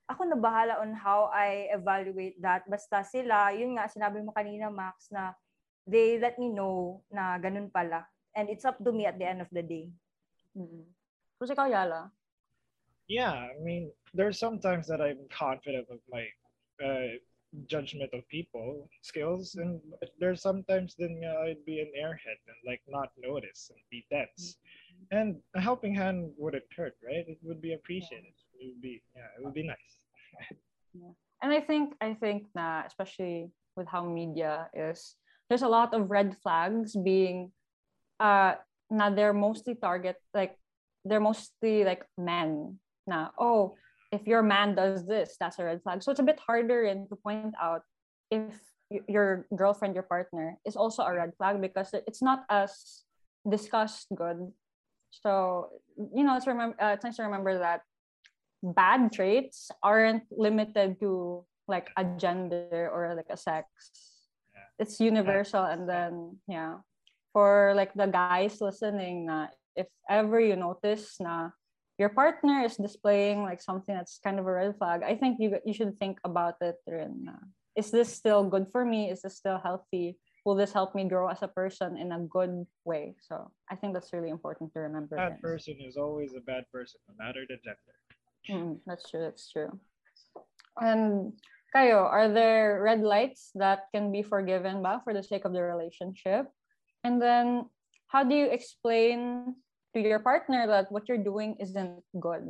ako 0.06 0.22
na 0.30 0.38
bahala 0.38 0.78
on 0.86 0.94
how 0.94 1.34
I 1.34 1.74
evaluate 1.74 2.38
that. 2.46 2.62
Basta 2.70 3.02
sila, 3.02 3.50
yun 3.58 3.74
nga, 3.74 3.90
sinabi 3.90 4.22
mo 4.22 4.30
kanina, 4.30 4.70
Max, 4.70 5.10
na 5.10 5.34
they 5.90 6.22
let 6.22 6.38
me 6.38 6.54
know 6.54 7.02
na 7.10 7.42
ganun 7.42 7.74
pala. 7.74 8.06
And 8.38 8.46
it's 8.52 8.68
up 8.68 8.78
to 8.86 8.94
me 8.94 9.10
at 9.10 9.18
the 9.18 9.26
end 9.26 9.42
of 9.42 9.50
the 9.50 9.66
day. 9.66 9.90
Mm-hmm. 10.54 10.86
So, 11.42 11.50
ikaw, 11.50 11.72
Yala? 11.72 12.14
Yeah, 13.10 13.34
I 13.34 13.58
mean, 13.64 13.90
there's 14.14 14.38
sometimes 14.38 14.86
that 14.88 15.02
I'm 15.02 15.26
confident 15.32 15.90
of 15.90 16.00
my 16.10 16.26
uh, 16.84 17.18
judgment 17.68 18.10
of 18.14 18.28
people 18.28 18.90
skills 19.02 19.56
and 19.56 19.80
there's 20.20 20.42
sometimes 20.42 20.96
then 20.98 21.22
uh, 21.24 21.48
I'd 21.48 21.66
be 21.66 21.80
an 21.80 21.92
airhead 21.98 22.40
and 22.48 22.60
like 22.66 22.82
not 22.88 23.10
notice 23.18 23.72
and 23.72 23.80
be 23.90 24.06
dense. 24.10 24.58
Mm-hmm. 24.58 25.18
and 25.18 25.36
a 25.56 25.62
helping 25.62 25.94
hand 25.96 26.32
wouldn't 26.38 26.64
hurt 26.76 26.96
right? 27.04 27.26
It 27.28 27.40
would 27.44 27.62
be 27.62 27.74
appreciated. 27.74 28.34
It 28.60 28.68
would 28.68 28.82
be 28.82 29.02
yeah 29.16 29.30
it 29.38 29.44
would 29.44 29.54
be 29.54 29.64
nice. 29.68 29.94
Yeah. 30.96 31.12
and 31.44 31.52
I 31.52 31.60
think 31.60 31.92
I 32.00 32.14
think 32.14 32.48
that 32.56 32.88
especially 32.88 33.52
with 33.76 33.86
how 33.86 34.08
media 34.08 34.70
is 34.74 35.16
there's 35.50 35.68
a 35.68 35.68
lot 35.68 35.94
of 35.94 36.10
red 36.10 36.38
flags 36.40 36.96
being 36.96 37.52
uh 38.20 38.56
now 38.90 39.10
they're 39.12 39.36
mostly 39.36 39.76
target 39.76 40.16
like 40.34 40.56
they're 41.04 41.20
mostly 41.20 41.84
like 41.84 42.08
men. 42.18 42.80
Now 43.08 43.32
oh 43.38 43.76
if 44.16 44.26
your 44.26 44.42
man 44.42 44.76
does 44.76 45.06
this, 45.06 45.36
that's 45.40 45.60
a 45.60 45.66
red 45.66 45.84
flag. 45.84 46.02
So 46.02 46.12
it's 46.12 46.24
a 46.24 46.26
bit 46.26 46.40
harder 46.40 46.88
in 46.88 47.08
to 47.12 47.16
point 47.20 47.54
out 47.60 47.84
if 48.32 48.56
your 48.90 49.46
girlfriend, 49.56 49.94
your 49.94 50.08
partner 50.08 50.58
is 50.66 50.76
also 50.76 51.04
a 51.04 51.14
red 51.14 51.36
flag 51.38 51.60
because 51.60 51.92
it's 52.08 52.22
not 52.22 52.48
as 52.50 53.04
discussed 53.44 54.08
good. 54.16 54.52
So 55.12 55.70
you 55.96 56.24
know, 56.24 56.36
it's 56.36 56.48
remember 56.48 56.76
uh, 56.82 56.96
it's 56.96 57.04
nice 57.04 57.18
to 57.18 57.24
remember 57.24 57.60
that 57.60 57.82
bad 58.64 59.12
traits 59.12 59.72
aren't 59.84 60.24
limited 60.32 61.00
to 61.00 61.44
like 61.68 61.90
a 61.98 62.04
gender 62.18 62.90
or 62.92 63.16
like 63.16 63.30
a 63.30 63.38
sex. 63.38 63.68
Yeah. 64.54 64.68
It's 64.80 65.00
universal 65.00 65.64
and 65.64 65.88
then 65.88 66.40
yeah. 66.48 66.80
For 67.34 67.74
like 67.76 67.92
the 67.94 68.08
guys 68.08 68.64
listening 68.64 69.28
na 69.28 69.52
if 69.76 69.88
ever 70.08 70.40
you 70.40 70.56
notice 70.56 71.20
na 71.20 71.52
your 71.98 72.10
partner 72.10 72.64
is 72.64 72.76
displaying 72.76 73.44
like 73.44 73.62
something 73.62 73.96
that's 73.96 74.20
kind 74.20 74.40
of 74.40 74.48
a 74.48 74.52
red 74.52 74.76
flag, 74.78 75.04
I 75.04 75.16
think 75.16 75.40
you 75.40 75.58
you 75.66 75.74
should 75.74 75.98
think 76.00 76.20
about 76.24 76.60
it 76.62 76.76
rin. 76.88 77.32
Is 77.76 77.92
this 77.92 78.12
still 78.12 78.44
good 78.48 78.68
for 78.72 78.84
me? 78.84 79.12
Is 79.12 79.22
this 79.22 79.36
still 79.36 79.60
healthy? 79.60 80.20
Will 80.46 80.56
this 80.56 80.72
help 80.72 80.94
me 80.94 81.08
grow 81.10 81.28
as 81.28 81.42
a 81.42 81.48
person 81.48 81.98
in 81.98 82.12
a 82.12 82.20
good 82.20 82.68
way? 82.86 83.16
So 83.20 83.52
I 83.72 83.76
think 83.76 83.94
that's 83.94 84.14
really 84.14 84.30
important 84.30 84.72
to 84.74 84.80
remember. 84.80 85.18
Bad 85.18 85.42
person 85.42 85.76
is 85.82 85.98
always 85.98 86.36
a 86.38 86.44
bad 86.44 86.70
person, 86.72 87.02
no 87.10 87.16
matter 87.18 87.44
the 87.48 87.58
gender. 87.64 87.96
Mm, 88.52 88.80
that's 88.86 89.10
true. 89.10 89.22
That's 89.22 89.50
true. 89.50 89.74
And 90.80 91.34
kayo, 91.74 92.04
are 92.04 92.30
there 92.30 92.80
red 92.84 93.02
lights 93.02 93.52
that 93.56 93.88
can 93.92 94.12
be 94.12 94.22
forgiven 94.22 94.84
ba 94.84 95.02
for 95.04 95.14
the 95.14 95.24
sake 95.24 95.44
of 95.44 95.54
the 95.54 95.64
relationship? 95.64 96.48
And 97.04 97.22
then 97.22 97.66
how 98.08 98.24
do 98.24 98.36
you 98.36 98.46
explain 98.48 99.56
to 99.96 100.04
your 100.04 100.20
partner 100.20 100.68
that 100.68 100.92
what 100.92 101.08
you're 101.08 101.24
doing 101.24 101.56
isn't 101.64 102.04
good? 102.20 102.44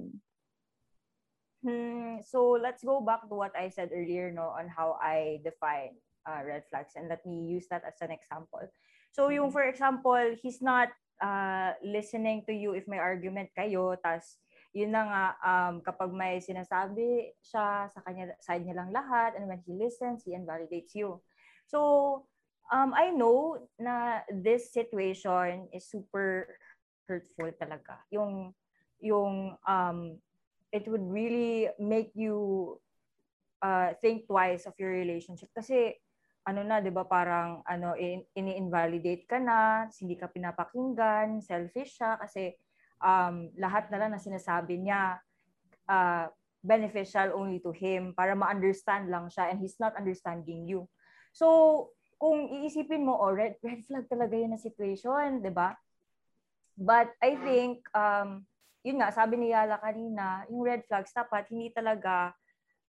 Hmm, 1.61 2.25
so 2.25 2.57
let's 2.57 2.83
go 2.83 3.01
back 3.01 3.29
to 3.29 3.35
what 3.37 3.53
I 3.53 3.69
said 3.69 3.93
earlier 3.93 4.33
no 4.33 4.53
on 4.53 4.69
how 4.69 4.97
I 5.01 5.41
define 5.45 5.97
uh, 6.25 6.41
red 6.41 6.65
flags 6.69 6.97
and 6.97 7.07
let 7.07 7.25
me 7.25 7.45
use 7.45 7.69
that 7.69 7.85
as 7.85 8.01
an 8.01 8.09
example. 8.09 8.65
So 9.13 9.29
yung 9.29 9.49
mm-hmm. 9.49 9.53
for 9.53 9.63
example, 9.69 10.35
he's 10.41 10.61
not 10.61 10.89
uh, 11.21 11.77
listening 11.85 12.43
to 12.49 12.53
you 12.53 12.73
if 12.73 12.89
may 12.89 12.97
argument 12.97 13.53
kayo 13.57 13.97
tas 14.01 14.41
yun 14.75 14.91
na 14.91 15.07
nga, 15.07 15.25
um, 15.39 15.73
kapag 15.79 16.11
may 16.11 16.43
sinasabi 16.43 17.31
siya 17.39 17.87
sa 17.87 17.99
kanya, 18.03 18.35
side 18.43 18.67
niya 18.67 18.83
lang 18.83 18.91
lahat, 18.91 19.39
and 19.39 19.47
when 19.47 19.63
he 19.63 19.71
listens, 19.71 20.27
he 20.27 20.35
invalidates 20.35 20.91
you. 20.91 21.23
So, 21.71 22.27
um, 22.67 22.91
I 22.91 23.15
know 23.15 23.71
na 23.79 24.27
this 24.27 24.75
situation 24.75 25.71
is 25.71 25.87
super 25.87 26.59
hurtful 27.07 27.49
talaga. 27.55 28.01
Yung, 28.11 28.53
yung, 28.99 29.55
um, 29.65 29.99
it 30.73 30.85
would 30.89 31.05
really 31.05 31.69
make 31.79 32.11
you 32.13 32.77
uh, 33.61 33.93
think 34.01 34.27
twice 34.27 34.65
of 34.65 34.75
your 34.77 34.91
relationship. 34.91 35.49
Kasi, 35.55 35.95
ano 36.45 36.61
na, 36.61 36.81
di 36.81 36.93
ba, 36.93 37.07
parang, 37.07 37.65
ano, 37.65 37.97
ini-invalidate 38.37 39.25
ka 39.25 39.41
na, 39.41 39.89
hindi 39.89 40.13
ka 40.17 40.29
pinapakinggan, 40.29 41.41
selfish 41.41 41.97
siya, 41.97 42.21
kasi, 42.21 42.53
um, 43.01 43.49
lahat 43.57 43.89
na 43.89 43.97
lang 44.01 44.11
na 44.13 44.21
sinasabi 44.21 44.77
niya 44.81 45.17
uh, 45.89 46.29
beneficial 46.65 47.33
only 47.37 47.61
to 47.61 47.69
him 47.69 48.13
para 48.17 48.33
ma-understand 48.33 49.09
lang 49.09 49.29
siya 49.29 49.53
and 49.53 49.61
he's 49.61 49.77
not 49.77 49.93
understanding 49.97 50.65
you. 50.65 50.89
So, 51.29 51.89
kung 52.17 52.47
iisipin 52.49 53.05
mo, 53.05 53.19
oh, 53.21 53.33
red, 53.33 53.59
red 53.61 53.83
flag 53.85 54.09
talaga 54.09 54.33
yun 54.33 54.55
na 54.55 54.61
situation, 54.61 55.43
di 55.43 55.51
ba? 55.53 55.77
But 56.75 57.15
I 57.23 57.39
think, 57.39 57.87
um, 57.95 58.43
yun 58.83 58.99
nga, 58.99 59.11
sabi 59.15 59.39
ni 59.39 59.55
Yala 59.55 59.79
kanina, 59.79 60.43
yung 60.51 60.61
red 60.61 60.83
flags, 60.85 61.15
dapat 61.15 61.47
hindi 61.47 61.71
talaga, 61.71 62.35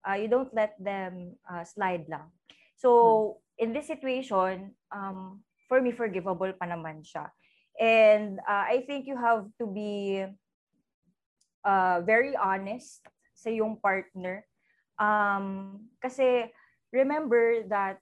uh, 0.02 0.18
you 0.18 0.26
don't 0.26 0.50
let 0.52 0.74
them 0.82 1.38
uh, 1.46 1.62
slide 1.62 2.04
lang. 2.10 2.28
So, 2.76 3.40
in 3.56 3.72
this 3.72 3.86
situation, 3.86 4.74
um, 4.92 5.40
for 5.70 5.80
me, 5.80 5.94
forgivable 5.94 6.52
pa 6.58 6.66
naman 6.66 7.00
siya. 7.06 7.30
And 7.78 8.42
uh, 8.44 8.64
I 8.68 8.84
think 8.84 9.06
you 9.06 9.16
have 9.16 9.48
to 9.60 9.66
be 9.66 10.24
uh, 11.64 12.00
very 12.04 12.36
honest 12.36 13.00
sa 13.36 13.48
yung 13.48 13.76
partner. 13.80 14.44
Um, 14.96 15.88
kasi 16.00 16.48
remember 16.92 17.68
that, 17.68 18.00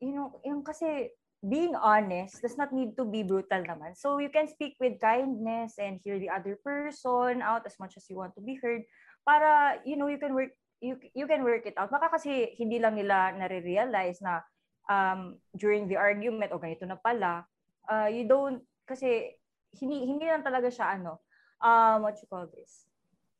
you 0.00 0.12
know, 0.12 0.40
yung 0.44 0.60
kasi 0.60 1.10
being 1.46 1.78
honest 1.78 2.42
does 2.42 2.58
not 2.58 2.74
need 2.74 2.98
to 2.98 3.06
be 3.06 3.22
brutal 3.22 3.62
naman. 3.62 3.94
So 3.94 4.18
you 4.18 4.28
can 4.28 4.50
speak 4.50 4.74
with 4.82 4.98
kindness 4.98 5.78
and 5.78 6.02
hear 6.02 6.18
the 6.18 6.30
other 6.30 6.58
person 6.60 7.40
out 7.40 7.62
as 7.64 7.78
much 7.78 7.94
as 7.94 8.04
you 8.10 8.18
want 8.18 8.34
to 8.34 8.42
be 8.42 8.58
heard 8.58 8.82
para, 9.22 9.78
you 9.86 9.94
know, 9.94 10.10
you 10.10 10.18
can 10.18 10.34
work 10.34 10.50
you 10.82 10.98
you 11.16 11.24
can 11.24 11.46
work 11.46 11.64
it 11.64 11.78
out. 11.78 11.88
Baka 11.88 12.18
kasi 12.18 12.52
hindi 12.60 12.76
lang 12.82 12.98
nila 12.98 13.32
nare-realize 13.32 14.20
na 14.20 14.44
um, 14.90 15.38
during 15.54 15.88
the 15.88 15.96
argument 15.96 16.52
o 16.52 16.60
ganito 16.60 16.84
na 16.84 16.98
pala, 16.98 17.46
uh, 17.90 18.08
you 18.10 18.26
don't, 18.26 18.62
kasi 18.86 19.34
hindi, 19.76 20.06
hindi 20.06 20.26
lang 20.26 20.42
talaga 20.42 20.70
siya 20.70 20.98
ano, 20.98 21.22
um, 21.62 22.06
what 22.06 22.18
you 22.20 22.28
call 22.28 22.46
this? 22.50 22.86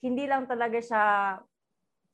Hindi 0.02 0.26
lang 0.26 0.46
talaga 0.46 0.78
siya, 0.78 1.04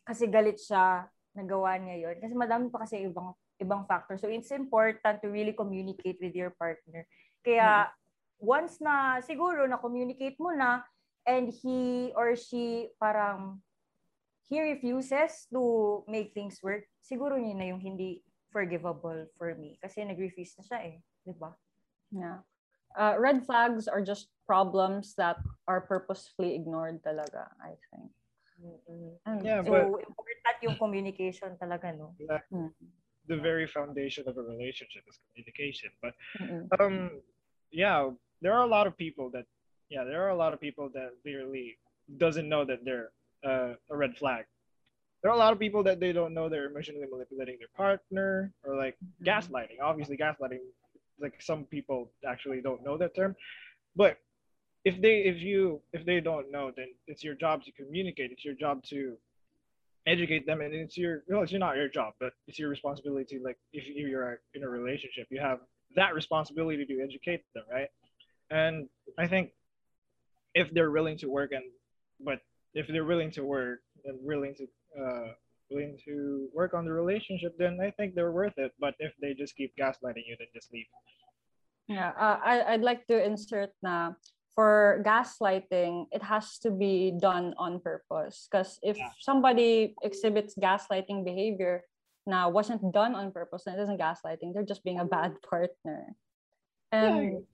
kasi 0.03 0.27
galit 0.29 0.59
siya, 0.59 1.07
nagawa 1.33 1.79
niya 1.79 2.09
yon 2.09 2.17
Kasi 2.21 2.35
madami 2.35 2.69
pa 2.69 2.85
kasi 2.85 3.07
ibang 3.07 3.33
ibang 3.63 3.87
factor. 3.87 4.19
So 4.19 4.27
it's 4.27 4.51
important 4.51 5.23
to 5.23 5.29
really 5.31 5.55
communicate 5.55 6.19
with 6.19 6.35
your 6.35 6.51
partner. 6.59 7.07
Kaya 7.47 7.87
mm-hmm. 7.89 8.43
once 8.43 8.83
na 8.83 9.23
siguro 9.23 9.65
na 9.71 9.79
communicate 9.79 10.37
mo 10.43 10.51
na 10.51 10.83
and 11.23 11.49
he 11.49 12.11
or 12.19 12.35
she 12.35 12.91
parang 12.99 13.63
he 14.51 14.61
refuses 14.61 15.49
to 15.49 16.03
make 16.11 16.35
things 16.35 16.61
work, 16.61 16.85
siguro 17.01 17.39
niya 17.41 17.57
na 17.57 17.67
yung 17.73 17.81
hindi 17.81 18.21
forgivable 18.53 19.25
for 19.41 19.57
me 19.57 19.81
kasi 19.81 20.05
nag-refuse 20.05 20.53
na 20.61 20.65
siya 20.67 20.79
eh, 20.93 20.97
'di 21.25 21.35
ba? 21.41 21.57
Yeah. 22.13 22.45
Uh, 22.93 23.17
red 23.17 23.41
flags 23.49 23.89
are 23.89 24.05
just 24.05 24.29
problems 24.45 25.17
that 25.17 25.41
are 25.65 25.81
purposefully 25.81 26.53
ignored 26.53 27.01
talaga, 27.01 27.49
I 27.57 27.73
think. 27.89 28.13
Mm-hmm. 28.61 29.41
Yeah, 29.41 29.65
so, 29.65 29.73
but 29.73 30.05
important 30.05 30.57
yung 30.61 30.77
communication 30.77 31.57
talaga, 31.57 31.97
no? 31.97 32.13
Yeah. 32.21 32.45
Mm-hmm. 32.53 33.02
The 33.29 33.37
very 33.37 33.67
foundation 33.67 34.29
of 34.29 34.37
a 34.37 34.43
relationship 34.43 35.03
is 35.09 35.19
communication. 35.27 35.91
But 36.01 36.15
mm-hmm. 36.41 36.83
um 36.83 37.11
yeah, 37.71 38.11
there 38.41 38.53
are 38.53 38.65
a 38.65 38.73
lot 38.77 38.87
of 38.87 38.97
people 38.97 39.31
that 39.31 39.47
yeah, 39.89 40.05
there 40.05 40.23
are 40.25 40.31
a 40.31 40.37
lot 40.37 40.53
of 40.53 40.61
people 40.61 40.91
that 40.95 41.11
clearly 41.23 41.79
doesn't 42.17 42.49
know 42.49 42.65
that 42.65 42.85
they're 42.85 43.11
uh, 43.45 43.75
a 43.91 43.97
red 43.97 44.17
flag. 44.17 44.45
There 45.23 45.31
are 45.31 45.35
a 45.35 45.39
lot 45.39 45.53
of 45.53 45.59
people 45.59 45.83
that 45.85 46.01
they 46.01 46.13
don't 46.13 46.35
know 46.35 46.49
they're 46.49 46.69
emotionally 46.69 47.07
manipulating 47.11 47.59
their 47.59 47.75
partner 47.77 48.53
or 48.65 48.77
like 48.77 48.97
mm-hmm. 48.97 49.29
gaslighting. 49.29 49.79
Obviously, 49.81 50.17
gaslighting 50.17 50.65
like 51.23 51.41
some 51.41 51.65
people 51.65 52.11
actually 52.27 52.61
don't 52.61 52.85
know 52.85 52.99
that 52.99 53.15
term 53.15 53.35
but 53.97 54.19
if 54.85 55.01
they 55.01 55.21
if 55.21 55.41
you 55.41 55.81
if 55.93 56.05
they 56.05 56.21
don't 56.21 56.51
know 56.51 56.73
then 56.77 56.89
it's 57.07 57.23
your 57.23 57.35
job 57.35 57.63
to 57.63 57.71
communicate 57.73 58.31
it's 58.33 58.45
your 58.45 58.55
job 58.55 58.83
to 58.83 59.17
educate 60.07 60.47
them 60.47 60.61
and 60.61 60.75
it's 60.75 60.97
your 60.97 61.23
well 61.29 61.43
it's 61.43 61.53
not 61.53 61.77
your 61.77 61.89
job 61.89 62.13
but 62.19 62.33
it's 62.49 62.59
your 62.59 62.69
responsibility 62.69 63.39
like 63.43 63.57
if 63.73 63.85
you're 63.87 64.41
in 64.55 64.65
a 64.65 64.69
relationship 64.69 65.27
you 65.31 65.41
have 65.41 65.59
that 65.95 66.15
responsibility 66.15 66.85
to 66.85 67.01
educate 67.01 67.43
them 67.55 67.65
right 67.71 67.89
and 68.51 68.89
i 69.19 69.27
think 69.27 69.51
if 70.55 70.69
they're 70.73 70.91
willing 70.91 71.17
to 71.17 71.29
work 71.29 71.53
and 71.53 71.63
but 72.25 72.41
if 72.75 72.89
they're 72.89 73.05
willing 73.05 73.31
to 73.31 73.45
work 73.45 73.81
and 74.05 74.19
willing 74.23 74.55
to 74.55 74.67
uh, 75.01 75.33
willing 75.73 75.99
to 76.05 76.49
work 76.55 76.75
on 76.75 76.85
the 76.85 76.93
relationship, 76.93 77.57
then 77.59 77.79
I 77.81 77.91
think 77.91 78.15
they're 78.15 78.33
worth 78.33 78.55
it. 78.57 78.73
But 78.79 78.95
if 78.99 79.13
they 79.21 79.35
just 79.35 79.57
keep 79.57 79.73
gaslighting 79.77 80.25
you, 80.27 80.37
then 80.39 80.49
just 80.55 80.73
leave. 80.73 80.87
Yeah, 81.89 82.13
uh, 82.19 82.39
I, 82.45 82.75
I'd 82.75 82.83
like 82.83 83.07
to 83.09 83.25
insert 83.25 83.71
na 83.83 84.13
for 84.55 85.03
gaslighting, 85.07 86.07
it 86.13 86.23
has 86.23 86.59
to 86.59 86.71
be 86.71 87.13
done 87.19 87.55
on 87.59 87.81
purpose. 87.81 88.49
Because 88.51 88.79
if 88.83 88.99
yeah. 88.99 89.09
somebody 89.21 89.95
exhibits 90.03 90.55
gaslighting 90.55 91.25
behavior 91.25 91.83
now 92.27 92.49
wasn't 92.49 92.93
done 92.93 93.15
on 93.15 93.33
purpose, 93.33 93.65
then 93.65 93.79
it 93.79 93.83
isn't 93.83 94.01
gaslighting. 94.01 94.53
They're 94.55 94.69
just 94.69 94.85
being 94.85 95.01
a 95.01 95.05
bad 95.05 95.41
partner. 95.43 96.15
And 96.93 97.45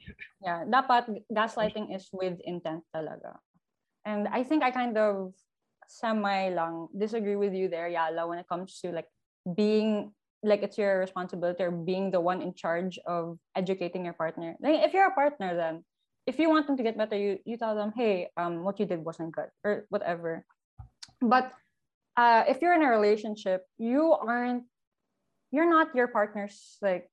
yeah, 0.43 0.67
dapat 0.67 1.23
gaslighting 1.31 1.95
is 1.95 2.11
with 2.13 2.43
intent 2.43 2.83
talaga. 2.91 3.39
And 4.05 4.27
I 4.29 4.43
think 4.43 4.65
I 4.65 4.73
kind 4.73 4.99
of 4.99 5.31
semi 5.87 6.51
lang 6.51 6.89
disagree 6.99 7.37
with 7.37 7.55
you 7.55 7.69
there, 7.69 7.89
Yala, 7.89 8.29
when 8.29 8.39
it 8.39 8.49
comes 8.49 8.81
to 8.83 8.91
like 8.91 9.07
being 9.55 10.11
like 10.43 10.63
it's 10.63 10.79
your 10.79 10.99
responsibility 10.99 11.63
or 11.63 11.71
being 11.71 12.11
the 12.11 12.21
one 12.21 12.43
in 12.43 12.55
charge 12.55 12.99
of 13.07 13.39
educating 13.57 14.05
your 14.05 14.15
partner. 14.15 14.55
Like, 14.61 14.87
if 14.87 14.93
you're 14.93 15.09
a 15.09 15.15
partner, 15.15 15.57
then 15.57 15.85
if 16.29 16.39
you 16.39 16.53
want 16.53 16.67
them 16.69 16.77
to 16.77 16.85
get 16.85 17.01
better, 17.01 17.17
you 17.17 17.41
you 17.49 17.57
tell 17.57 17.75
them, 17.75 17.93
hey, 17.97 18.29
um, 18.37 18.63
what 18.63 18.79
you 18.79 18.85
did 18.85 19.01
wasn't 19.01 19.33
good 19.33 19.49
or 19.65 19.89
whatever. 19.89 20.45
But 21.25 21.53
uh, 22.17 22.45
if 22.47 22.61
you're 22.61 22.77
in 22.77 22.85
a 22.85 22.93
relationship, 22.93 23.65
you 23.81 24.13
aren't 24.13 24.69
you're 25.51 25.69
not 25.69 25.97
your 25.97 26.09
partner's 26.13 26.77
like 26.85 27.09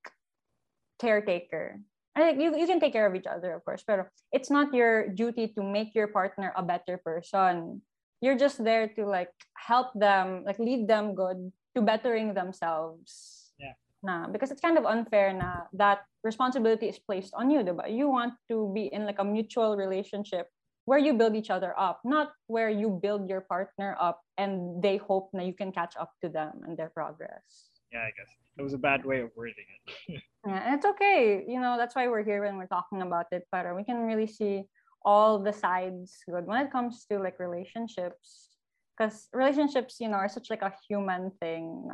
caretaker. 0.99 1.79
I 2.15 2.21
think 2.21 2.39
you, 2.39 2.55
you 2.55 2.67
can 2.67 2.79
take 2.79 2.93
care 2.93 3.07
of 3.07 3.15
each 3.15 3.27
other, 3.27 3.51
of 3.55 3.63
course, 3.65 3.83
but 3.85 4.07
it's 4.31 4.49
not 4.51 4.73
your 4.73 5.07
duty 5.07 5.51
to 5.55 5.63
make 5.63 5.95
your 5.95 6.07
partner 6.07 6.53
a 6.55 6.63
better 6.63 6.95
person 6.95 7.81
you're 8.21 8.37
just 8.37 8.63
there 8.63 8.87
to 8.97 9.05
like 9.05 9.29
help 9.53 9.93
them 9.93 10.43
like 10.45 10.59
lead 10.59 10.87
them 10.87 11.15
good 11.15 11.51
to 11.75 11.81
bettering 11.81 12.33
themselves 12.33 13.53
yeah 13.59 13.77
na 14.05 14.27
because 14.27 14.51
it's 14.51 14.61
kind 14.61 14.77
of 14.77 14.85
unfair 14.85 15.33
na 15.33 15.65
that 15.73 16.05
responsibility 16.23 16.87
is 16.87 16.99
placed 16.99 17.33
on 17.33 17.49
you 17.49 17.59
diba? 17.65 17.89
you 17.89 18.07
want 18.07 18.33
to 18.49 18.71
be 18.73 18.85
in 18.93 19.05
like 19.05 19.19
a 19.19 19.25
mutual 19.25 19.75
relationship 19.75 20.47
where 20.85 20.99
you 20.99 21.13
build 21.13 21.35
each 21.35 21.49
other 21.49 21.73
up, 21.77 21.99
not 22.05 22.31
where 22.47 22.69
you 22.69 22.99
build 23.01 23.27
your 23.27 23.41
partner 23.41 23.97
up 23.99 24.21
and 24.37 24.81
they 24.81 24.97
hope 24.97 25.29
that 25.33 25.45
you 25.45 25.53
can 25.53 25.71
catch 25.71 25.95
up 25.97 26.13
to 26.21 26.29
them 26.29 26.61
and 26.65 26.77
their 26.77 26.89
progress. 26.89 27.69
Yeah, 27.91 28.01
I 28.01 28.11
guess 28.17 28.29
it 28.57 28.61
was 28.61 28.73
a 28.73 28.77
bad 28.77 29.03
way 29.03 29.21
of 29.21 29.31
wording 29.35 29.65
it. 29.87 30.21
yeah, 30.47 30.61
and 30.65 30.75
it's 30.75 30.85
okay. 30.85 31.43
You 31.47 31.59
know, 31.59 31.75
that's 31.77 31.95
why 31.95 32.07
we're 32.07 32.23
here 32.23 32.43
when 32.43 32.57
we're 32.57 32.67
talking 32.67 33.01
about 33.01 33.25
it, 33.31 33.47
but 33.51 33.65
we 33.75 33.83
can 33.83 34.05
really 34.05 34.27
see 34.27 34.63
all 35.03 35.39
the 35.39 35.53
sides 35.53 36.17
good 36.29 36.45
when 36.45 36.65
it 36.65 36.71
comes 36.71 37.05
to 37.11 37.19
like 37.19 37.39
relationships. 37.39 38.49
Because 38.97 39.27
relationships, 39.33 39.97
you 39.99 40.07
know, 40.07 40.17
are 40.17 40.29
such 40.29 40.49
like 40.49 40.61
a 40.61 40.73
human 40.87 41.31
thing. 41.41 41.89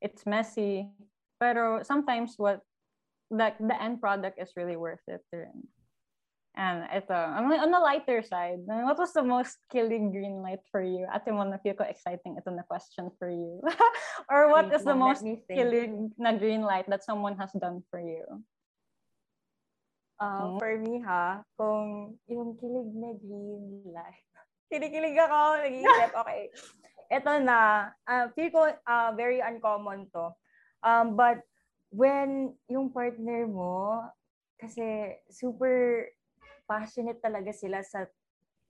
it's 0.00 0.24
messy, 0.26 0.88
but 1.40 1.86
sometimes 1.86 2.34
what 2.36 2.60
like 3.30 3.58
the 3.58 3.76
end 3.80 4.00
product 4.00 4.40
is 4.40 4.52
really 4.56 4.76
worth 4.76 5.02
it. 5.06 5.22
Rin. 5.32 5.68
And 6.58 6.90
ito, 6.90 7.14
on 7.14 7.70
the 7.70 7.78
lighter 7.78 8.18
side, 8.18 8.66
what 8.66 8.98
was 8.98 9.14
the 9.14 9.22
most 9.22 9.62
killing 9.70 10.10
green 10.10 10.42
light 10.42 10.58
for 10.74 10.82
you? 10.82 11.06
Ate 11.06 11.30
Mona, 11.30 11.62
feel 11.62 11.78
ko 11.78 11.86
exciting 11.86 12.34
ito 12.34 12.50
na 12.50 12.66
question 12.66 13.14
for 13.14 13.30
you. 13.30 13.62
or 14.32 14.50
what 14.50 14.66
is 14.74 14.82
the 14.82 14.96
most 14.96 15.22
killing 15.46 16.10
na 16.18 16.34
green 16.34 16.66
light 16.66 16.90
that 16.90 17.06
someone 17.06 17.38
has 17.38 17.54
done 17.54 17.86
for 17.94 18.02
you? 18.02 18.26
Uh, 20.18 20.50
hmm? 20.50 20.58
For 20.58 20.72
me 20.82 20.98
ha, 21.06 21.46
kung 21.54 22.18
yung 22.26 22.58
kilig 22.58 22.90
na 22.90 23.14
green 23.22 23.86
light. 23.94 24.26
Kinikilig 24.74 25.14
ako, 25.14 25.62
nag-iisip, 25.62 26.10
okay. 26.26 26.42
Ito 27.06 27.30
na, 27.38 27.58
uh, 28.02 28.26
feel 28.34 28.50
ko 28.50 28.66
uh, 28.66 29.10
very 29.14 29.38
uncommon 29.38 30.10
to. 30.10 30.34
Um, 30.82 31.18
but 31.18 31.42
when 31.90 32.54
yung 32.68 32.92
partner 32.92 33.48
mo, 33.48 34.04
kasi 34.58 35.16
super 35.30 36.06
passionate 36.68 37.22
talaga 37.22 37.54
sila 37.54 37.80
sa 37.80 38.04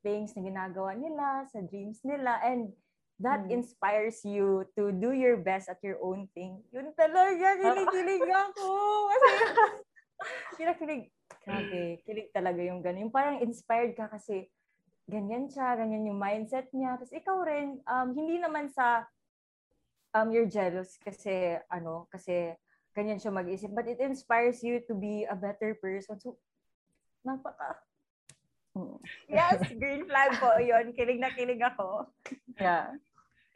things 0.04 0.36
na 0.36 0.44
ginagawa 0.46 0.94
nila, 0.94 1.48
sa 1.50 1.58
dreams 1.64 1.98
nila, 2.06 2.38
and 2.44 2.70
that 3.18 3.42
mm. 3.50 3.58
inspires 3.58 4.22
you 4.22 4.62
to 4.78 4.94
do 4.94 5.10
your 5.10 5.34
best 5.42 5.66
at 5.66 5.82
your 5.82 5.98
own 5.98 6.30
thing. 6.32 6.62
Yun 6.70 6.94
talaga, 6.94 7.58
kinikilig 7.58 8.22
ako. 8.30 8.70
Kasi, 10.54 10.62
kinikilig, 10.62 11.10
grabe, 11.42 11.82
kilig 12.06 12.30
talaga 12.30 12.60
yung 12.62 12.80
ganun. 12.82 13.10
Yung 13.10 13.14
parang 13.14 13.42
inspired 13.42 13.94
ka 13.94 14.10
kasi 14.10 14.50
ganyan 15.06 15.46
siya, 15.46 15.78
ganyan 15.78 16.10
yung 16.10 16.18
mindset 16.18 16.66
niya. 16.74 16.98
Tapos 16.98 17.14
ikaw 17.14 17.46
rin, 17.46 17.78
um, 17.86 18.12
hindi 18.12 18.42
naman 18.42 18.66
sa 18.68 19.06
um, 20.18 20.34
you're 20.34 20.50
jealous 20.50 20.98
kasi, 20.98 21.54
ano, 21.70 22.10
kasi 22.10 22.58
ganyan 22.96 23.22
siya 23.22 23.30
mag-isip. 23.30 23.70
But 23.70 23.86
it 23.86 24.02
inspires 24.02 24.66
you 24.66 24.82
to 24.90 24.94
be 24.98 25.22
a 25.30 25.38
better 25.38 25.78
person. 25.78 26.18
So, 26.18 26.34
napaka 27.22 27.78
Yes, 29.28 29.58
green 29.78 30.06
flag 30.06 30.38
po 30.38 30.54
yun. 30.58 30.94
Kilig 30.94 31.18
na 31.18 31.30
kilig 31.34 31.62
ako. 31.62 32.06
Yeah. 32.60 32.94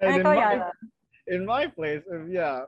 And 0.01 0.19
in, 0.19 0.23
my, 0.23 0.71
in 1.29 1.47
my 1.47 1.67
place, 1.67 2.03
yeah, 2.27 2.67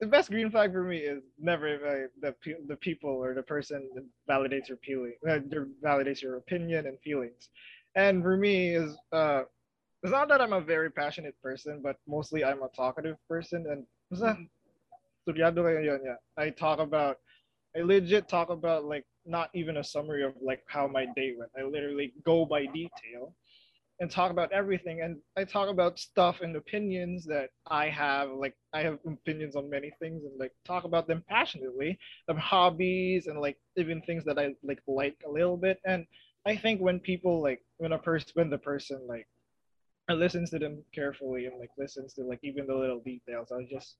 the 0.00 0.06
best 0.06 0.30
green 0.30 0.50
flag 0.50 0.72
for 0.72 0.82
me 0.82 0.98
is 0.98 1.22
never 1.38 1.78
uh, 1.78 2.06
the 2.20 2.34
the 2.66 2.76
people 2.76 3.10
or 3.10 3.34
the 3.34 3.42
person 3.42 3.88
that 3.94 4.04
validates 4.28 4.68
your 4.68 4.78
feeling, 4.82 5.14
uh, 5.28 5.38
validates 5.82 6.20
your 6.20 6.36
opinion 6.36 6.86
and 6.86 6.98
feelings. 7.00 7.48
And 7.94 8.22
for 8.22 8.36
me 8.36 8.74
is 8.74 8.98
uh, 9.12 9.42
it's 10.02 10.12
not 10.12 10.28
that 10.28 10.40
I'm 10.40 10.52
a 10.52 10.60
very 10.60 10.90
passionate 10.90 11.34
person, 11.42 11.80
but 11.82 11.96
mostly 12.06 12.44
I'm 12.44 12.62
a 12.62 12.68
talkative 12.68 13.16
person. 13.28 13.66
And 13.70 13.84
mm-hmm. 14.20 14.42
yeah, 15.36 16.14
I 16.36 16.50
talk 16.50 16.78
about, 16.78 17.16
I 17.76 17.80
legit 17.80 18.28
talk 18.28 18.50
about 18.50 18.84
like 18.84 19.04
not 19.24 19.50
even 19.54 19.78
a 19.78 19.84
summary 19.84 20.22
of 20.22 20.34
like 20.40 20.62
how 20.68 20.86
my 20.86 21.06
day 21.16 21.34
went. 21.36 21.50
I 21.58 21.62
literally 21.64 22.12
go 22.24 22.44
by 22.44 22.66
detail 22.66 23.34
and 24.00 24.10
talk 24.10 24.30
about 24.30 24.52
everything. 24.52 25.00
And 25.00 25.16
I 25.36 25.44
talk 25.44 25.68
about 25.68 25.98
stuff 25.98 26.40
and 26.42 26.54
opinions 26.54 27.24
that 27.26 27.50
I 27.66 27.88
have. 27.88 28.30
Like 28.30 28.54
I 28.72 28.82
have 28.82 28.98
opinions 29.06 29.56
on 29.56 29.70
many 29.70 29.90
things 30.00 30.24
and 30.24 30.38
like 30.38 30.52
talk 30.64 30.84
about 30.84 31.08
them 31.08 31.24
passionately, 31.28 31.98
of 32.28 32.36
hobbies 32.36 33.26
and 33.26 33.40
like 33.40 33.56
even 33.76 34.02
things 34.02 34.24
that 34.24 34.38
I 34.38 34.54
like 34.62 34.80
like 34.86 35.16
a 35.26 35.30
little 35.30 35.56
bit. 35.56 35.80
And 35.86 36.06
I 36.46 36.56
think 36.56 36.80
when 36.80 37.00
people 37.00 37.42
like 37.42 37.62
when 37.78 37.92
a 37.92 37.98
person 37.98 38.30
when 38.34 38.50
the 38.50 38.58
person 38.58 39.00
like 39.08 39.26
listens 40.14 40.50
to 40.50 40.58
them 40.58 40.82
carefully 40.94 41.46
and 41.46 41.58
like 41.58 41.70
listens 41.76 42.14
to 42.14 42.22
like 42.22 42.40
even 42.42 42.66
the 42.66 42.74
little 42.74 43.00
details, 43.00 43.52
I 43.52 43.66
just 43.70 43.96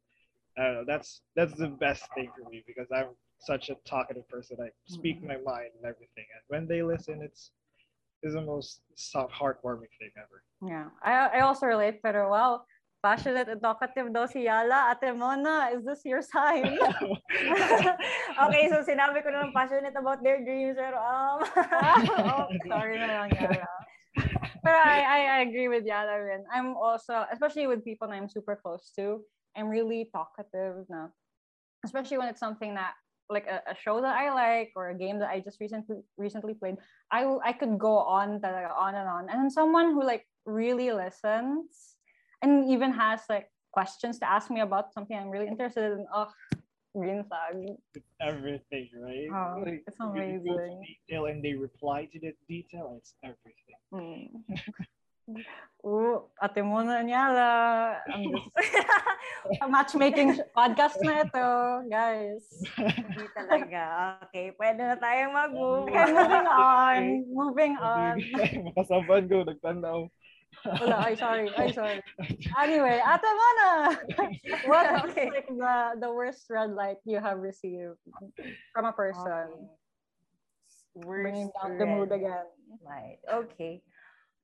I 0.59 0.65
don't 0.65 0.75
know. 0.75 0.85
That's 0.87 1.23
that's 1.35 1.55
the 1.55 1.69
best 1.69 2.05
thing 2.15 2.31
for 2.37 2.49
me 2.49 2.65
because 2.67 2.89
I'm 2.95 3.09
such 3.39 3.69
a 3.69 3.77
talkative 3.85 4.29
person. 4.29 4.57
I 4.61 4.71
speak 4.87 5.19
mm-hmm. 5.19 5.29
my 5.29 5.39
mind 5.45 5.71
and 5.77 5.85
everything, 5.85 6.27
and 6.33 6.43
when 6.49 6.67
they 6.67 6.83
listen, 6.83 7.21
it's 7.23 7.51
is 8.23 8.35
the 8.35 8.41
most 8.41 8.81
soft, 8.95 9.33
heartwarming 9.33 9.93
thing 10.01 10.11
ever. 10.17 10.43
Yeah, 10.65 10.89
I 11.03 11.39
I 11.39 11.41
also 11.41 11.67
relate. 11.67 12.03
Pero 12.03 12.31
wow, 12.31 12.65
passionate 13.03 13.49
and 13.49 13.61
talkative 13.61 14.13
daw 14.13 14.27
si 14.27 14.49
Yala. 14.49 14.97
Ate 14.97 15.13
Mona, 15.13 15.71
is 15.77 15.85
this 15.85 16.03
your 16.05 16.23
sign? 16.23 16.79
okay, 18.45 18.65
so 18.73 18.81
sinabi 18.83 19.21
ko 19.23 19.31
na 19.31 19.53
passionate 19.53 19.95
about 19.95 20.25
their 20.25 20.41
dreams. 20.41 20.75
Pero, 20.75 20.97
um, 20.97 21.45
oh, 22.33 22.49
sorry 22.65 22.97
na 22.97 23.07
lang, 23.07 23.31
Yala. 23.37 23.76
But 24.67 24.75
I, 24.75 25.39
I, 25.39 25.39
agree 25.47 25.69
with 25.69 25.87
Yala 25.87 26.27
rin. 26.27 26.43
I'm 26.53 26.75
also, 26.75 27.25
especially 27.31 27.69
with 27.69 27.85
people 27.85 28.09
that 28.09 28.15
I'm 28.15 28.29
super 28.29 28.59
close 28.61 28.91
to, 28.99 29.23
I'm 29.57 29.69
really 29.69 30.11
talkative 30.11 30.85
na. 30.89 31.07
Especially 31.85 32.19
when 32.19 32.27
it's 32.27 32.41
something 32.41 32.75
that 32.75 32.95
like 33.31 33.47
a, 33.47 33.63
a, 33.71 33.77
show 33.77 34.01
that 34.01 34.17
I 34.17 34.35
like 34.35 34.73
or 34.75 34.91
a 34.91 34.99
game 34.99 35.21
that 35.21 35.31
I 35.31 35.39
just 35.39 35.61
recently 35.61 35.99
recently 36.19 36.55
played, 36.55 36.79
I 37.13 37.23
I 37.45 37.53
could 37.53 37.79
go 37.79 37.95
on 37.99 38.43
on 38.43 38.95
and 38.97 39.09
on. 39.09 39.31
And 39.31 39.39
then 39.41 39.51
someone 39.51 39.93
who 39.95 40.03
like 40.03 40.27
really 40.47 40.91
listens 40.91 41.95
and 42.43 42.69
even 42.69 42.91
has 42.91 43.21
like 43.29 43.47
questions 43.71 44.19
to 44.19 44.27
ask 44.29 44.51
me 44.51 44.63
about 44.63 44.93
something 44.93 45.17
I'm 45.17 45.31
really 45.31 45.47
interested 45.47 45.93
in. 45.93 46.07
Oh, 46.13 46.27
green 46.97 47.25
flag. 47.29 47.77
It's 47.95 48.09
everything, 48.21 48.89
right? 48.97 49.29
Oh, 49.29 49.61
like, 49.61 49.85
it's 49.87 50.01
amazing. 50.01 50.81
Detail 50.81 51.27
and 51.27 51.45
they 51.45 51.55
reply 51.55 52.09
to 52.13 52.19
the 52.19 52.33
detail. 52.49 52.97
It's 52.97 53.15
everything. 53.23 53.79
Mm. 53.93 54.27
Oh, 55.83 56.31
ate 56.39 56.63
mo 56.63 56.83
na 56.87 57.03
nyala. 57.03 57.51
I'm 58.07 58.31
just 58.31 58.47
matchmaking 59.75 60.39
podcast 60.55 60.99
na 61.03 61.27
ito, 61.27 61.47
guys. 61.91 62.47
Hindi 62.79 63.27
talaga. 63.35 63.83
Okay, 64.27 64.55
pwede 64.55 64.87
na 64.87 64.95
tayong 64.99 65.35
mag-move. 65.35 65.91
Okay, 65.91 66.07
moving 66.15 66.47
on. 66.47 67.03
Moving 67.27 67.75
on. 67.79 68.15
Makasaban 68.71 69.27
ko, 69.27 69.43
nagtanaw. 69.47 70.07
Wala, 70.65 70.97
ay 71.05 71.15
sorry, 71.15 71.53
ay 71.55 71.69
sorry. 71.71 72.01
Anyway, 72.65 72.97
ate 72.97 73.31
mo 73.31 73.49
na. 73.61 73.71
What 74.71 74.85
is 74.89 75.13
okay. 75.13 75.29
like 75.31 75.51
the, 75.51 75.77
the 76.01 76.11
worst 76.11 76.49
red 76.49 76.73
light 76.73 76.99
you 77.05 77.21
have 77.21 77.39
received 77.39 78.01
from 78.73 78.85
a 78.89 78.95
person? 78.95 79.53
Okay. 79.53 81.05
Worst 81.05 81.23
Bringing 81.29 81.51
down 81.53 81.77
the 81.77 81.87
mood 81.87 82.11
again. 82.11 82.49
Right. 82.81 83.21
Okay. 83.29 83.85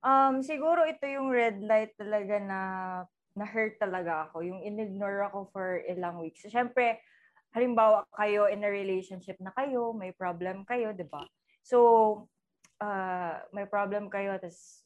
Um, 0.04 0.44
siguro 0.44 0.84
ito 0.84 1.08
yung 1.08 1.32
red 1.32 1.62
light 1.64 1.96
talaga 1.96 2.36
na 2.42 2.60
na-hurt 3.32 3.80
talaga 3.80 4.28
ako. 4.28 4.44
Yung 4.44 4.60
in-ignore 4.60 5.24
ako 5.24 5.48
for 5.48 5.80
ilang 5.88 6.20
weeks. 6.20 6.44
Siyempre, 6.44 7.00
halimbawa 7.56 8.04
kayo 8.12 8.48
in 8.48 8.64
a 8.64 8.70
relationship 8.70 9.40
na 9.40 9.52
kayo, 9.56 9.96
may 9.96 10.12
problem 10.12 10.64
kayo, 10.68 10.92
di 10.92 11.08
ba? 11.08 11.24
So, 11.64 12.28
uh, 12.80 13.40
may 13.56 13.64
problem 13.64 14.12
kayo, 14.12 14.36
tapos 14.36 14.81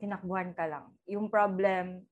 tinakbuhan 0.00 0.56
ka 0.56 0.64
lang. 0.64 0.88
Yung 1.06 1.28
problem, 1.28 2.02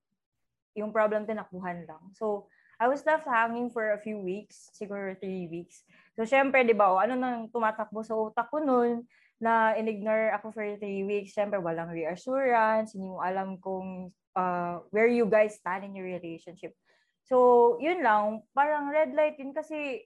yung 0.77 0.93
problem 0.93 1.25
tinakbuhan 1.25 1.89
lang. 1.89 2.13
So, 2.13 2.47
I 2.79 2.87
was 2.87 3.03
left 3.03 3.27
hanging 3.27 3.73
for 3.73 3.91
a 3.91 3.99
few 3.99 4.21
weeks, 4.21 4.71
siguro 4.71 5.11
three 5.19 5.51
weeks. 5.51 5.83
So, 6.15 6.23
syempre, 6.23 6.63
di 6.63 6.71
ba, 6.71 6.95
ano 6.95 7.17
nang 7.17 7.51
tumatakbo 7.51 8.05
sa 8.05 8.15
utak 8.15 8.47
ko 8.47 8.63
noon, 8.63 9.03
na 9.39 9.71
in-ignore 9.79 10.35
ako 10.35 10.51
for 10.51 10.67
three 10.77 11.07
weeks. 11.07 11.31
Siyempre, 11.31 11.57
walang 11.63 11.95
reassurance. 11.95 12.91
Hindi 12.91 13.07
mo 13.07 13.23
alam 13.23 13.55
kung 13.63 14.11
uh, 14.35 14.83
where 14.91 15.07
you 15.07 15.23
guys 15.25 15.55
stand 15.55 15.87
in 15.87 15.95
your 15.95 16.05
relationship. 16.05 16.75
So, 17.23 17.79
yun 17.79 18.03
lang. 18.03 18.43
Parang 18.51 18.91
red 18.91 19.15
light 19.15 19.39
yun 19.39 19.55
kasi 19.55 20.03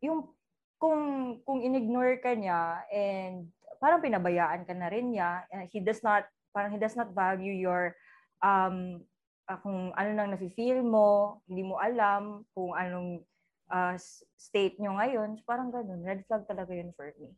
yung 0.00 0.32
kung 0.80 1.38
kung 1.46 1.60
in-ignore 1.62 2.18
ka 2.18 2.32
niya 2.32 2.82
and 2.90 3.52
parang 3.78 4.02
pinabayaan 4.02 4.64
ka 4.64 4.74
na 4.74 4.88
rin 4.88 5.14
niya, 5.14 5.44
he 5.68 5.78
does 5.78 6.00
not, 6.00 6.24
parang 6.52 6.72
he 6.72 6.78
does 6.78 6.96
not 6.96 7.16
value 7.16 7.52
your 7.52 7.96
um, 8.44 9.02
uh, 9.48 9.58
kung 9.60 9.92
ano 9.96 10.10
nang 10.12 10.30
nafe-feel 10.32 10.80
mo, 10.84 11.40
hindi 11.48 11.66
mo 11.66 11.80
alam 11.80 12.46
kung 12.54 12.72
anong 12.76 13.24
uh, 13.72 13.96
state 14.36 14.78
nyo 14.78 14.96
ngayon. 15.00 15.36
So, 15.40 15.44
parang 15.48 15.72
ganun. 15.72 16.04
Red 16.04 16.24
flag 16.28 16.46
talaga 16.46 16.76
yun 16.76 16.92
for 16.94 17.10
me. 17.18 17.32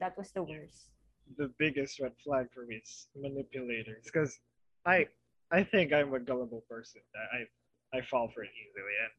That 0.00 0.18
was 0.18 0.32
the 0.32 0.42
worst. 0.42 0.90
The 1.38 1.52
biggest 1.56 2.00
red 2.02 2.12
flag 2.24 2.50
for 2.50 2.66
me 2.66 2.82
is 2.82 3.06
manipulators 3.14 4.04
because 4.04 4.42
I 4.84 5.06
I 5.54 5.62
think 5.62 5.94
I'm 5.94 6.10
a 6.12 6.20
gullible 6.20 6.66
person. 6.66 7.00
I 7.14 7.46
I 7.94 8.02
fall 8.10 8.26
for 8.34 8.42
it 8.42 8.50
easily, 8.50 8.96
and 9.06 9.14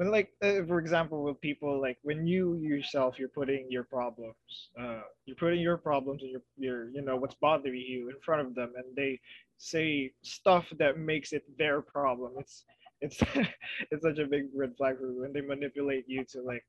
when 0.00 0.10
like 0.10 0.30
uh, 0.42 0.62
for 0.66 0.78
example 0.78 1.22
with 1.22 1.38
people 1.42 1.78
like 1.78 1.98
when 2.08 2.26
you 2.26 2.56
yourself 2.56 3.18
you're 3.18 3.34
putting 3.40 3.66
your 3.68 3.84
problems 3.84 4.70
uh 4.80 5.02
you're 5.26 5.36
putting 5.36 5.60
your 5.60 5.76
problems 5.76 6.22
and 6.22 6.30
your 6.34 6.40
your 6.56 6.88
you 6.96 7.02
know 7.02 7.16
what's 7.16 7.34
bothering 7.34 7.84
you 7.94 8.08
in 8.08 8.16
front 8.24 8.40
of 8.40 8.54
them 8.54 8.72
and 8.78 8.86
they 8.96 9.20
say 9.58 10.10
stuff 10.22 10.64
that 10.78 10.96
makes 10.96 11.34
it 11.34 11.44
their 11.58 11.82
problem 11.82 12.30
it's 12.38 12.64
it's 13.02 13.18
it's 13.90 14.02
such 14.08 14.18
a 14.18 14.26
big 14.26 14.44
red 14.54 14.72
flag 14.78 14.96
for 14.98 15.12
when 15.20 15.34
they 15.34 15.42
manipulate 15.42 16.06
you 16.08 16.24
to 16.24 16.40
like 16.40 16.64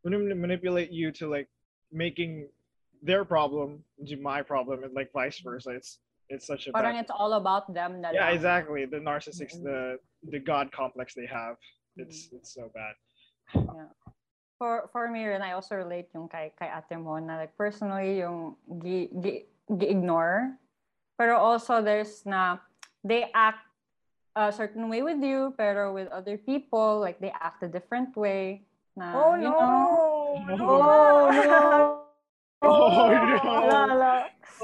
when 0.00 0.12
they 0.26 0.34
manipulate 0.46 0.90
you 0.90 1.12
to 1.12 1.28
like 1.28 1.48
making 1.92 2.48
their 3.02 3.22
problem 3.22 3.84
into 4.00 4.16
my 4.16 4.40
problem 4.40 4.82
and 4.82 4.94
like 4.94 5.12
vice 5.12 5.38
versa 5.40 5.70
it's 5.78 5.98
it's 6.30 6.46
such 6.46 6.66
a 6.68 6.72
Parang 6.72 6.94
bad, 6.94 7.02
it's 7.02 7.12
all 7.20 7.34
about 7.34 7.64
them 7.78 8.00
yeah 8.00 8.26
lang. 8.26 8.34
exactly 8.36 8.86
the 8.86 8.96
narcissist 9.10 9.56
Mhm. 9.60 9.64
the 9.68 9.80
the 10.32 10.40
god 10.52 10.66
complex 10.72 11.12
they 11.20 11.28
have 11.40 11.56
it's 11.96 12.28
mm. 12.28 12.38
it's 12.38 12.54
so 12.54 12.70
bad 12.72 12.94
Yeah. 13.54 13.92
For 14.56 14.88
for 14.88 15.12
me 15.12 15.28
rin, 15.28 15.44
I 15.44 15.52
also 15.52 15.76
relate 15.76 16.08
yung 16.16 16.32
kay 16.32 16.50
kay 16.56 16.72
Ate 16.72 16.96
Mona 16.96 17.36
like 17.36 17.52
personally 17.60 18.24
yung 18.24 18.56
gi, 18.80 19.12
gi, 19.20 19.44
gi-ignore. 19.68 20.56
Pero 21.20 21.36
also 21.36 21.84
there's 21.84 22.24
na 22.24 22.56
they 23.04 23.28
act 23.36 23.60
a 24.32 24.48
certain 24.52 24.88
way 24.88 25.00
with 25.04 25.20
you 25.20 25.52
pero 25.56 25.92
with 25.92 26.08
other 26.08 26.36
people 26.36 27.00
like 27.00 27.20
they 27.20 27.32
act 27.36 27.62
a 27.62 27.68
different 27.68 28.16
way. 28.16 28.64
Na, 28.96 29.12
Oh, 29.12 29.36
you 29.36 29.52
no. 29.52 29.60
know, 29.60 29.76
Oh, 30.56 31.28
no. 31.28 32.02
Oh, 32.64 33.12
no. 33.12 33.36
Wala, 33.36 33.78
wala. 33.92 34.12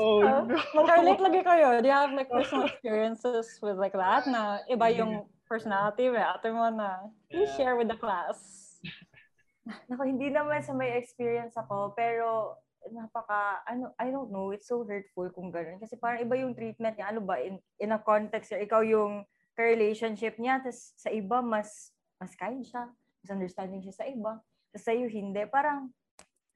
oh 0.01 0.25
no 0.49 0.57
Mag-relate 0.73 1.21
lagi 1.21 1.41
kayo. 1.45 1.85
Do 1.85 1.87
you 1.87 1.93
have 1.93 2.17
like 2.17 2.33
personal 2.33 2.65
experiences 2.65 3.61
with 3.61 3.77
like 3.77 3.93
that 3.93 4.25
na 4.25 4.65
iba 4.73 4.89
mm-hmm. 4.89 4.97
yung 4.97 5.13
personality 5.53 6.09
with 6.09 6.25
Ate 6.25 6.49
Mo 6.49 6.73
na 6.73 7.13
please 7.29 7.53
Yeah. 7.53 7.57
share 7.61 7.75
with 7.77 7.93
the 7.93 8.01
class. 8.01 8.41
Naku, 9.93 10.09
hindi 10.09 10.33
naman 10.33 10.65
sa 10.65 10.73
may 10.73 10.97
experience 10.97 11.53
ako, 11.61 11.93
pero 11.93 12.57
napaka, 12.89 13.61
ano, 13.69 13.93
I 14.01 14.09
don't 14.09 14.33
know, 14.33 14.51
it's 14.51 14.67
so 14.67 14.83
hurtful 14.83 15.29
kung 15.31 15.53
gano'n. 15.53 15.79
Kasi 15.79 16.01
parang 16.01 16.25
iba 16.25 16.35
yung 16.41 16.57
treatment 16.57 16.97
niya. 16.99 17.13
Ano 17.13 17.21
ba, 17.23 17.39
in, 17.39 17.61
in 17.79 17.95
a 17.95 18.01
context, 18.01 18.51
ikaw 18.51 18.83
yung 18.83 19.23
ka-relationship 19.55 20.41
niya, 20.41 20.65
tapos 20.65 20.97
sa 20.99 21.13
iba, 21.13 21.39
mas, 21.45 21.95
mas 22.19 22.33
kind 22.35 22.65
siya, 22.65 22.91
mas 23.23 23.31
understanding 23.31 23.85
siya 23.85 23.95
sa 23.95 24.09
iba. 24.09 24.43
Tapos 24.75 24.83
sa'yo, 24.89 25.07
hindi. 25.07 25.47
Parang, 25.47 25.95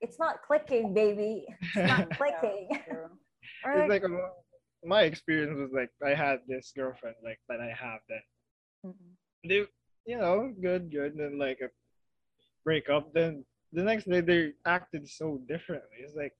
it's 0.02 0.18
not 0.18 0.42
clicking, 0.42 0.90
baby. 0.90 1.46
It's 1.62 1.86
not 1.86 2.10
clicking. 2.18 2.72
Or 3.62 3.86
it's 3.86 3.92
like 3.92 4.02
um, 4.02 4.18
my 4.82 5.06
experience 5.06 5.54
was 5.54 5.70
like 5.70 5.94
I 6.02 6.18
had 6.18 6.42
this 6.50 6.74
girlfriend 6.74 7.14
like 7.22 7.38
that 7.46 7.62
I 7.62 7.70
have 7.70 8.02
that 8.10 8.26
Mhm. 8.86 9.16
they 9.48 9.66
you 10.06 10.18
know 10.18 10.52
good 10.62 10.90
good 10.90 11.12
and 11.14 11.20
then 11.20 11.38
like 11.38 11.60
a 11.60 11.70
breakup 12.64 13.12
then 13.12 13.44
the 13.72 13.82
next 13.82 14.08
day 14.08 14.20
they 14.20 14.52
acted 14.66 15.08
so 15.08 15.38
differently. 15.48 15.98
It's 16.00 16.14
like 16.16 16.34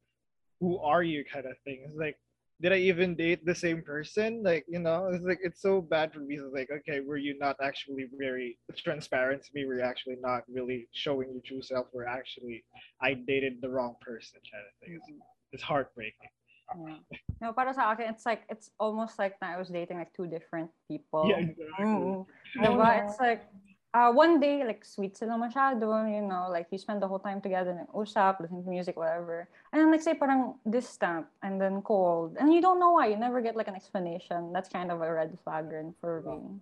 who 0.61 0.78
are 0.78 1.03
you 1.03 1.24
kind 1.24 1.47
of 1.47 1.59
thing. 1.64 1.84
It's 1.86 1.97
like 1.97 2.18
did 2.62 2.72
I 2.72 2.78
even 2.78 3.16
date 3.16 3.44
the 3.44 3.55
same 3.55 3.82
person? 3.82 4.42
Like 4.42 4.64
you 4.68 4.78
know 4.80 5.09
it's 5.12 5.24
like 5.24 5.40
it's 5.42 5.61
so 5.62 5.80
bad 5.80 6.12
for 6.12 6.20
me. 6.20 6.36
It's 6.36 6.55
like 6.55 6.70
okay 6.70 7.01
were 7.01 7.16
you 7.18 7.38
not 7.38 7.57
actually 7.62 8.07
very 8.18 8.59
transparent 8.76 9.42
to 9.44 9.51
me? 9.55 9.66
Were 9.66 9.76
you 9.76 9.82
actually 9.82 10.18
not 10.20 10.42
really 10.49 10.88
showing 10.92 11.30
your 11.32 11.42
true 11.44 11.62
self? 11.62 11.86
Were 11.92 12.07
actually 12.09 12.64
I 13.03 13.14
dated 13.14 13.61
the 13.61 13.70
wrong 13.70 13.97
person 14.01 14.40
kind 14.53 14.64
of 14.66 14.74
thing. 14.80 14.97
It's, 14.97 15.11
it's 15.53 15.62
heartbreaking 15.62 16.30
Yeah. 16.75 16.99
No, 17.41 17.53
para 17.53 17.71
sa 17.71 17.93
akin, 17.93 18.11
it's 18.11 18.27
like, 18.27 18.43
it's 18.49 18.71
almost 18.81 19.19
like 19.19 19.39
na 19.39 19.55
I 19.55 19.59
was 19.61 19.69
dating 19.69 19.99
like 20.03 20.11
two 20.17 20.27
different 20.27 20.71
people. 20.89 21.31
yeah 21.31 21.47
exactly 21.47 21.87
Mm. 21.87 22.27
Diba? 22.57 23.05
It's 23.05 23.21
like, 23.21 23.45
uh, 23.93 24.12
one 24.12 24.41
day, 24.41 24.64
like, 24.64 24.85
sweet 24.85 25.17
sila 25.17 25.37
masyado, 25.37 25.89
you 26.09 26.21
know, 26.21 26.49
like, 26.49 26.69
you 26.73 26.79
spend 26.79 27.01
the 27.01 27.09
whole 27.09 27.21
time 27.21 27.41
together, 27.41 27.73
like, 27.73 27.93
usap, 27.93 28.41
listening 28.41 28.64
to 28.64 28.71
music, 28.71 28.97
whatever. 28.97 29.49
And 29.73 29.81
then, 29.81 29.89
like, 29.93 30.01
say, 30.01 30.12
parang 30.17 30.57
distant, 30.69 31.27
and 31.41 31.61
then 31.61 31.81
cold. 31.81 32.37
And 32.41 32.53
you 32.53 32.61
don't 32.61 32.81
know 32.81 32.97
why. 32.97 33.09
You 33.09 33.17
never 33.17 33.41
get, 33.41 33.57
like, 33.57 33.69
an 33.69 33.77
explanation. 33.77 34.53
That's 34.53 34.69
kind 34.69 34.93
of 34.93 35.01
a 35.01 35.09
red 35.12 35.37
flag 35.45 35.69
rin 35.73 35.95
for 36.01 36.25
me. 36.25 36.61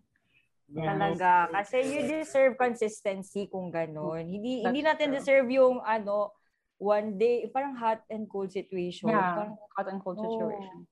Talaga. 0.75 1.51
Kasi 1.51 1.83
you 1.87 2.07
deserve 2.07 2.59
consistency 2.59 3.47
kung 3.47 3.71
gano'n. 3.71 4.27
Hindi, 4.27 4.67
hindi 4.67 4.83
natin 4.83 5.11
true. 5.11 5.19
deserve 5.19 5.49
yung 5.55 5.79
ano, 5.83 6.35
one 6.85 7.16
day, 7.16 7.49
parang 7.49 7.72
hot 7.80 8.05
and 8.12 8.28
cold 8.28 8.53
situation. 8.53 9.09
Yeah, 9.09 9.32
Parang, 9.32 9.57
hot 9.72 9.89
and 9.89 10.05
cold 10.05 10.20
No. 10.20 10.28
situation. 10.28 10.85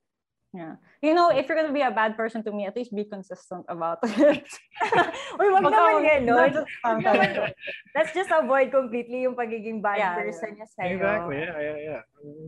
Yeah. 0.53 0.77
You 1.01 1.13
know, 1.17 1.29
if 1.33 1.49
you're 1.49 1.57
gonna 1.57 1.73
be 1.73 1.81
a 1.85 1.93
bad 1.93 2.17
person 2.17 2.41
to 2.45 2.53
me, 2.53 2.65
at 2.69 2.77
least 2.77 2.93
be 2.97 3.05
consistent 3.05 3.65
about 3.69 4.01
it. 4.05 4.49
Uy, 5.41 5.49
wag 5.49 5.65
Wag 5.65 5.73
naman 5.73 5.97
ka- 6.01 6.13
gano'n. 6.21 6.53
just 6.53 6.61
Wag 6.61 6.69
sometimes. 6.85 7.37
naman- 7.37 7.57
Let's 7.97 8.13
just 8.13 8.33
avoid 8.33 8.69
completely 8.73 9.25
yung 9.25 9.37
pagiging 9.37 9.81
bad 9.81 10.01
Yeah, 10.01 10.17
person 10.17 10.57
niya 10.57 10.69
sa'yo. 10.69 10.93
Exactly. 10.97 11.37
Yeah, 11.41 11.57
yeah, 11.61 11.79
yeah. 11.81 12.03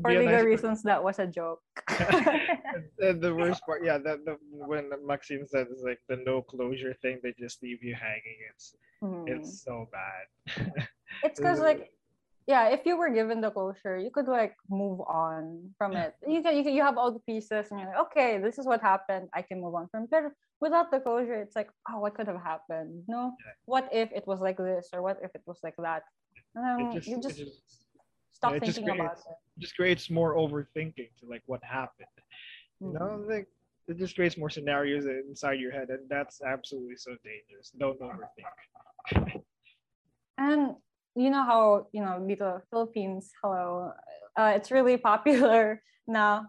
For 0.04 0.08
Be 0.12 0.16
a 0.16 0.20
legal 0.20 0.40
nice 0.40 0.48
reasons, 0.48 0.78
that 0.84 1.00
was 1.00 1.16
a 1.20 1.28
joke. 1.28 1.64
person. 1.88 3.20
The 3.20 3.32
worst 3.32 3.64
part, 3.64 3.84
yeah, 3.84 3.96
that 4.04 4.24
the 4.24 4.36
when 4.68 4.92
Maxine 5.04 5.48
said 5.48 5.68
it's 5.72 5.80
like 5.84 6.00
the 6.08 6.16
no 6.20 6.40
closure 6.44 6.92
thing, 7.00 7.20
they 7.24 7.32
just 7.36 7.60
leave 7.64 7.80
you 7.84 7.96
hanging. 7.96 8.38
It's 8.52 8.76
Mhm. 9.00 9.24
it's 9.32 9.64
so 9.64 9.88
bad. 9.92 10.24
It's 11.24 11.40
because 11.40 11.60
like 11.60 11.92
yeah, 12.46 12.68
if 12.68 12.84
you 12.84 12.96
were 12.96 13.10
given 13.10 13.40
the 13.40 13.50
closure, 13.50 13.96
you 13.98 14.10
could 14.10 14.28
like 14.28 14.54
move 14.68 15.00
on 15.00 15.70
from 15.78 15.96
it. 15.96 16.14
You 16.26 16.42
can 16.42 16.56
you 16.56 16.62
can, 16.64 16.74
you 16.74 16.82
have 16.82 16.98
all 16.98 17.10
the 17.12 17.20
pieces 17.20 17.70
and 17.70 17.80
you're 17.80 17.88
like, 17.88 18.00
okay, 18.06 18.38
this 18.38 18.58
is 18.58 18.66
what 18.66 18.80
happened. 18.82 19.28
I 19.34 19.42
can 19.42 19.60
move 19.60 19.74
on 19.74 19.88
from 19.88 20.04
it. 20.04 20.10
But 20.10 20.24
without 20.60 20.90
the 20.90 21.00
closure, 21.00 21.40
it's 21.40 21.56
like, 21.56 21.70
oh, 21.90 22.00
what 22.00 22.14
could 22.14 22.26
have 22.26 22.42
happened? 22.42 23.04
No, 23.08 23.36
what 23.64 23.88
if 23.92 24.12
it 24.12 24.26
was 24.26 24.40
like 24.40 24.58
this 24.58 24.88
or 24.92 25.00
what 25.02 25.18
if 25.22 25.30
it 25.34 25.42
was 25.46 25.58
like 25.62 25.76
that? 25.78 26.02
And 26.54 26.64
then 26.80 26.92
just, 26.92 27.08
you 27.08 27.16
just 27.20 27.38
just 27.38 27.60
stop 28.32 28.50
yeah, 28.52 28.56
it 28.58 28.64
just 28.64 28.76
thinking 28.78 28.94
about 28.94 29.14
creates- 29.14 29.26
it. 29.30 29.36
just 29.60 29.76
creates 29.76 30.10
more 30.10 30.36
overthinking 30.36 31.10
to 31.20 31.26
like 31.28 31.42
what 31.46 31.62
happened. 31.64 32.08
You 32.80 32.88
Mhm. 32.88 32.94
know, 32.98 33.24
like 33.26 33.48
it 33.88 33.96
just 33.96 34.14
creates 34.16 34.36
more 34.36 34.50
scenarios 34.50 35.06
inside 35.06 35.60
your 35.60 35.72
head, 35.72 35.88
and 35.90 36.08
that's 36.08 36.42
absolutely 36.42 36.96
so 36.96 37.12
dangerous. 37.24 37.70
Don't 37.78 37.98
overthink. 38.00 39.44
And 40.36 40.74
you 41.14 41.30
know 41.30 41.44
how, 41.44 41.86
you 41.92 42.02
know, 42.02 42.18
dito 42.22 42.60
Philippines, 42.70 43.30
hello, 43.42 43.92
uh, 44.36 44.52
it's 44.54 44.70
really 44.70 44.96
popular 45.10 45.82
na 46.06 46.46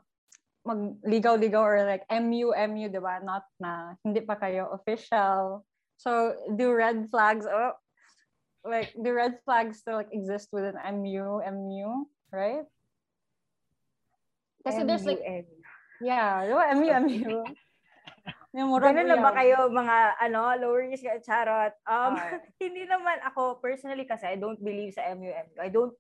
magligaw-ligaw 0.66 1.62
or 1.62 1.86
like 1.86 2.04
MU, 2.10 2.52
MU, 2.54 2.90
di 2.90 3.00
ba? 3.00 3.22
Not 3.22 3.46
na 3.62 3.94
hindi 4.04 4.22
pa 4.22 4.36
kayo 4.36 4.74
official. 4.74 5.64
So, 5.98 6.34
do 6.58 6.74
red 6.74 7.08
flags, 7.14 7.46
oh, 7.46 7.78
like, 8.66 8.92
do 8.98 9.14
red 9.14 9.40
flags 9.46 9.80
still 9.80 10.02
like 10.02 10.12
exist 10.12 10.50
within 10.52 10.76
MU, 11.00 11.40
MU, 11.46 12.10
right? 12.34 12.66
Kasi 14.66 14.82
there's 14.82 15.06
like, 15.06 15.22
yeah? 16.02 16.42
MU, 16.74 16.90
MU. 16.90 17.46
Murag 18.64 18.96
Ganun 18.96 19.12
na 19.12 19.20
ba 19.20 19.36
kayo 19.36 19.68
mga 19.68 19.96
ano, 20.16 20.56
lowercase 20.56 21.04
ka, 21.04 21.20
charot? 21.20 21.76
Um, 21.84 22.16
Ah. 22.16 22.40
hindi 22.64 22.88
naman 22.88 23.20
ako, 23.28 23.60
personally 23.60 24.08
kasi, 24.08 24.32
I 24.32 24.40
don't 24.40 24.62
believe 24.64 24.96
sa 24.96 25.04
MUM. 25.12 25.60
I 25.60 25.68
don't, 25.68 25.92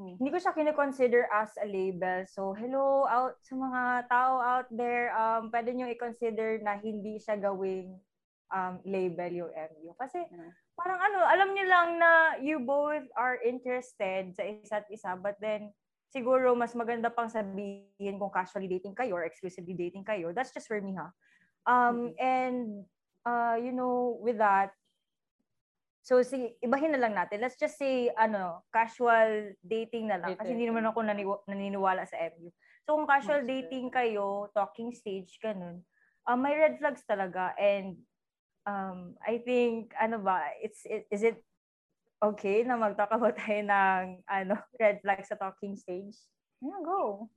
Hmm. 0.00 0.16
hindi 0.18 0.32
ko 0.32 0.40
siya 0.40 0.56
kine-consider 0.56 1.28
as 1.30 1.52
a 1.60 1.68
label. 1.68 2.24
So, 2.26 2.56
hello 2.56 3.04
out 3.06 3.36
sa 3.44 3.54
mga 3.54 3.80
tao 4.08 4.40
out 4.40 4.66
there, 4.72 5.12
um, 5.12 5.52
pwede 5.52 5.76
nyo 5.76 5.84
i-consider 5.86 6.64
na 6.64 6.80
hindi 6.80 7.20
siya 7.20 7.36
gawing 7.36 8.00
um, 8.50 8.80
label 8.82 9.30
yung 9.30 9.52
MU. 9.52 9.92
Kasi, 9.94 10.24
Hmm. 10.26 10.48
parang 10.74 10.96
ano, 10.98 11.22
alam 11.28 11.52
nyo 11.52 11.64
lang 11.68 11.88
na 12.00 12.10
you 12.40 12.58
both 12.58 13.04
are 13.14 13.36
interested 13.44 14.32
sa 14.32 14.42
isa't 14.42 14.88
isa, 14.88 15.12
but 15.14 15.36
then, 15.38 15.70
siguro 16.08 16.56
mas 16.56 16.72
maganda 16.72 17.12
pang 17.12 17.28
sabihin 17.28 18.16
kung 18.16 18.32
casually 18.32 18.68
dating 18.68 18.96
kayo 18.96 19.12
or 19.16 19.28
exclusively 19.28 19.76
dating 19.76 20.02
kayo. 20.04 20.32
That's 20.32 20.52
just 20.52 20.66
for 20.66 20.80
me, 20.80 20.96
ha? 20.96 21.12
Um, 21.66 22.14
and, 22.18 22.84
uh, 23.22 23.54
you 23.58 23.70
know, 23.70 24.18
with 24.18 24.38
that, 24.38 24.74
so 26.02 26.18
si 26.26 26.58
ibahin 26.58 26.90
na 26.90 26.98
lang 26.98 27.14
natin. 27.14 27.38
Let's 27.38 27.54
just 27.54 27.78
say, 27.78 28.10
ano, 28.18 28.66
casual 28.74 29.54
dating 29.62 30.10
na 30.10 30.18
lang. 30.18 30.34
Kasi 30.34 30.50
hindi 30.58 30.66
naman 30.66 30.86
ako 30.90 31.06
naniniwala 31.46 32.02
sa 32.10 32.18
MU. 32.34 32.50
So, 32.82 32.98
kung 32.98 33.06
casual 33.06 33.46
dating 33.46 33.94
kayo, 33.94 34.50
talking 34.50 34.90
stage, 34.90 35.38
ganun, 35.38 35.86
um, 36.26 36.38
may 36.42 36.58
red 36.58 36.82
flags 36.82 37.06
talaga. 37.06 37.54
And, 37.54 38.02
um, 38.66 39.14
I 39.22 39.38
think, 39.38 39.94
ano 39.94 40.18
ba, 40.18 40.50
it's, 40.58 40.82
it, 40.90 41.06
is 41.06 41.22
it 41.22 41.38
okay 42.18 42.66
na 42.66 42.74
mag-talk 42.74 43.14
about 43.14 43.38
tayo 43.38 43.62
ng, 43.62 44.26
ano, 44.26 44.58
red 44.82 44.98
flags 44.98 45.30
sa 45.30 45.38
talking 45.38 45.78
stage? 45.78 46.18
Yeah, 46.58 46.82
go. 46.82 47.30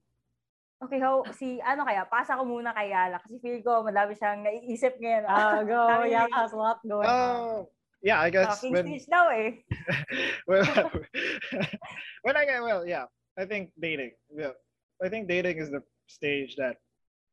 Okay, 0.84 1.00
how, 1.00 1.24
si, 1.32 1.64
ano 1.64 1.88
kaya, 1.88 2.04
pasa 2.12 2.36
ko 2.36 2.44
muna 2.44 2.76
kay 2.76 2.92
Yala 2.92 3.24
kasi 3.24 3.40
feel 3.40 3.64
ko 3.64 3.80
madami 3.80 4.12
siyang 4.12 4.44
naiisip 4.44 5.00
ngayon. 5.00 5.24
Ah, 5.24 5.64
go. 5.64 5.80
Dami 5.92 6.12
Yeah, 6.12 6.28
niyang 6.28 6.36
has 6.36 6.52
a 6.52 6.60
lot 6.60 6.84
going 6.84 7.08
on. 7.08 7.16
Oh, 7.16 7.70
yeah, 8.04 8.20
I 8.20 8.30
guess 8.30 8.60
Talking 8.60 8.74
when 8.76 8.86
stage 8.86 9.08
daw 9.08 9.32
eh. 9.32 9.64
well, 10.48 10.62
when 12.28 12.36
I 12.36 12.46
get 12.46 12.62
well, 12.62 12.86
yeah, 12.86 13.08
I 13.40 13.46
think 13.48 13.72
dating. 13.80 14.12
Yeah, 14.30 14.54
I 15.02 15.10
think 15.10 15.32
dating 15.32 15.58
is 15.58 15.72
the 15.72 15.82
stage 16.06 16.56
that 16.60 16.78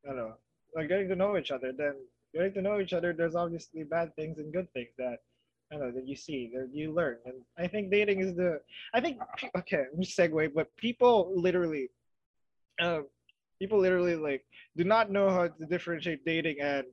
I 0.06 0.14
don't 0.14 0.16
know, 0.16 0.34
like 0.74 0.88
getting 0.88 1.10
to 1.10 1.16
know 1.18 1.36
each 1.36 1.50
other. 1.50 1.74
Then 1.76 1.98
getting 2.32 2.54
to 2.54 2.62
know 2.62 2.80
each 2.80 2.94
other, 2.94 3.12
there's 3.12 3.34
obviously 3.34 3.82
bad 3.82 4.14
things 4.16 4.38
and 4.38 4.52
good 4.52 4.70
things 4.72 4.94
that 4.96 5.18
I 5.72 5.76
know 5.76 5.90
that 5.90 6.06
you 6.06 6.16
see, 6.16 6.50
that 6.54 6.70
you 6.72 6.94
learn, 6.94 7.18
and 7.26 7.42
I 7.58 7.66
think 7.66 7.90
dating 7.90 8.20
is 8.20 8.34
the. 8.34 8.60
I 8.94 9.00
think 9.02 9.18
okay, 9.58 9.90
let 9.90 9.98
me 9.98 10.06
segue, 10.06 10.54
but 10.54 10.74
people 10.78 11.34
literally, 11.36 11.90
um, 12.80 13.06
people 13.62 13.78
literally 13.86 14.16
like 14.28 14.42
do 14.78 14.84
not 14.94 15.04
know 15.16 15.26
how 15.36 15.44
to 15.58 15.64
differentiate 15.74 16.20
dating 16.32 16.58
and 16.60 16.84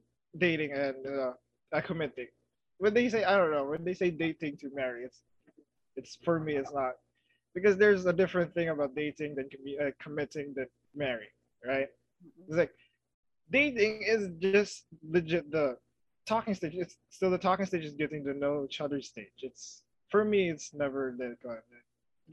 dating 0.45 0.71
and 0.85 0.97
uh, 1.73 1.81
committing. 1.89 2.29
When 2.83 2.93
they 2.97 3.05
say 3.13 3.21
I 3.31 3.33
don't 3.37 3.53
know, 3.55 3.65
when 3.73 3.83
they 3.87 3.95
say 4.01 4.09
dating 4.25 4.53
to 4.61 4.67
marry, 4.81 5.01
it's 5.07 5.19
it's 5.99 6.13
for 6.25 6.35
me 6.45 6.53
it's 6.61 6.73
not 6.81 6.93
because 7.55 7.75
there's 7.81 8.05
a 8.05 8.15
different 8.21 8.53
thing 8.53 8.69
about 8.69 8.91
dating 9.03 9.31
than 9.37 9.47
uh, 9.81 9.91
committing 10.03 10.47
than 10.57 10.67
marrying, 11.03 11.37
right? 11.71 11.89
It's 12.47 12.59
like 12.63 12.73
dating 13.57 13.95
is 14.13 14.23
just 14.57 14.85
legit 15.15 15.45
the 15.57 15.65
talking 16.33 16.53
stage. 16.59 16.75
It's 16.83 16.95
still 17.17 17.31
the 17.31 17.43
talking 17.47 17.65
stage 17.65 17.85
is 17.91 17.95
getting 18.03 18.23
to 18.25 18.33
know 18.43 18.53
each 18.67 18.79
other 18.85 19.01
stage. 19.01 19.39
It's 19.49 19.81
for 20.11 20.23
me, 20.23 20.41
it's 20.53 20.69
never 20.83 21.01
the 21.17 21.27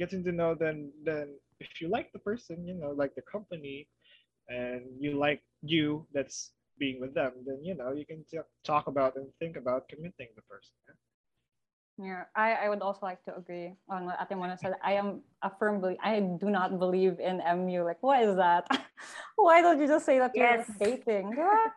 getting 0.01 0.23
to 0.25 0.33
know. 0.41 0.55
Then 0.55 0.77
then 1.09 1.27
if 1.65 1.81
you 1.81 1.89
like 1.89 2.13
the 2.13 2.23
person, 2.31 2.67
you 2.69 2.75
know, 2.75 2.93
like 3.03 3.15
the 3.15 3.23
company, 3.23 3.89
and 4.49 4.83
you 4.99 5.19
like 5.19 5.43
you 5.63 6.07
that's 6.13 6.53
being 6.79 7.01
with 7.01 7.15
them, 7.15 7.33
then 7.47 7.65
you 7.65 7.75
know 7.75 7.93
you 7.93 8.05
can 8.05 8.25
t- 8.31 8.39
talk 8.65 8.87
about 8.87 9.17
and 9.17 9.27
think 9.39 9.57
about 9.57 9.89
committing 9.89 10.29
the 10.37 10.43
person. 10.43 10.75
Yeah? 10.89 10.95
Yeah, 11.99 12.25
I, 12.37 12.67
I 12.67 12.69
would 12.69 12.83
also 12.83 13.01
like 13.03 13.25
to 13.25 13.35
agree 13.35 13.73
on 13.89 14.05
what 14.05 14.19
Ate 14.21 14.37
Mona 14.37 14.59
said. 14.59 14.75
I 14.85 14.93
am 14.93 15.23
a 15.41 15.51
firm 15.51 15.81
believer. 15.81 16.01
I 16.05 16.21
do 16.21 16.51
not 16.51 16.79
believe 16.79 17.19
in 17.21 17.39
MU. 17.39 17.85
Like, 17.85 18.03
what 18.03 18.23
is 18.23 18.37
that? 18.37 18.69
Why 19.37 19.63
don't 19.63 19.81
you 19.81 19.87
just 19.87 20.05
say 20.05 20.19
that 20.19 20.33
you're 20.35 20.45
yes. 20.45 20.71
dating? 20.79 21.33
Yeah. 21.37 21.73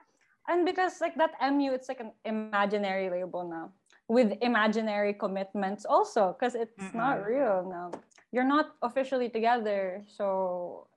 and 0.50 0.66
because 0.66 1.00
like 1.00 1.16
that 1.16 1.32
MU, 1.54 1.72
it's 1.72 1.88
like 1.88 2.02
an 2.02 2.12
imaginary 2.26 3.10
label 3.10 3.48
now 3.48 3.72
with 4.10 4.34
imaginary 4.42 5.14
commitments 5.14 5.86
also 5.86 6.36
because 6.38 6.56
it's 6.56 6.76
mm-hmm. 6.76 6.98
not 6.98 7.26
real 7.26 7.64
now. 7.70 7.92
You're 8.34 8.44
not 8.44 8.76
officially 8.82 9.30
together. 9.30 10.04
So 10.06 10.89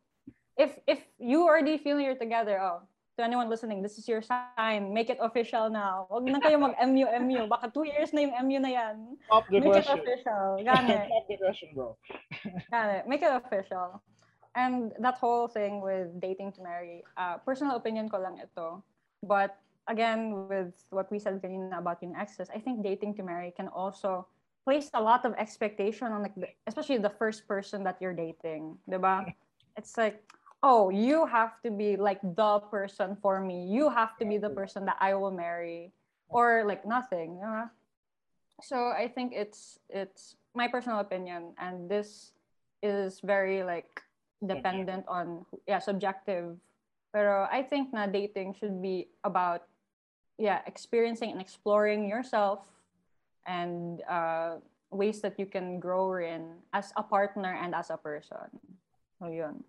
if 0.56 0.78
if 0.86 1.00
you 1.18 1.44
already 1.44 1.78
feel 1.78 2.00
you're 2.00 2.18
together, 2.18 2.60
oh, 2.60 2.82
to 3.18 3.24
anyone 3.24 3.48
listening, 3.48 3.82
this 3.82 3.98
is 3.98 4.08
your 4.08 4.22
sign. 4.22 4.92
Make 4.92 5.10
it 5.10 5.18
official 5.20 5.68
now. 5.68 6.08
Huwag 6.08 6.24
na 6.24 6.40
kayo 6.40 6.56
mag-MU, 6.60 7.06
MU. 7.20 7.46
Baka 7.46 7.68
two 7.68 7.84
years 7.84 8.12
na 8.12 8.24
yung 8.24 8.34
MU 8.48 8.58
na 8.60 8.70
yan. 8.72 8.96
Stop 9.28 9.44
the 9.52 9.60
Make 9.60 9.72
question. 9.72 9.98
it 9.98 10.04
official. 10.04 10.44
Gane. 10.64 10.98
Stop 11.08 11.24
the 11.28 11.36
question, 11.36 11.68
bro. 11.76 11.96
Gane. 12.72 12.98
Make 13.04 13.22
it 13.22 13.32
official. 13.32 14.00
And 14.54 14.92
that 15.00 15.16
whole 15.16 15.48
thing 15.48 15.80
with 15.80 16.12
dating 16.20 16.52
to 16.56 16.62
marry, 16.62 17.04
uh, 17.16 17.40
personal 17.40 17.76
opinion 17.76 18.08
ko 18.08 18.20
lang 18.20 18.36
ito. 18.36 18.84
But 19.24 19.56
again, 19.88 20.48
with 20.48 20.72
what 20.90 21.08
we 21.12 21.18
said 21.18 21.40
kanina 21.40 21.80
about 21.80 22.00
yung 22.04 22.16
exes, 22.16 22.48
I 22.52 22.60
think 22.60 22.84
dating 22.84 23.16
to 23.16 23.22
marry 23.22 23.52
can 23.56 23.68
also 23.68 24.28
place 24.64 24.88
a 24.94 25.00
lot 25.00 25.24
of 25.24 25.32
expectation 25.36 26.12
on 26.12 26.22
like, 26.22 26.36
the, 26.36 26.48
especially 26.66 26.98
the 26.98 27.12
first 27.12 27.48
person 27.48 27.84
that 27.84 27.96
you're 28.00 28.16
dating. 28.16 28.76
Diba? 28.88 29.28
It's 29.76 29.96
like, 29.96 30.20
oh, 30.62 30.90
you 30.90 31.26
have 31.26 31.60
to 31.62 31.70
be 31.70 31.96
like 31.96 32.22
the 32.22 32.60
person 32.70 33.16
for 33.20 33.40
me. 33.40 33.66
You 33.66 33.90
have 33.90 34.16
to 34.18 34.24
be 34.24 34.38
the 34.38 34.50
person 34.50 34.86
that 34.86 34.96
I 35.00 35.14
will 35.14 35.34
marry, 35.34 35.92
or 36.28 36.64
like 36.66 36.86
nothing. 36.86 37.42
So 38.62 38.94
I 38.94 39.08
think 39.08 39.34
it's 39.34 39.78
it's 39.90 40.36
my 40.54 40.68
personal 40.68 41.00
opinion, 41.00 41.54
and 41.58 41.90
this 41.90 42.32
is 42.82 43.20
very 43.20 43.62
like 43.62 44.02
dependent 44.46 45.04
on 45.08 45.44
yeah 45.66 45.78
subjective. 45.78 46.56
Pero 47.12 47.46
I 47.50 47.62
think 47.62 47.92
na 47.92 48.06
dating 48.06 48.54
should 48.54 48.80
be 48.80 49.10
about 49.26 49.66
yeah 50.38 50.62
experiencing 50.66 51.30
and 51.30 51.40
exploring 51.40 52.08
yourself 52.08 52.64
and 53.46 54.00
uh, 54.06 54.62
ways 54.90 55.20
that 55.20 55.38
you 55.38 55.46
can 55.46 55.80
grow 55.80 56.14
in 56.22 56.62
as 56.72 56.92
a 56.96 57.02
partner 57.02 57.50
and 57.50 57.74
as 57.74 57.90
a 57.90 57.98
person. 57.98 58.46
So 59.18 59.26
yun. 59.26 59.64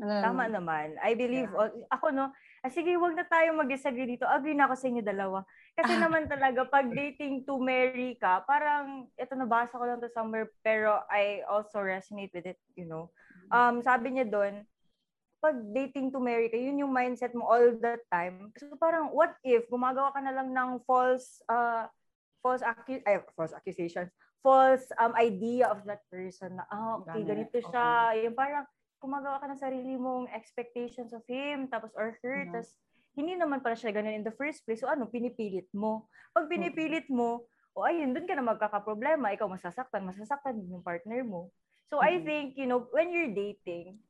Tama 0.00 0.50
naman. 0.50 0.98
I 0.98 1.14
believe, 1.14 1.46
yeah. 1.54 1.86
ako 1.94 2.10
no, 2.10 2.34
ah, 2.34 2.70
sige, 2.72 2.98
wag 2.98 3.14
na 3.14 3.26
tayo 3.28 3.54
mag-disagree 3.54 4.18
dito. 4.18 4.26
Agree 4.26 4.56
na 4.56 4.66
ako 4.66 4.74
sa 4.74 4.88
inyo 4.90 5.02
dalawa. 5.06 5.38
Kasi 5.78 5.94
naman 5.94 6.26
talaga, 6.26 6.66
pag 6.66 6.90
dating 6.98 7.46
to 7.46 7.62
marry 7.62 8.18
ka, 8.18 8.42
parang, 8.42 9.06
ito 9.14 9.32
nabasa 9.38 9.78
ko 9.78 9.84
lang 9.86 10.02
to 10.02 10.10
somewhere, 10.10 10.50
pero 10.66 11.06
I 11.06 11.46
also 11.46 11.78
resonate 11.78 12.34
with 12.34 12.46
it, 12.50 12.58
you 12.74 12.90
know. 12.90 13.10
Mm-hmm. 13.10 13.50
Um, 13.54 13.74
sabi 13.86 14.18
niya 14.18 14.26
doon, 14.26 14.66
pag 15.38 15.60
dating 15.76 16.10
to 16.10 16.18
marry 16.18 16.48
ka, 16.48 16.56
yun 16.56 16.80
yung 16.80 16.90
mindset 16.90 17.36
mo 17.36 17.46
all 17.46 17.76
the 17.76 18.00
time. 18.10 18.50
So 18.58 18.74
parang, 18.80 19.14
what 19.14 19.38
if, 19.46 19.68
gumagawa 19.70 20.10
ka 20.10 20.20
na 20.24 20.34
lang 20.34 20.50
ng 20.50 20.82
false, 20.88 21.38
uh, 21.46 21.86
false, 22.42 22.64
acu- 22.66 23.04
ay, 23.06 23.22
false 23.36 23.54
accusations, 23.54 24.10
false 24.42 24.88
um, 24.98 25.14
idea 25.14 25.70
of 25.70 25.86
that 25.86 26.02
person 26.10 26.58
na, 26.58 26.64
ah, 26.72 26.98
okay, 27.04 27.22
ganito 27.22 27.60
siya. 27.60 28.10
Okay. 28.10 28.24
Yung 28.26 28.34
parang, 28.34 28.64
gumagawa 29.04 29.36
ka 29.36 29.46
ng 29.52 29.60
sarili 29.60 29.94
mong 30.00 30.32
expectations 30.32 31.12
of 31.12 31.20
him, 31.28 31.68
tapos 31.68 31.92
or 31.94 32.16
her, 32.24 32.48
mm-hmm. 32.48 32.56
tapos 32.56 32.80
hindi 33.14 33.36
naman 33.36 33.60
pala 33.60 33.76
siya 33.76 33.92
ganun 33.92 34.16
in 34.16 34.26
the 34.26 34.32
first 34.34 34.64
place. 34.64 34.80
So 34.80 34.88
ano, 34.88 35.06
pinipilit 35.06 35.68
mo. 35.76 36.08
Pag 36.32 36.48
pinipilit 36.48 37.06
mo, 37.12 37.44
o 37.76 37.84
oh, 37.84 37.86
ayun, 37.86 38.16
dun 38.16 38.24
ka 38.24 38.32
na 38.32 38.42
magkakaproblema, 38.42 39.36
ikaw 39.36 39.46
masasaktan, 39.46 40.08
masasaktan 40.08 40.56
din 40.56 40.74
yung 40.74 40.82
partner 40.82 41.20
mo. 41.22 41.52
So 41.92 42.00
mm-hmm. 42.00 42.10
I 42.10 42.24
think, 42.24 42.46
you 42.56 42.64
know, 42.64 42.88
when 42.90 43.12
you're 43.12 43.30
dating, 43.30 44.00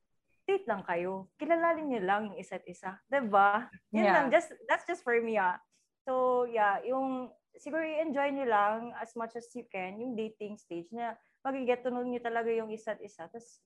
date 0.44 0.68
lang 0.68 0.84
kayo. 0.84 1.28
Kilalalin 1.40 1.88
niyo 1.88 2.00
lang 2.04 2.32
yung 2.32 2.38
isa't 2.38 2.64
isa. 2.68 3.00
Diba? 3.08 3.68
Yun 3.92 4.04
yeah. 4.04 4.14
lang. 4.14 4.26
Just, 4.28 4.52
that's 4.68 4.84
just 4.84 5.00
for 5.00 5.16
me, 5.16 5.40
ah. 5.40 5.56
So, 6.04 6.44
yeah, 6.44 6.84
yung, 6.84 7.32
siguro 7.56 7.80
i-enjoy 7.80 8.36
niyo 8.36 8.46
lang 8.52 8.92
as 9.00 9.16
much 9.16 9.32
as 9.40 9.48
you 9.56 9.64
can, 9.72 9.96
yung 9.96 10.12
dating 10.12 10.60
stage 10.60 10.92
na 10.92 11.16
mag-get 11.40 11.80
to 11.80 11.88
know 11.88 12.04
niyo 12.04 12.20
talaga 12.20 12.52
yung 12.52 12.68
isa't 12.68 13.00
isa. 13.00 13.24
Tapos, 13.24 13.64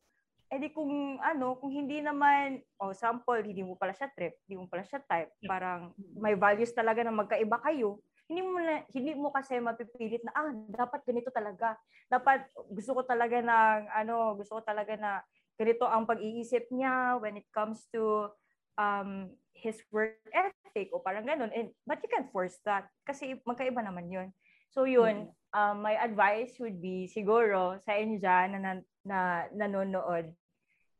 eh 0.49 0.59
di 0.59 0.73
kung 0.73 1.21
ano, 1.21 1.61
kung 1.61 1.69
hindi 1.69 2.01
naman, 2.01 2.61
oh, 2.81 2.97
sample, 2.97 3.45
hindi 3.45 3.61
mo 3.61 3.77
pala 3.77 3.93
siya 3.93 4.09
trip, 4.17 4.41
hindi 4.49 4.57
mo 4.57 4.65
pala 4.65 4.81
siya 4.81 5.05
type, 5.05 5.29
parang 5.45 5.93
may 6.17 6.33
values 6.33 6.73
talaga 6.73 7.05
na 7.05 7.13
magkaiba 7.13 7.61
kayo, 7.61 8.01
hindi 8.29 8.45
mo 8.45 8.61
na, 8.61 8.85
hindi 8.93 9.13
mo 9.17 9.29
kasi 9.33 9.57
mapipilit 9.57 10.21
na 10.21 10.33
ah 10.37 10.53
dapat 10.73 11.01
ganito 11.09 11.33
talaga. 11.33 11.81
Dapat 12.13 12.53
gusto 12.73 13.01
ko 13.01 13.03
talaga 13.09 13.41
ng 13.41 13.89
ano, 13.89 14.37
gusto 14.37 14.61
ko 14.61 14.63
talaga 14.65 14.93
na 15.01 15.25
ganito 15.57 15.89
ang 15.89 16.05
pag-iisip 16.05 16.69
niya 16.69 17.17
when 17.19 17.41
it 17.41 17.49
comes 17.51 17.89
to 17.89 18.29
um 18.77 19.33
his 19.57 19.81
work 19.91 20.21
ethic 20.31 20.93
o 20.93 21.01
parang 21.01 21.25
ganun. 21.25 21.51
And 21.57 21.73
but 21.89 22.05
you 22.05 22.13
can't 22.13 22.29
force 22.29 22.61
that 22.69 22.93
kasi 23.09 23.41
magkaiba 23.49 23.81
naman 23.81 24.13
'yun. 24.13 24.29
So 24.69 24.85
yun, 24.85 25.33
mm-hmm. 25.33 25.57
um, 25.57 25.77
my 25.81 25.97
advice 25.97 26.61
would 26.61 26.85
be 26.85 27.09
siguro 27.09 27.81
sa 27.81 27.97
inyo 27.97 28.21
dyan 28.21 28.49
na, 28.55 28.59
na, 28.61 28.73
na 29.09 29.49
nanonood, 29.57 30.29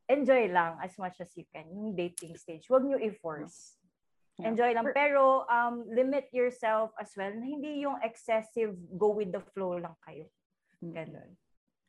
enjoy 0.09 0.49
lang 0.49 0.81
as 0.81 0.97
much 0.97 1.21
as 1.21 1.29
you 1.37 1.45
can 1.53 1.69
yung 1.69 1.93
dating 1.93 2.33
stage. 2.33 2.65
Huwag 2.65 2.81
nyo 2.81 2.97
i-force. 2.97 3.77
Yeah. 4.41 4.49
Enjoy 4.49 4.73
lang. 4.73 4.89
Pero 4.89 5.45
um, 5.45 5.85
limit 5.85 6.33
yourself 6.33 6.89
as 6.97 7.13
well 7.13 7.29
na 7.29 7.45
hindi 7.45 7.85
yung 7.85 8.01
excessive 8.01 8.73
go 8.97 9.13
with 9.13 9.29
the 9.29 9.43
flow 9.53 9.77
lang 9.77 9.93
kayo. 10.01 10.25
Ganun. 10.81 11.37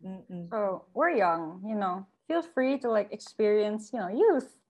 Mm-mm. 0.05 0.53
So, 0.53 0.85
we're 0.93 1.17
young, 1.17 1.65
you 1.65 1.77
know. 1.77 2.05
Feel 2.29 2.45
free 2.45 2.77
to 2.85 2.93
like 2.93 3.09
experience, 3.13 3.91
you 3.93 4.01
know, 4.01 4.13
youth 4.13 4.61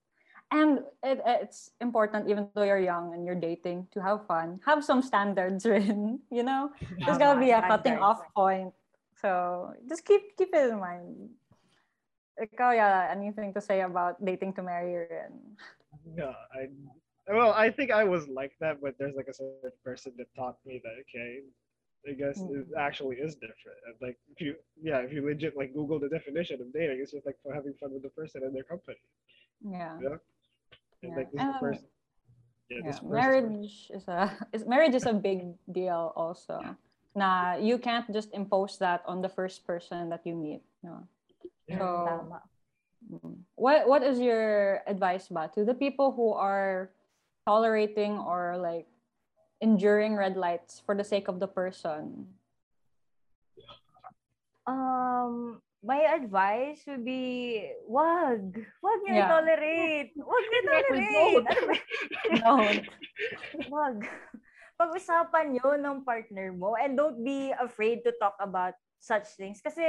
and 0.51 0.80
it, 1.03 1.22
it's 1.24 1.70
important 1.80 2.28
even 2.28 2.48
though 2.55 2.62
you're 2.62 2.82
young 2.82 3.14
and 3.14 3.24
you're 3.24 3.38
dating 3.38 3.86
to 3.92 4.03
have 4.03 4.26
fun 4.26 4.61
have 4.64 4.84
some 4.84 5.03
standards 5.03 5.64
Rin, 5.70 6.18
you 6.30 6.42
know 6.42 6.70
there's 7.05 7.18
gotta 7.18 7.38
be 7.38 7.51
a 7.51 7.62
cutting 7.62 7.98
off 7.98 8.22
point 8.34 8.72
so 9.20 9.72
just 9.88 10.05
keep 10.05 10.36
keep 10.36 10.51
it 10.53 10.70
in 10.70 10.80
mind 10.80 11.30
ikaw 12.39 12.74
yeah 12.74 13.09
anything 13.11 13.53
to 13.55 13.61
say 13.61 13.83
about 13.83 14.20
dating 14.24 14.53
to 14.55 14.62
marry 14.62 15.09
Rin? 15.09 15.35
no 16.14 16.31
i 16.55 16.68
well 17.26 17.53
i 17.53 17.70
think 17.70 17.91
i 17.91 18.05
was 18.05 18.28
like 18.28 18.53
that 18.61 18.81
but 18.81 18.95
there's 18.99 19.16
like 19.16 19.28
a 19.28 19.35
certain 19.35 19.74
person 19.83 20.12
that 20.18 20.28
taught 20.37 20.59
me 20.64 20.81
that 20.85 20.95
okay 21.03 21.43
I 22.09 22.12
guess 22.12 22.41
mm. 22.41 22.61
it 22.61 22.66
actually 22.78 23.16
is 23.16 23.35
different. 23.35 23.76
like 24.01 24.16
if 24.33 24.41
you, 24.41 24.55
yeah, 24.81 24.99
if 24.99 25.12
you 25.12 25.24
legit 25.24 25.57
like 25.57 25.74
Google 25.74 25.99
the 25.99 26.09
definition 26.09 26.61
of 26.61 26.72
dating, 26.72 26.99
it's 27.01 27.12
just 27.12 27.26
like 27.26 27.37
for 27.43 27.53
having 27.53 27.74
fun 27.74 27.93
with 27.93 28.03
the 28.03 28.09
person 28.09 28.43
and 28.43 28.55
their 28.55 28.64
company. 28.64 28.97
Yeah. 29.61 29.99
yeah? 30.01 30.16
Yeah. 31.03 31.16
Like 31.16 31.33
this 31.33 31.43
um, 31.43 31.55
first, 31.61 31.85
yeah, 32.70 32.78
yeah. 32.85 32.99
marriage 33.05 33.91
is 33.93 34.09
a 34.09 34.33
is 34.53 34.64
marriage 34.66 34.95
is 34.95 35.07
a 35.07 35.12
big 35.12 35.53
deal 35.70 36.12
also. 36.16 36.61
Na 37.14 37.57
you 37.57 37.76
can't 37.78 38.11
just 38.12 38.33
impose 38.33 38.78
that 38.78 39.03
on 39.07 39.20
the 39.20 39.28
first 39.28 39.66
person 39.66 40.09
that 40.09 40.24
you 40.24 40.35
meet. 40.35 40.62
No. 40.83 41.05
So, 41.79 42.41
mm, 43.07 43.37
what 43.55 43.87
what 43.87 44.03
is 44.03 44.18
your 44.18 44.83
advice 44.87 45.29
ba 45.29 45.51
to 45.55 45.64
the 45.64 45.75
people 45.75 46.12
who 46.12 46.33
are 46.33 46.91
tolerating 47.47 48.18
or 48.18 48.59
like 48.59 48.87
enduring 49.61 50.16
red 50.16 50.37
lights 50.37 50.83
for 50.85 50.95
the 50.95 51.05
sake 51.05 51.29
of 51.29 51.39
the 51.39 51.49
person? 51.49 52.27
Um, 54.66 55.61
my 55.83 56.05
advice 56.14 56.85
would 56.87 57.05
be, 57.05 57.66
wag. 57.89 58.55
Wag 58.85 58.99
niyo 59.03 59.25
yeah. 59.25 59.29
tolerate. 59.33 60.12
Wag 60.14 60.45
niyo 60.47 60.61
tolerate. 60.68 61.47
no. 62.45 62.55
wag. 63.73 63.99
pag-usapan 64.81 65.53
nyo 65.53 65.77
ng 65.77 66.01
partner 66.09 66.57
mo 66.57 66.73
and 66.73 66.97
don't 66.97 67.21
be 67.21 67.53
afraid 67.61 68.01
to 68.01 68.16
talk 68.16 68.33
about 68.41 68.73
such 68.97 69.29
things. 69.37 69.61
Kasi 69.61 69.85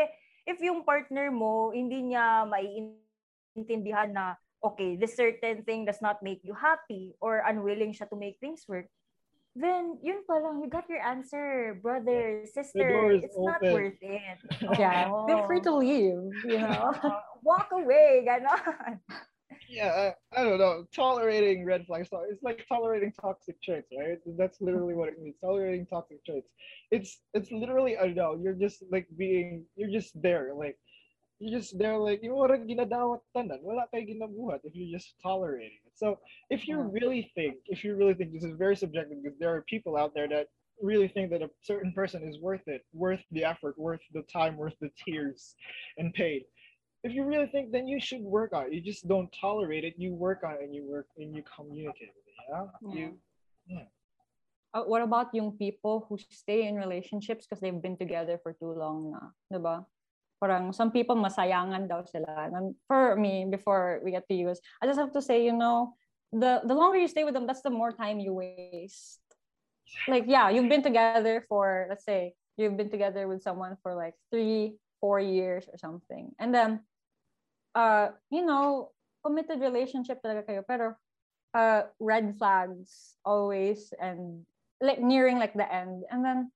if 0.45 0.57
yung 0.61 0.83
partner 0.83 1.29
mo, 1.31 1.71
hindi 1.71 2.13
niya 2.13 2.47
maiintindihan 2.49 4.13
na, 4.13 4.35
okay, 4.63 4.95
this 4.95 5.15
certain 5.15 5.63
thing 5.63 5.85
does 5.85 6.01
not 6.01 6.21
make 6.21 6.41
you 6.43 6.53
happy 6.53 7.13
or 7.21 7.43
unwilling 7.45 7.93
siya 7.93 8.09
to 8.09 8.17
make 8.17 8.37
things 8.41 8.65
work, 8.67 8.85
then 9.55 9.99
yun 9.99 10.23
pa 10.23 10.39
lang, 10.39 10.63
you 10.63 10.69
got 10.69 10.87
your 10.87 11.03
answer, 11.03 11.77
brother, 11.83 12.45
sister. 12.47 13.11
It's 13.11 13.35
open. 13.35 13.51
not 13.51 13.61
worth 13.61 13.99
it. 13.99 14.37
yeah, 14.79 15.11
oh. 15.11 15.27
feel 15.27 15.43
free 15.45 15.61
to 15.61 15.75
leave, 15.75 16.23
you 16.47 16.59
know. 16.59 16.95
Walk 17.43 17.69
away, 17.73 18.23
ganon. 18.23 18.99
Yeah, 19.71 20.11
I, 20.33 20.41
I, 20.41 20.43
don't 20.43 20.59
know. 20.59 20.85
Tolerating 20.93 21.65
red 21.65 21.85
flags, 21.85 22.09
so 22.09 22.21
it's 22.29 22.43
like 22.43 22.65
tolerating 22.67 23.13
toxic 23.19 23.61
traits, 23.63 23.87
right? 23.97 24.17
That's 24.37 24.59
literally 24.59 24.93
what 24.93 25.09
it 25.09 25.21
means. 25.21 25.35
Tolerating 25.39 25.85
toxic 25.85 26.23
traits. 26.25 26.49
It's 26.91 27.21
it's 27.33 27.51
literally 27.51 27.97
I 27.97 28.07
don't 28.07 28.15
know. 28.15 28.39
You're 28.41 28.53
just 28.53 28.83
like 28.91 29.07
being. 29.17 29.65
You're 29.75 29.89
just 29.89 30.21
there, 30.21 30.51
like 30.53 30.77
you're 31.39 31.57
just 31.57 31.77
there, 31.79 31.97
like 31.97 32.19
you 32.21 32.33
orang 32.33 32.67
ginadawat 32.67 33.21
tanan. 33.35 33.61
Wala 33.63 33.85
kay 33.93 34.05
ginabuhat 34.05 34.59
if 34.63 34.75
you're 34.75 34.91
just 34.91 35.15
tolerating 35.23 35.79
it. 35.85 35.93
So 35.95 36.19
if 36.49 36.67
you 36.67 36.77
mm-hmm. 36.77 36.91
really 36.91 37.31
think, 37.33 37.55
if 37.67 37.83
you 37.83 37.95
really 37.95 38.13
think 38.13 38.33
this 38.33 38.43
is 38.43 38.57
very 38.57 38.75
subjective, 38.75 39.23
because 39.23 39.39
there 39.39 39.55
are 39.55 39.63
people 39.63 39.95
out 39.95 40.13
there 40.13 40.27
that 40.27 40.47
really 40.81 41.07
think 41.07 41.31
that 41.31 41.41
a 41.41 41.49
certain 41.61 41.93
person 41.93 42.27
is 42.27 42.39
worth 42.41 42.67
it, 42.67 42.81
worth 42.93 43.23
the 43.31 43.45
effort, 43.45 43.77
worth 43.77 44.01
the 44.13 44.23
time, 44.23 44.57
worth 44.57 44.75
the 44.81 44.89
tears 45.05 45.55
and 45.97 46.13
pain 46.13 46.41
if 47.03 47.13
you 47.13 47.25
really 47.25 47.47
think, 47.47 47.71
then 47.71 47.87
you 47.87 47.99
should 47.99 48.21
work 48.21 48.53
on 48.53 48.67
it. 48.67 48.73
You 48.73 48.81
just 48.81 49.07
don't 49.07 49.29
tolerate 49.33 49.83
it. 49.83 49.95
You 49.97 50.13
work 50.13 50.43
on 50.45 50.53
it 50.53 50.63
and 50.63 50.73
you 50.73 50.85
work 50.85 51.07
and 51.17 51.35
you 51.35 51.43
communicate 51.43 52.13
with 52.13 52.25
it. 52.29 52.37
Yeah. 52.49 52.65
yeah. 52.81 52.93
You. 52.93 53.07
Yeah. 53.67 53.87
Uh, 54.73 54.83
what 54.83 55.01
about 55.01 55.33
young 55.33 55.51
people 55.51 56.05
who 56.07 56.17
stay 56.29 56.67
in 56.67 56.75
relationships 56.75 57.45
because 57.45 57.59
they've 57.59 57.81
been 57.81 57.97
together 57.97 58.39
for 58.41 58.53
too 58.53 58.71
long 58.71 59.11
na, 59.11 59.19
diba? 59.51 59.85
Parang 60.39 60.73
some 60.73 60.91
people 60.91 61.15
masayangan 61.15 61.89
daw 61.89 62.01
sila. 62.05 62.49
And 62.49 62.73
for 62.87 63.15
me, 63.15 63.45
before 63.49 64.01
we 64.03 64.11
get 64.11 64.27
to 64.29 64.33
use, 64.33 64.61
I 64.81 64.87
just 64.87 64.97
have 64.97 65.11
to 65.13 65.21
say, 65.21 65.43
you 65.43 65.53
know, 65.53 65.93
the 66.31 66.61
the 66.65 66.73
longer 66.73 66.97
you 66.97 67.07
stay 67.11 67.23
with 67.27 67.35
them, 67.35 67.45
that's 67.45 67.61
the 67.61 67.69
more 67.69 67.91
time 67.91 68.17
you 68.17 68.33
waste. 68.33 69.21
Like, 70.07 70.25
yeah, 70.25 70.49
you've 70.49 70.71
been 70.71 70.81
together 70.81 71.43
for, 71.49 71.85
let's 71.89 72.05
say, 72.05 72.33
you've 72.55 72.77
been 72.77 72.89
together 72.89 73.27
with 73.27 73.43
someone 73.43 73.75
for 73.83 73.93
like 73.93 74.15
three, 74.31 74.79
four 75.01 75.19
years 75.19 75.67
or 75.67 75.77
something. 75.77 76.31
And 76.39 76.53
then 76.53 76.79
uh, 77.75 78.09
you 78.29 78.45
know, 78.45 78.91
committed 79.23 79.59
relationship 79.59 80.21
talaga 80.23 80.45
kayo. 80.47 80.61
Pero 80.67 80.95
uh, 81.53 81.83
red 81.99 82.35
flags 82.37 83.15
always 83.25 83.93
and 83.99 84.45
like 84.81 84.99
nearing 84.99 85.39
like 85.39 85.53
the 85.53 85.67
end. 85.67 86.03
And 86.09 86.23
then 86.23 86.51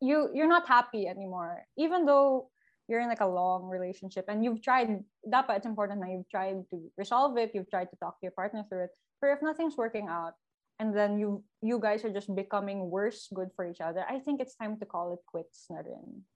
you 0.00 0.30
you're 0.34 0.50
not 0.50 0.68
happy 0.68 1.06
anymore. 1.06 1.64
Even 1.76 2.04
though 2.04 2.50
you're 2.88 3.00
in 3.00 3.08
like 3.08 3.24
a 3.24 3.28
long 3.28 3.64
relationship 3.64 4.28
and 4.28 4.44
you've 4.44 4.60
tried 4.60 5.00
dapat 5.24 5.64
it's 5.64 5.66
important 5.66 6.04
that 6.04 6.12
you've 6.12 6.28
tried 6.28 6.68
to 6.68 6.76
resolve 6.98 7.36
it, 7.38 7.52
you've 7.54 7.70
tried 7.70 7.88
to 7.88 7.96
talk 7.96 8.20
to 8.20 8.24
your 8.28 8.36
partner 8.36 8.64
through 8.68 8.84
it. 8.84 8.92
But 9.20 9.32
if 9.32 9.40
nothing's 9.40 9.76
working 9.76 10.08
out 10.08 10.36
and 10.76 10.92
then 10.92 11.16
you 11.16 11.40
you 11.62 11.80
guys 11.80 12.04
are 12.04 12.12
just 12.12 12.28
becoming 12.34 12.90
worse 12.90 13.30
good 13.32 13.48
for 13.56 13.64
each 13.64 13.80
other, 13.80 14.04
I 14.04 14.20
think 14.20 14.40
it's 14.40 14.56
time 14.56 14.76
to 14.80 14.86
call 14.86 15.14
it 15.16 15.22
quits 15.24 15.64
na 15.72 15.80
rin. 15.80 16.28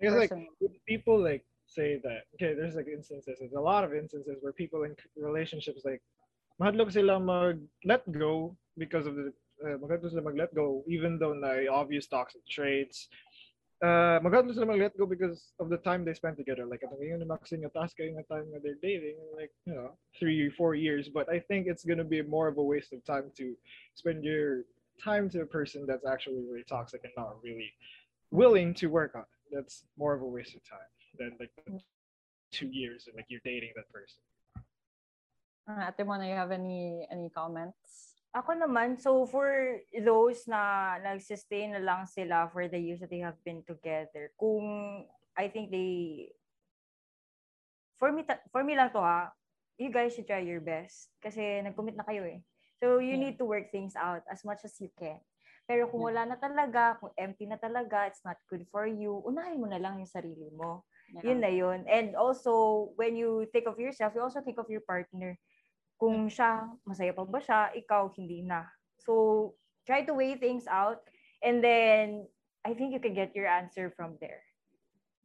You 0.00 0.10
know. 0.10 0.16
Like 0.16 0.32
people 0.86 1.18
like 1.22 1.44
say 1.66 2.00
that 2.04 2.22
okay 2.34 2.54
there's 2.54 2.76
like 2.76 2.86
instances 2.86 3.36
there's 3.40 3.52
a 3.52 3.60
lot 3.60 3.82
of 3.82 3.92
instances 3.92 4.36
where 4.40 4.52
people 4.52 4.84
in 4.84 4.94
relationships 5.16 5.82
like 5.84 6.00
mahadlok 6.62 6.92
sila 6.92 7.18
mag 7.18 7.58
let 7.84 8.02
go 8.12 8.56
because 8.78 9.06
of 9.06 9.16
the 9.16 9.32
uh, 9.66 10.08
sila 10.08 10.22
mag 10.22 10.36
let 10.36 10.54
go 10.54 10.84
even 10.86 11.18
though 11.18 11.34
na 11.34 11.66
obvious 11.70 12.06
toxic 12.06 12.42
traits. 12.48 13.08
Uh 13.82 14.20
sila 14.54 14.66
mag 14.66 14.80
let 14.80 14.96
go 14.96 15.06
because 15.06 15.52
of 15.60 15.68
the 15.68 15.76
time 15.78 16.04
they 16.04 16.14
spend 16.14 16.36
together. 16.36 16.64
Like 16.64 16.82
atong 16.86 17.02
yung 17.02 17.20
namaksin 17.20 17.60
yung 17.60 17.74
task 17.74 17.98
yung 17.98 18.22
time 18.30 18.46
that 18.52 18.62
they're 18.62 18.80
dating 18.80 19.18
like 19.36 19.52
you 19.66 19.74
know 19.74 19.90
three 20.18 20.48
four 20.50 20.74
years. 20.74 21.08
But 21.08 21.28
i 21.28 21.38
think 21.38 21.66
it's 21.66 21.84
going 21.84 21.98
to 21.98 22.10
be 22.16 22.22
more 22.22 22.48
of 22.48 22.56
a 22.58 22.66
waste 22.72 22.92
of 22.92 23.04
time 23.04 23.32
to 23.36 23.46
spend 23.94 24.24
your 24.24 24.64
time 25.02 25.28
to 25.28 25.42
a 25.42 25.46
person 25.58 25.84
that's 25.86 26.06
actually 26.06 26.40
really 26.48 26.64
toxic 26.64 27.04
and 27.04 27.12
not 27.16 27.36
really 27.44 27.68
willing 28.30 28.74
to 28.74 28.86
work 28.88 29.14
on 29.14 29.22
it 29.22 29.36
that's 29.50 29.84
more 29.98 30.14
of 30.14 30.22
a 30.22 30.26
waste 30.26 30.54
of 30.54 30.62
time 30.66 30.90
than 31.18 31.32
like 31.38 31.50
two 32.52 32.68
years 32.68 33.06
and 33.06 33.16
like 33.16 33.26
you're 33.28 33.44
dating 33.44 33.70
that 33.76 33.88
person. 33.90 34.20
Uh, 35.66 35.90
Ate 35.90 36.06
Mona, 36.06 36.28
you 36.28 36.34
have 36.34 36.52
any 36.52 37.06
any 37.10 37.30
comments? 37.30 38.14
Ako 38.36 38.52
naman, 38.52 39.00
so 39.00 39.24
for 39.24 39.80
those 39.90 40.44
na 40.46 40.94
nagsistay 41.00 41.72
na 41.72 41.80
lang 41.80 42.04
sila 42.06 42.46
for 42.52 42.68
the 42.68 42.78
years 42.78 43.00
that 43.00 43.10
they 43.10 43.24
have 43.24 43.38
been 43.42 43.64
together, 43.64 44.30
kung 44.36 45.08
I 45.34 45.48
think 45.48 45.72
they, 45.72 46.30
for 47.96 48.12
me, 48.12 48.28
for 48.52 48.62
me 48.62 48.76
lang 48.76 48.92
to 48.92 49.00
ha, 49.00 49.32
you 49.80 49.88
guys 49.88 50.12
should 50.12 50.28
try 50.28 50.44
your 50.44 50.60
best. 50.60 51.08
Kasi 51.18 51.64
nag-commit 51.64 51.96
na 51.96 52.04
kayo 52.04 52.28
eh. 52.28 52.44
So 52.76 53.00
you 53.00 53.16
yeah. 53.16 53.24
need 53.24 53.36
to 53.40 53.48
work 53.48 53.72
things 53.72 53.96
out 53.96 54.22
as 54.28 54.44
much 54.44 54.60
as 54.68 54.76
you 54.84 54.92
can. 55.00 55.16
Pero 55.66 55.90
kung 55.90 56.06
wala 56.06 56.22
na 56.22 56.38
talaga, 56.38 56.94
kung 57.02 57.10
empty 57.18 57.50
na 57.50 57.58
talaga, 57.58 58.06
it's 58.06 58.22
not 58.22 58.38
good 58.46 58.62
for 58.70 58.86
you, 58.86 59.18
unahin 59.26 59.58
mo 59.58 59.66
na 59.66 59.82
lang 59.82 59.98
yung 59.98 60.06
sarili 60.06 60.46
mo. 60.54 60.86
Yeah. 61.10 61.22
Yun 61.26 61.38
na 61.42 61.50
yun. 61.50 61.78
And 61.90 62.14
also, 62.14 62.94
when 62.94 63.18
you 63.18 63.50
think 63.50 63.66
of 63.66 63.78
yourself, 63.78 64.14
you 64.14 64.22
also 64.22 64.42
think 64.46 64.62
of 64.62 64.70
your 64.70 64.86
partner. 64.86 65.34
Kung 65.98 66.30
siya, 66.30 66.70
masaya 66.86 67.10
pa 67.10 67.26
ba 67.26 67.42
siya, 67.42 67.74
ikaw 67.74 68.14
hindi 68.14 68.46
na. 68.46 68.62
So, 69.02 69.54
try 69.86 70.06
to 70.06 70.14
weigh 70.14 70.38
things 70.38 70.70
out. 70.70 71.02
And 71.42 71.58
then, 71.58 72.30
I 72.62 72.74
think 72.74 72.94
you 72.94 73.02
can 73.02 73.14
get 73.14 73.34
your 73.34 73.46
answer 73.46 73.90
from 73.94 74.18
there. 74.22 74.42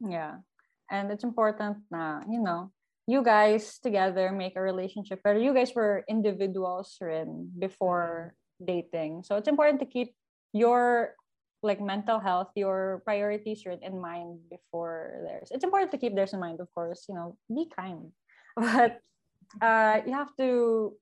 Yeah. 0.02 0.42
And 0.90 1.10
it's 1.10 1.26
important 1.26 1.86
na, 1.90 2.26
you 2.26 2.42
know, 2.42 2.70
you 3.06 3.22
guys 3.22 3.78
together 3.78 4.30
make 4.30 4.54
a 4.54 4.62
relationship. 4.62 5.22
But 5.22 5.42
you 5.42 5.54
guys 5.54 5.74
were 5.74 6.04
individuals 6.06 6.98
rin 7.00 7.50
before 7.58 8.34
dating. 8.62 9.22
So 9.26 9.34
it's 9.34 9.50
important 9.50 9.80
to 9.80 9.86
keep 9.86 10.14
your 10.52 11.14
like 11.62 11.80
mental 11.80 12.18
health, 12.18 12.50
your 12.56 13.02
priorities 13.04 13.64
are 13.66 13.78
in 13.78 14.00
mind 14.00 14.40
before 14.50 15.22
theirs. 15.24 15.48
It's 15.50 15.64
important 15.64 15.92
to 15.92 15.98
keep 15.98 16.14
theirs 16.14 16.32
in 16.32 16.40
mind, 16.40 16.60
of 16.60 16.68
course. 16.74 17.06
You 17.08 17.14
know, 17.14 17.38
be 17.48 17.70
kind, 17.70 18.10
but 18.56 18.98
uh, 19.60 20.02
you 20.06 20.12
have 20.12 20.34
to 20.38 20.94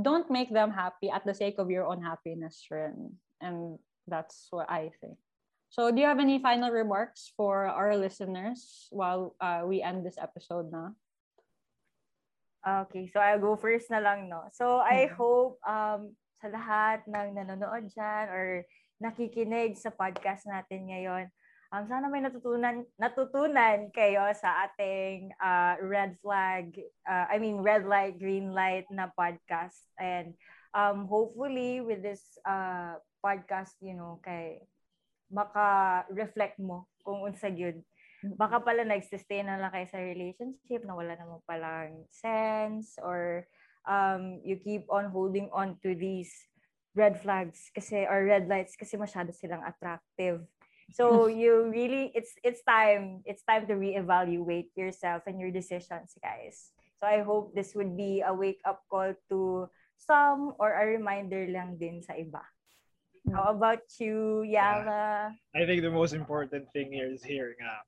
don't 0.00 0.30
make 0.30 0.50
them 0.52 0.70
happy 0.70 1.10
at 1.10 1.24
the 1.26 1.34
sake 1.34 1.58
of 1.58 1.70
your 1.70 1.86
own 1.86 2.02
happiness, 2.02 2.66
Rin. 2.70 3.16
And 3.40 3.78
that's 4.06 4.48
what 4.50 4.70
I 4.70 4.90
think. 5.00 5.16
So, 5.70 5.90
do 5.90 6.00
you 6.00 6.06
have 6.06 6.18
any 6.18 6.42
final 6.42 6.70
remarks 6.70 7.30
for 7.36 7.66
our 7.66 7.96
listeners 7.96 8.88
while 8.90 9.36
uh, 9.40 9.62
we 9.64 9.82
end 9.82 10.04
this 10.04 10.18
episode 10.18 10.72
now? 10.72 10.98
Okay, 12.66 13.06
so 13.06 13.20
I'll 13.20 13.38
go 13.38 13.54
first 13.54 13.88
na 13.88 14.02
lang, 14.02 14.28
no? 14.28 14.50
So, 14.52 14.82
I 14.82 15.06
mm-hmm. 15.06 15.14
hope 15.14 15.62
um, 15.62 16.10
sa 16.42 16.50
lahat 16.50 17.06
ng 17.06 17.38
nanonood 17.38 17.86
dyan 17.94 18.26
or 18.34 18.66
nakikinig 19.00 19.80
sa 19.80 19.88
podcast 19.90 20.44
natin 20.44 20.92
ngayon. 20.92 21.26
Um, 21.70 21.86
sana 21.86 22.10
may 22.10 22.20
natutunan 22.20 22.82
natutunan 22.98 23.94
kayo 23.94 24.26
sa 24.36 24.68
ating 24.68 25.32
uh, 25.38 25.78
red 25.80 26.18
flag, 26.20 26.74
uh, 27.06 27.30
I 27.30 27.38
mean 27.40 27.64
red 27.64 27.86
light, 27.88 28.20
green 28.20 28.52
light 28.52 28.90
na 28.92 29.08
podcast. 29.14 29.78
And 29.96 30.36
um, 30.76 31.06
hopefully 31.06 31.80
with 31.80 32.04
this 32.04 32.20
uh, 32.44 32.98
podcast, 33.24 33.78
you 33.80 33.94
know, 33.94 34.18
kay 34.20 34.66
maka-reflect 35.30 36.58
mo 36.58 36.90
kung 37.06 37.22
unsa 37.22 37.48
gyud. 37.54 37.78
Baka 38.36 38.60
pala 38.60 38.84
nag-sustain 38.84 39.46
na 39.46 39.56
lang 39.56 39.72
kayo 39.72 39.86
sa 39.88 40.02
relationship 40.02 40.84
na 40.84 40.92
wala 40.92 41.16
naman 41.16 41.40
palang 41.48 42.04
sense 42.10 42.98
or 43.00 43.46
um, 43.86 44.42
you 44.44 44.58
keep 44.60 44.84
on 44.90 45.08
holding 45.08 45.48
on 45.54 45.78
to 45.80 45.94
these 45.94 46.34
red 46.94 47.20
flags 47.20 47.70
kasi 47.74 48.02
or 48.06 48.26
red 48.26 48.48
lights 48.48 48.74
kasi 48.74 48.96
masyado 48.96 49.30
silang 49.34 49.62
attractive. 49.62 50.42
So 50.90 51.26
you 51.30 51.70
really 51.70 52.10
it's 52.14 52.34
it's 52.42 52.62
time 52.66 53.22
it's 53.24 53.42
time 53.46 53.66
to 53.70 53.74
reevaluate 53.78 54.74
yourself 54.74 55.26
and 55.26 55.38
your 55.38 55.50
decisions, 55.54 56.14
guys. 56.18 56.74
So 56.98 57.06
I 57.06 57.22
hope 57.22 57.54
this 57.54 57.72
would 57.74 57.96
be 57.96 58.20
a 58.20 58.34
wake 58.34 58.60
up 58.66 58.84
call 58.90 59.14
to 59.30 59.70
some 59.96 60.52
or 60.58 60.74
a 60.74 60.84
reminder 60.84 61.48
lang 61.48 61.78
din 61.78 62.02
sa 62.02 62.12
iba. 62.12 62.44
Hmm. 63.24 63.36
How 63.36 63.56
about 63.56 63.86
you, 64.00 64.44
Yala? 64.44 65.32
I 65.54 65.64
think 65.64 65.80
the 65.80 65.92
most 65.92 66.12
important 66.12 66.68
thing 66.72 66.92
here 66.92 67.08
is 67.08 67.24
hearing 67.24 67.60
out. 67.64 67.86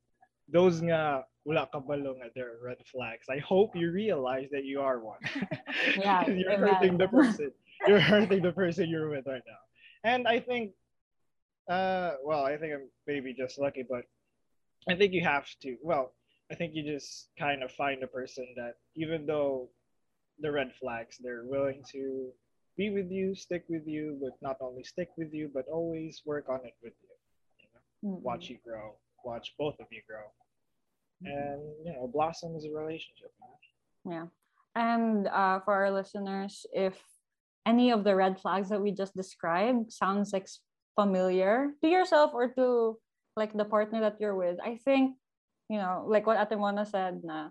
Those 0.48 0.80
nga 0.80 1.24
wala 1.44 1.66
kabalo 1.68 2.16
nga 2.22 2.30
there 2.36 2.55
are 2.55 2.61
red 2.61 2.80
flags. 2.86 3.26
I 3.28 3.40
hope 3.40 3.74
you 3.74 3.90
realize 3.90 4.48
that 4.53 4.64
you 4.64 4.80
are 4.80 5.00
one. 5.00 5.20
yeah, 5.98 6.28
you're 6.28 6.57
hurting 6.57 6.96
the 6.96 7.09
person 7.09 7.53
you're 7.87 8.01
hurting 8.01 8.43
the 8.43 8.53
person 8.53 8.89
you're 8.89 9.09
with 9.09 9.26
right 9.26 9.43
now. 9.47 10.11
And 10.11 10.26
I 10.26 10.41
think, 10.41 10.72
uh, 11.70 12.12
well, 12.24 12.45
I 12.45 12.57
think 12.57 12.74
I'm 12.74 12.89
maybe 13.07 13.35
just 13.35 13.59
lucky, 13.59 13.85
but 13.89 14.05
I 14.89 14.95
think 14.95 15.12
you 15.12 15.22
have 15.22 15.47
to. 15.62 15.76
Well, 15.83 16.12
I 16.51 16.55
think 16.55 16.74
you 16.74 16.83
just 16.83 17.28
kind 17.39 17.62
of 17.62 17.70
find 17.72 18.03
a 18.03 18.07
person 18.07 18.47
that, 18.57 18.74
even 18.97 19.26
though 19.26 19.70
the 20.41 20.51
red 20.51 20.72
flags, 20.80 21.18
they're 21.22 21.45
willing 21.45 21.83
to 21.93 22.30
be 22.76 22.91
with 22.91 23.11
you, 23.11 23.35
stick 23.35 23.64
with 23.68 23.87
you, 23.87 24.18
but 24.20 24.33
not 24.41 24.57
only 24.61 24.83
stick 24.83 25.11
with 25.16 25.33
you, 25.33 25.51
but 25.53 25.66
always 25.72 26.22
work 26.24 26.49
on 26.49 26.61
it 26.64 26.74
with 26.83 26.95
you. 27.03 27.09
you 27.61 27.68
know? 27.72 28.16
mm-hmm. 28.16 28.24
Watch 28.24 28.49
you 28.49 28.59
grow, 28.64 28.95
watch 29.24 29.55
both 29.59 29.78
of 29.78 29.87
you 29.91 30.03
grow, 30.09 30.26
mm-hmm. 31.24 31.39
and 31.39 31.62
you 31.85 31.93
know, 31.93 32.11
blossom 32.12 32.57
as 32.57 32.64
a 32.64 32.70
relationship. 32.70 33.33
Yeah, 34.05 34.26
and 34.74 35.28
uh, 35.28 35.61
for 35.61 35.74
our 35.74 35.91
listeners, 35.91 36.66
if 36.72 36.99
any 37.66 37.90
of 37.90 38.04
the 38.04 38.14
red 38.14 38.40
flags 38.40 38.68
that 38.68 38.80
we 38.80 38.92
just 38.92 39.16
described 39.16 39.92
sounds 39.92 40.32
like 40.32 40.46
familiar 40.98 41.70
to 41.82 41.88
yourself 41.88 42.32
or 42.34 42.48
to 42.54 42.98
like 43.36 43.52
the 43.56 43.64
partner 43.64 44.00
that 44.00 44.16
you're 44.20 44.36
with, 44.36 44.58
I 44.62 44.78
think 44.84 45.16
you 45.68 45.78
know, 45.78 46.04
like 46.06 46.26
what 46.26 46.36
Ate 46.36 46.58
Mona 46.58 46.84
said, 46.84 47.22
na 47.24 47.48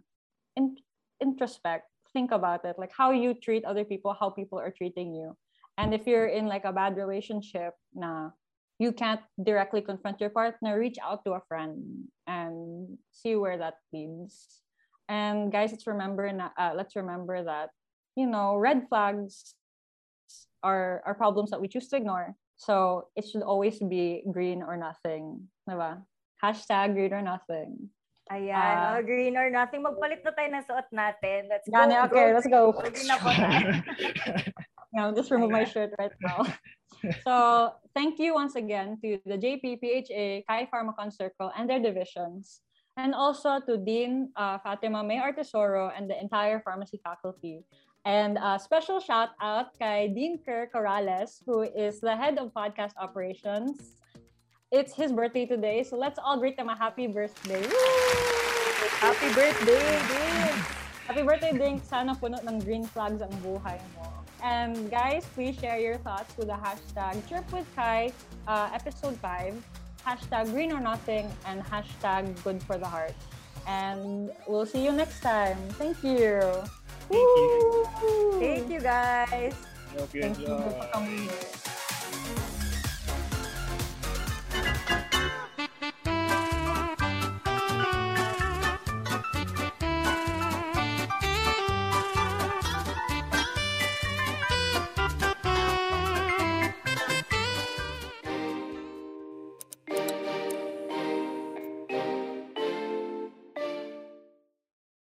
in, 0.55 0.77
introspect 1.21 1.85
think 2.13 2.31
about 2.31 2.65
it 2.65 2.75
like 2.77 2.91
how 2.91 3.11
you 3.11 3.33
treat 3.33 3.63
other 3.63 3.85
people 3.85 4.15
how 4.19 4.29
people 4.29 4.59
are 4.59 4.71
treating 4.71 5.13
you. 5.13 5.35
And 5.77 5.93
if 5.93 6.05
you're 6.05 6.27
in 6.27 6.47
like 6.47 6.65
a 6.65 6.73
bad 6.73 6.97
relationship 6.97 7.73
nah 7.93 8.31
you 8.79 8.91
can't 8.91 9.21
directly 9.41 9.81
confront 9.81 10.19
your 10.19 10.29
partner 10.29 10.79
reach 10.79 10.97
out 11.03 11.23
to 11.23 11.33
a 11.33 11.41
friend 11.47 12.09
and 12.27 12.97
see 13.11 13.35
where 13.35 13.57
that 13.57 13.75
leads. 13.93 14.61
And 15.07 15.51
guys 15.51 15.71
let's 15.71 15.87
remember 15.87 16.25
uh, 16.57 16.73
let's 16.75 16.95
remember 16.95 17.43
that 17.43 17.69
you 18.15 18.25
know 18.25 18.55
red 18.55 18.87
flags 18.89 19.55
are 20.63 21.01
are 21.05 21.13
problems 21.13 21.51
that 21.51 21.59
we 21.59 21.67
choose 21.67 21.89
to 21.89 21.97
ignore 21.97 22.35
so 22.57 23.07
it 23.15 23.25
should 23.25 23.41
always 23.41 23.79
be 23.79 24.23
green 24.31 24.61
or 24.61 24.77
nothing 24.77 25.47
diba? 25.69 26.01
hashtag 26.43 26.93
green 26.93 27.13
or 27.13 27.21
nothing 27.21 27.89
Ayan, 28.31 28.55
uh, 28.55 28.95
oh, 28.95 29.03
green 29.03 29.35
or 29.35 29.51
nothing. 29.51 29.83
Magpalit 29.83 30.23
na 30.23 30.31
tayo 30.31 30.47
ng 30.55 30.63
suot 30.63 30.87
natin. 30.95 31.51
Let's 31.51 31.67
go. 31.67 31.75
Gani, 31.75 31.99
okay, 32.07 32.31
go. 32.31 32.39
let's 32.39 32.47
go. 32.47 32.71
I'll 34.97 35.11
just 35.11 35.31
remove 35.31 35.51
my 35.51 35.65
shirt 35.67 35.91
right 35.99 36.15
now. 36.23 36.47
so 37.27 37.75
thank 37.95 38.19
you 38.19 38.33
once 38.35 38.55
again 38.55 38.97
to 39.03 39.19
the 39.27 39.35
JPPHA, 39.35 40.47
Kai 40.47 40.67
Pharmacon 40.71 41.11
Circle 41.11 41.51
and 41.59 41.69
their 41.69 41.79
divisions. 41.79 42.61
And 42.95 43.15
also 43.15 43.59
to 43.67 43.77
Dean 43.79 44.31
uh, 44.35 44.59
Fatima 44.59 45.03
May 45.03 45.19
Artesoro 45.19 45.91
and 45.95 46.11
the 46.11 46.19
entire 46.19 46.59
pharmacy 46.59 46.99
faculty. 47.03 47.63
And 48.05 48.37
a 48.41 48.57
special 48.57 48.99
shout 48.99 49.37
out 49.41 49.77
kay 49.77 50.09
Dean 50.09 50.41
Kerr 50.41 50.69
Corrales, 50.73 51.41
who 51.45 51.61
is 51.61 52.01
the 52.01 52.17
head 52.17 52.39
of 52.41 52.49
podcast 52.51 52.97
operations 52.97 54.01
it's 54.71 54.95
his 54.95 55.11
birthday 55.11 55.45
today, 55.45 55.83
so 55.83 55.97
let's 55.97 56.17
all 56.17 56.39
greet 56.39 56.57
him 56.57 56.69
a 56.69 56.75
happy 56.75 57.05
birthday. 57.05 57.59
Woo! 57.59 57.75
Happy 59.03 59.27
birthday, 59.35 59.99
Dean! 60.07 60.55
Happy 61.07 61.23
birthday, 61.23 61.51
Ding! 61.51 61.81
Sana 61.83 62.15
puno 62.15 62.39
ng 62.39 62.63
green 62.63 62.87
flags 62.87 63.19
ang 63.19 63.35
buhay 63.43 63.83
mo. 63.99 64.07
And 64.39 64.87
guys, 64.87 65.27
please 65.35 65.59
share 65.59 65.75
your 65.75 65.99
thoughts 65.99 66.31
with 66.39 66.47
the 66.47 66.55
hashtag 66.55 67.19
Chirp 67.27 67.43
with 67.51 67.67
Kai, 67.75 68.15
uh, 68.47 68.71
episode 68.71 69.19
5, 69.19 69.59
hashtag 70.07 70.55
green 70.55 70.71
or 70.71 70.79
nothing, 70.79 71.27
and 71.43 71.59
hashtag 71.67 72.31
good 72.41 72.63
for 72.63 72.79
the 72.79 72.87
heart. 72.87 73.13
And 73.67 74.31
we'll 74.47 74.65
see 74.65 74.87
you 74.87 74.95
next 74.95 75.19
time. 75.19 75.59
Thank 75.75 75.99
you. 75.99 76.63
Thank 77.11 77.37
you. 77.37 77.87
Thank 78.39 78.69
you, 78.71 78.79
guys. 78.81 79.53
Hope 79.97 80.13
you 80.15 80.21
Thank 80.21 80.39
enjoy. 80.39 80.57
You 81.05 81.29